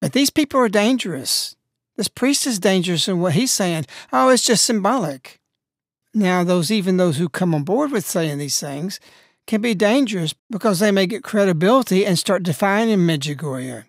But 0.00 0.12
these 0.12 0.30
people 0.30 0.60
are 0.60 0.68
dangerous. 0.68 1.56
This 1.96 2.08
priest 2.08 2.46
is 2.46 2.58
dangerous 2.58 3.08
in 3.08 3.20
what 3.20 3.32
he's 3.32 3.52
saying. 3.52 3.86
Oh, 4.12 4.28
it's 4.28 4.44
just 4.44 4.64
symbolic. 4.64 5.40
Now, 6.12 6.44
those 6.44 6.70
even 6.70 6.96
those 6.96 7.18
who 7.18 7.28
come 7.28 7.54
on 7.54 7.62
board 7.62 7.90
with 7.90 8.06
saying 8.06 8.38
these 8.38 8.60
things 8.60 9.00
can 9.46 9.60
be 9.60 9.74
dangerous 9.74 10.34
because 10.50 10.80
they 10.80 10.90
may 10.90 11.06
get 11.06 11.22
credibility 11.22 12.04
and 12.04 12.18
start 12.18 12.42
defining 12.42 12.98
Medjugorje. 12.98 13.84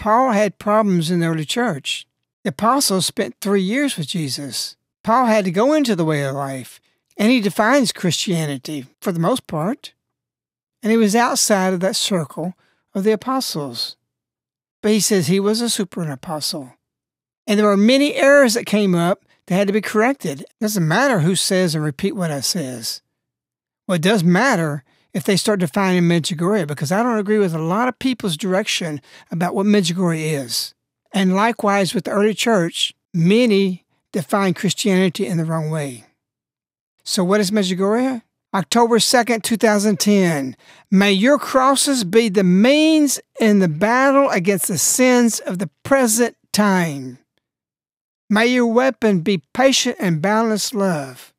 Paul 0.00 0.32
had 0.32 0.58
problems 0.58 1.10
in 1.10 1.20
the 1.20 1.26
early 1.26 1.44
church. 1.44 2.06
The 2.42 2.48
apostles 2.48 3.04
spent 3.04 3.36
three 3.38 3.60
years 3.60 3.98
with 3.98 4.06
Jesus. 4.06 4.76
Paul 5.04 5.26
had 5.26 5.44
to 5.44 5.50
go 5.50 5.74
into 5.74 5.94
the 5.94 6.06
way 6.06 6.24
of 6.24 6.34
life, 6.34 6.80
and 7.18 7.30
he 7.30 7.42
defines 7.42 7.92
Christianity 7.92 8.86
for 9.02 9.12
the 9.12 9.20
most 9.20 9.46
part. 9.46 9.92
And 10.82 10.90
he 10.90 10.96
was 10.96 11.14
outside 11.14 11.74
of 11.74 11.80
that 11.80 11.96
circle 11.96 12.54
of 12.94 13.04
the 13.04 13.12
apostles. 13.12 13.96
But 14.82 14.92
he 14.92 15.00
says 15.00 15.26
he 15.26 15.38
was 15.38 15.60
a 15.60 15.68
super 15.68 16.10
apostle. 16.10 16.72
And 17.46 17.60
there 17.60 17.66
were 17.66 17.76
many 17.76 18.14
errors 18.14 18.54
that 18.54 18.64
came 18.64 18.94
up 18.94 19.26
that 19.48 19.54
had 19.54 19.66
to 19.66 19.74
be 19.74 19.82
corrected. 19.82 20.40
It 20.40 20.46
doesn't 20.62 20.88
matter 20.88 21.20
who 21.20 21.34
says 21.34 21.74
and 21.74 21.84
repeat 21.84 22.16
what 22.16 22.30
I 22.30 22.40
says. 22.40 23.02
What 23.84 24.00
does 24.00 24.24
matter 24.24 24.82
if 25.12 25.24
they 25.24 25.36
start 25.36 25.60
defining 25.60 26.04
Medjugorje 26.04 26.66
because 26.66 26.92
I 26.92 27.02
don't 27.02 27.18
agree 27.18 27.38
with 27.38 27.54
a 27.54 27.58
lot 27.58 27.88
of 27.88 27.98
people's 27.98 28.36
direction 28.36 29.00
about 29.30 29.54
what 29.54 29.66
Medjugorje 29.66 30.32
is. 30.44 30.74
And 31.12 31.34
likewise 31.34 31.94
with 31.94 32.04
the 32.04 32.12
early 32.12 32.34
church, 32.34 32.94
many 33.12 33.84
define 34.12 34.54
Christianity 34.54 35.26
in 35.26 35.38
the 35.38 35.44
wrong 35.44 35.70
way. 35.70 36.04
So 37.04 37.24
what 37.24 37.40
is 37.40 37.50
Medjugorje? 37.50 38.22
October 38.52 38.98
2nd, 38.98 39.42
2010. 39.42 40.56
May 40.90 41.12
your 41.12 41.38
crosses 41.38 42.02
be 42.02 42.28
the 42.28 42.42
means 42.42 43.20
in 43.38 43.60
the 43.60 43.68
battle 43.68 44.28
against 44.30 44.66
the 44.66 44.78
sins 44.78 45.38
of 45.40 45.58
the 45.58 45.70
present 45.84 46.36
time. 46.52 47.18
May 48.28 48.46
your 48.46 48.66
weapon 48.66 49.20
be 49.20 49.42
patient 49.54 49.96
and 50.00 50.20
boundless 50.20 50.74
love. 50.74 51.32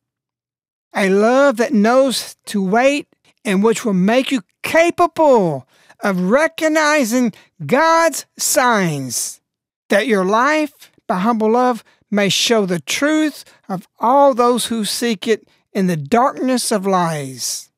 A 0.94 1.10
love 1.10 1.58
that 1.58 1.74
knows 1.74 2.36
to 2.48 2.64
wait 2.64 3.08
and 3.44 3.64
which 3.64 3.86
will 3.86 3.94
make 3.94 4.32
you 4.32 4.42
capable 4.64 5.68
of 6.02 6.20
recognizing 6.20 7.34
God's 7.66 8.26
signs 8.38 9.42
that 9.90 10.08
your 10.08 10.26
life, 10.26 10.92
by 11.08 11.20
humble 11.20 11.52
love, 11.52 11.84
may 12.10 12.30
show 12.30 12.66
the 12.66 12.80
truth 12.80 13.46
of 13.70 13.88
all 14.00 14.34
those 14.34 14.66
who 14.68 14.84
seek 14.86 15.28
it 15.28 15.48
in 15.74 15.88
the 15.88 15.98
darkness 15.98 16.72
of 16.72 16.86
lies. 16.86 17.70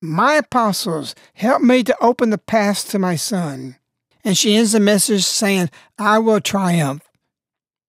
My 0.00 0.34
apostles, 0.34 1.14
help 1.32 1.62
me 1.62 1.82
to 1.84 1.96
open 2.00 2.30
the 2.30 2.38
path 2.38 2.90
to 2.90 2.98
my 2.98 3.16
son. 3.16 3.76
And 4.22 4.36
she 4.36 4.56
ends 4.56 4.72
the 4.72 4.80
message 4.80 5.24
saying, 5.24 5.70
I 5.98 6.18
will 6.18 6.40
triumph. 6.40 7.02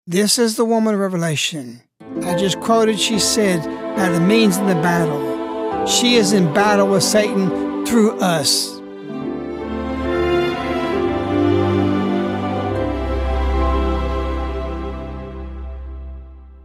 This 0.07 0.38
is 0.38 0.55
the 0.55 0.66
woman 0.66 0.93
of 0.93 0.99
Revelation. 0.99 1.82
I 2.24 2.36
just 2.36 2.59
quoted, 2.59 2.99
she 2.99 3.20
said, 3.20 3.64
by 3.95 4.09
the 4.09 4.20
means 4.20 4.57
of 4.57 4.68
the 4.68 4.76
battle. 4.76 5.30
She 5.88 6.15
is 6.15 6.34
in 6.34 6.53
battle 6.53 6.88
with 6.88 7.03
Satan 7.03 7.86
through 7.86 8.19
us. 8.19 8.79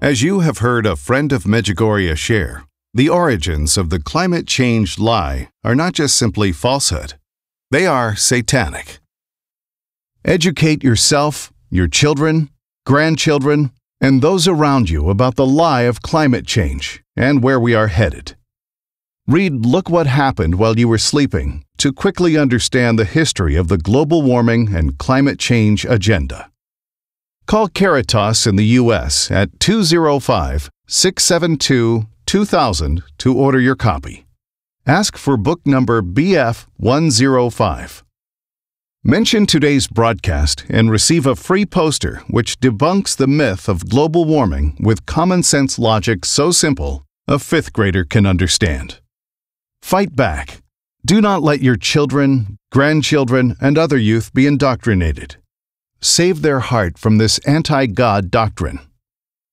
As 0.02 0.22
you 0.22 0.40
have 0.40 0.58
heard 0.58 0.86
a 0.86 0.94
friend 0.94 1.32
of 1.32 1.44
Medjugorje 1.44 2.16
share, 2.16 2.64
the 2.94 3.08
origins 3.08 3.76
of 3.76 3.90
the 3.90 3.98
climate 3.98 4.46
change 4.46 4.98
lie 4.98 5.48
are 5.64 5.74
not 5.74 5.94
just 5.94 6.16
simply 6.16 6.52
falsehood, 6.52 7.14
they 7.70 7.86
are 7.86 8.14
satanic. 8.14 9.00
Educate 10.24 10.84
yourself, 10.84 11.52
your 11.70 11.88
children, 11.88 12.50
grandchildren, 12.84 13.72
and 14.00 14.22
those 14.22 14.46
around 14.46 14.90
you 14.90 15.10
about 15.10 15.36
the 15.36 15.46
lie 15.46 15.82
of 15.82 16.02
climate 16.02 16.46
change 16.46 17.02
and 17.16 17.42
where 17.42 17.58
we 17.58 17.74
are 17.74 17.88
headed. 17.88 18.36
Read 19.28 19.66
Look 19.66 19.90
What 19.90 20.06
Happened 20.06 20.54
While 20.54 20.78
You 20.78 20.86
Were 20.86 20.98
Sleeping 20.98 21.64
to 21.78 21.92
quickly 21.92 22.36
understand 22.36 22.96
the 22.96 23.04
history 23.04 23.56
of 23.56 23.66
the 23.66 23.76
global 23.76 24.22
warming 24.22 24.72
and 24.72 24.98
climate 24.98 25.40
change 25.40 25.84
agenda. 25.84 26.48
Call 27.46 27.66
Caritas 27.66 28.46
in 28.46 28.54
the 28.54 28.78
U.S. 28.80 29.28
at 29.32 29.58
205 29.58 30.70
672 30.86 32.06
2000 32.24 33.02
to 33.18 33.36
order 33.36 33.58
your 33.58 33.74
copy. 33.74 34.26
Ask 34.86 35.16
for 35.16 35.36
book 35.36 35.66
number 35.66 36.02
BF 36.02 36.66
105. 36.76 38.04
Mention 39.02 39.44
today's 39.44 39.88
broadcast 39.88 40.64
and 40.68 40.88
receive 40.88 41.26
a 41.26 41.34
free 41.34 41.66
poster 41.66 42.22
which 42.28 42.60
debunks 42.60 43.16
the 43.16 43.26
myth 43.26 43.68
of 43.68 43.88
global 43.88 44.24
warming 44.24 44.76
with 44.78 45.04
common 45.04 45.42
sense 45.42 45.80
logic 45.80 46.24
so 46.24 46.52
simple 46.52 47.04
a 47.26 47.40
fifth 47.40 47.72
grader 47.72 48.04
can 48.04 48.24
understand. 48.24 49.00
Fight 49.86 50.16
back. 50.16 50.62
Do 51.04 51.20
not 51.20 51.44
let 51.44 51.60
your 51.60 51.76
children, 51.76 52.58
grandchildren, 52.72 53.54
and 53.60 53.78
other 53.78 53.96
youth 53.96 54.34
be 54.34 54.44
indoctrinated 54.44 55.36
save 56.00 56.42
their 56.42 56.58
heart 56.58 56.98
from 56.98 57.18
this 57.18 57.38
anti 57.46 57.86
God 57.86 58.28
doctrine. 58.28 58.80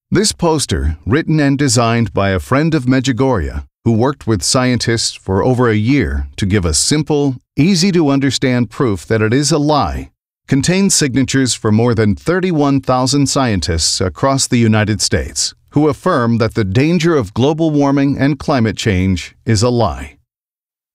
This 0.10 0.32
poster, 0.32 0.98
written 1.06 1.40
and 1.40 1.56
designed 1.56 2.14
by 2.14 2.32
a 2.32 2.40
friend 2.40 2.74
of 2.74 2.86
Medjugorje 2.86 3.64
who 3.86 3.92
worked 3.92 4.26
with 4.26 4.42
scientists 4.42 5.14
for 5.14 5.44
over 5.44 5.70
a 5.70 5.76
year 5.76 6.28
to 6.38 6.48
give 6.48 6.66
a 6.66 6.74
simple, 6.74 7.36
easy 7.56 7.92
to 7.92 8.10
understand 8.10 8.72
proof 8.72 9.06
that 9.06 9.22
it 9.22 9.36
is 9.36 9.52
a 9.52 9.60
lie, 9.60 10.10
contains 10.48 10.96
signatures 10.96 11.54
for 11.54 11.72
more 11.72 11.94
than 11.94 12.16
31,000 12.16 13.28
scientists 13.28 14.02
across 14.02 14.48
the 14.48 14.58
United 14.58 15.00
States 15.00 15.54
who 15.74 15.90
affirm 15.90 16.40
that 16.40 16.56
the 16.56 16.64
danger 16.64 17.16
of 17.16 17.36
global 17.36 17.70
warming 17.70 18.18
and 18.18 18.40
climate 18.40 18.78
change 18.78 19.36
is 19.46 19.62
a 19.62 19.70
lie. 19.70 20.13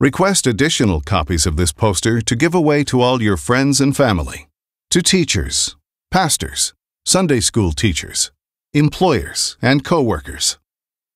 Request 0.01 0.46
additional 0.46 1.01
copies 1.01 1.44
of 1.44 1.57
this 1.57 1.72
poster 1.72 2.20
to 2.20 2.36
give 2.36 2.55
away 2.55 2.84
to 2.84 3.01
all 3.01 3.20
your 3.20 3.36
friends 3.36 3.80
and 3.80 3.96
family 3.96 4.46
to 4.90 5.03
teachers, 5.03 5.76
pastors, 6.12 6.72
Sunday 7.05 7.40
school 7.40 7.72
teachers, 7.72 8.30
employers, 8.72 9.57
and 9.61 9.82
coworkers. 9.82 10.57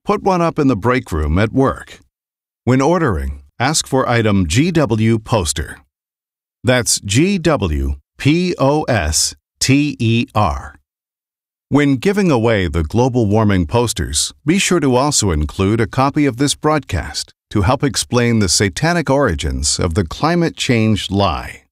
Put 0.04 0.24
one 0.24 0.42
up 0.42 0.58
in 0.58 0.66
the 0.66 0.74
break 0.74 1.12
room 1.12 1.38
at 1.38 1.52
work. 1.52 2.00
When 2.64 2.80
ordering, 2.80 3.44
ask 3.56 3.86
for 3.86 4.08
item 4.08 4.48
GW 4.48 5.22
poster. 5.22 5.78
That's 6.64 6.98
GW 6.98 8.00
P 8.18 8.56
O 8.58 8.82
S 8.88 9.36
T 9.60 9.96
E 10.00 10.26
R. 10.34 10.74
When 11.68 11.98
giving 11.98 12.32
away 12.32 12.66
the 12.66 12.82
global 12.82 13.26
warming 13.26 13.68
posters, 13.68 14.34
be 14.44 14.58
sure 14.58 14.80
to 14.80 14.96
also 14.96 15.30
include 15.30 15.80
a 15.80 15.86
copy 15.86 16.26
of 16.26 16.38
this 16.38 16.56
broadcast 16.56 17.32
to 17.52 17.60
help 17.60 17.84
explain 17.84 18.38
the 18.38 18.48
satanic 18.48 19.10
origins 19.10 19.78
of 19.78 19.92
the 19.92 20.06
climate 20.06 20.56
change 20.56 21.10
lie. 21.10 21.64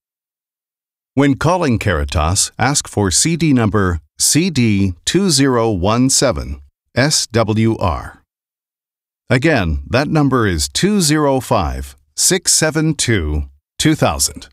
When 1.15 1.37
calling 1.37 1.79
Caritas, 1.79 2.53
ask 2.59 2.87
for 2.87 3.11
CD 3.11 3.55
number 3.55 4.03
CD 4.19 4.93
2017 5.07 6.61
SWR. 6.95 8.19
Again, 9.31 9.83
that 9.89 10.09
number 10.09 10.47
is 10.47 10.69
205 10.69 11.97
672 12.15 13.49
2000. 13.79 14.49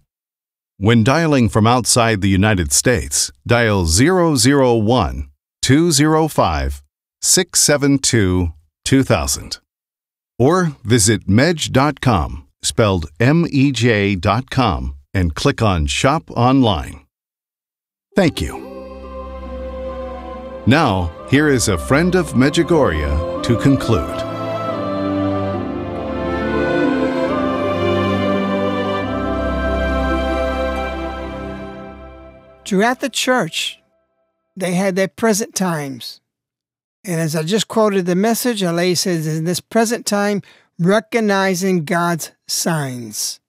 When 0.77 1.03
dialing 1.03 1.49
from 1.49 1.67
outside 1.67 2.21
the 2.21 2.29
United 2.29 2.71
States, 2.71 3.33
dial 3.45 3.85
001 3.85 5.29
205 5.61 6.83
672 7.21 8.53
2000. 8.85 9.59
Or 10.39 10.73
visit 10.83 11.27
mej.com, 11.27 12.47
spelled 12.61 13.07
M 13.19 13.45
E 13.49 13.71
J.com, 13.71 14.95
and 15.13 15.35
click 15.35 15.61
on 15.61 15.87
Shop 15.87 16.29
Online. 16.31 17.05
Thank 18.15 18.41
you. 18.41 18.65
Now, 20.65 21.11
here 21.29 21.47
is 21.47 21.67
a 21.69 21.77
friend 21.77 22.15
of 22.15 22.33
Medjugorje 22.33 23.43
to 23.43 23.57
conclude. 23.57 24.17
Throughout 32.65 32.99
the 32.99 33.09
church, 33.09 33.79
they 34.57 34.73
had 34.73 34.97
their 34.97 35.07
present 35.07 35.55
times. 35.55 36.19
And 37.07 37.21
as 37.21 37.37
I 37.37 37.43
just 37.43 37.69
quoted 37.69 38.05
the 38.05 38.15
message, 38.15 38.61
a 38.61 38.73
lady 38.73 38.93
says, 38.93 39.25
in 39.25 39.45
this 39.45 39.61
present 39.61 40.05
time, 40.05 40.41
recognizing 40.77 41.85
God's 41.85 42.33
signs. 42.47 43.39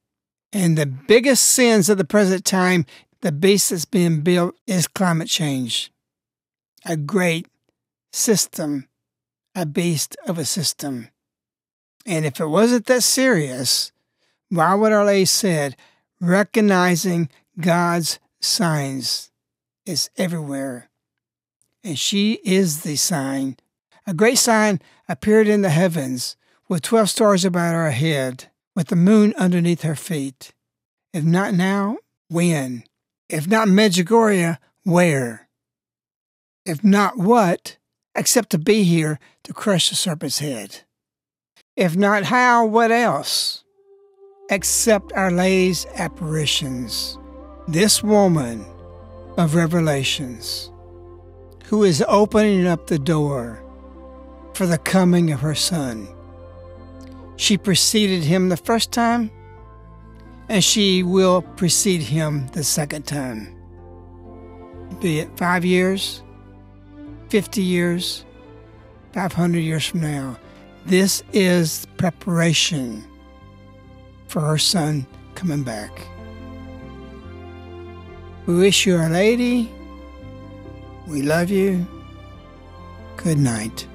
And 0.53 0.79
the 0.79 0.87
biggest 0.87 1.45
sins 1.45 1.89
of 1.89 1.99
the 1.99 2.05
present 2.05 2.45
time, 2.45 2.87
the 3.21 3.33
beast 3.33 3.71
that's 3.71 3.85
being 3.85 4.21
built 4.21 4.55
is 4.69 4.87
climate 4.87 5.27
change. 5.27 5.91
A 6.87 6.97
great 6.97 7.49
system, 8.13 8.87
a 9.57 9.67
beast 9.67 10.17
of 10.29 10.39
a 10.39 10.45
system. 10.45 11.09
And 12.07 12.25
if 12.25 12.39
it 12.39 12.47
wasn't 12.47 12.87
that 12.87 13.03
serious, 13.03 13.91
why 14.51 14.73
would 14.75 14.93
Lady 14.93 15.25
said, 15.25 15.77
recognizing 16.21 17.29
God's 17.61 18.21
signs 18.41 19.33
is 19.85 20.11
everywhere. 20.17 20.89
And 21.89 21.99
she 21.99 22.35
is 22.45 22.83
the 22.83 22.97
sign. 22.97 23.57
A 24.07 24.13
great 24.13 24.37
sign 24.37 24.83
appeared 25.09 25.49
in 25.49 25.63
the 25.63 25.71
heavens 25.71 26.37
with 26.69 26.83
12 26.83 27.09
stars 27.09 27.47
about 27.47 27.73
her 27.73 27.91
head, 27.93 28.51
with 28.77 28.89
the 28.89 28.95
moon 28.95 29.33
underneath 29.39 29.81
her 29.81 29.95
feet. 29.95 30.53
If 31.15 31.25
not 31.25 31.55
now, 31.55 31.97
when? 32.29 32.85
If 33.31 33.47
not 33.49 33.69
Medjugorje, 33.69 34.59
where? 34.85 35.49
If 36.67 36.85
not 36.85 37.17
what, 37.17 37.79
except 38.15 38.51
to 38.51 38.59
be 38.59 38.83
here 38.83 39.19
to 39.45 39.55
crush 39.55 39.89
the 39.89 39.95
serpent's 39.95 40.41
head? 40.41 40.83
If 41.75 41.97
not 41.97 42.25
how, 42.25 42.67
what 42.67 42.91
else? 42.91 43.65
Except 44.51 45.15
Our 45.15 45.31
Lady's 45.31 45.87
apparitions 45.95 47.17
this 47.67 48.03
woman 48.03 48.67
of 49.39 49.55
Revelations 49.55 50.71
who 51.69 51.85
is 51.85 52.03
opening 52.09 52.67
up 52.67 52.87
the 52.87 52.99
door 52.99 53.63
for 54.55 54.65
the 54.65 54.79
coming 54.79 55.31
of 55.31 55.41
her 55.41 55.55
son. 55.55 56.09
She 57.37 57.59
preceded 57.59 58.25
him 58.25 58.49
the 58.49 58.57
first 58.57 58.91
time, 58.91 59.31
and 60.49 60.65
she 60.65 61.03
will 61.03 61.43
precede 61.43 62.01
him 62.01 62.47
the 62.49 62.65
second 62.65 63.03
time. 63.03 63.55
Be 65.01 65.19
it 65.19 65.37
five 65.37 65.63
years, 65.63 66.23
50 67.29 67.63
years, 67.63 68.25
500 69.13 69.59
years 69.59 69.87
from 69.87 70.01
now. 70.01 70.39
This 70.87 71.23
is 71.35 71.87
preparation 71.99 73.05
for 74.27 74.41
her 74.41 74.59
son 74.59 75.07
coming 75.35 75.65
back. 75.65 75.93
We 78.47 78.55
wish 78.55 78.87
you, 78.87 78.97
Our 78.97 79.11
Lady. 79.11 79.71
We 81.09 81.23
love 81.23 81.49
you. 81.49 81.87
Good 83.17 83.39
night. 83.39 83.87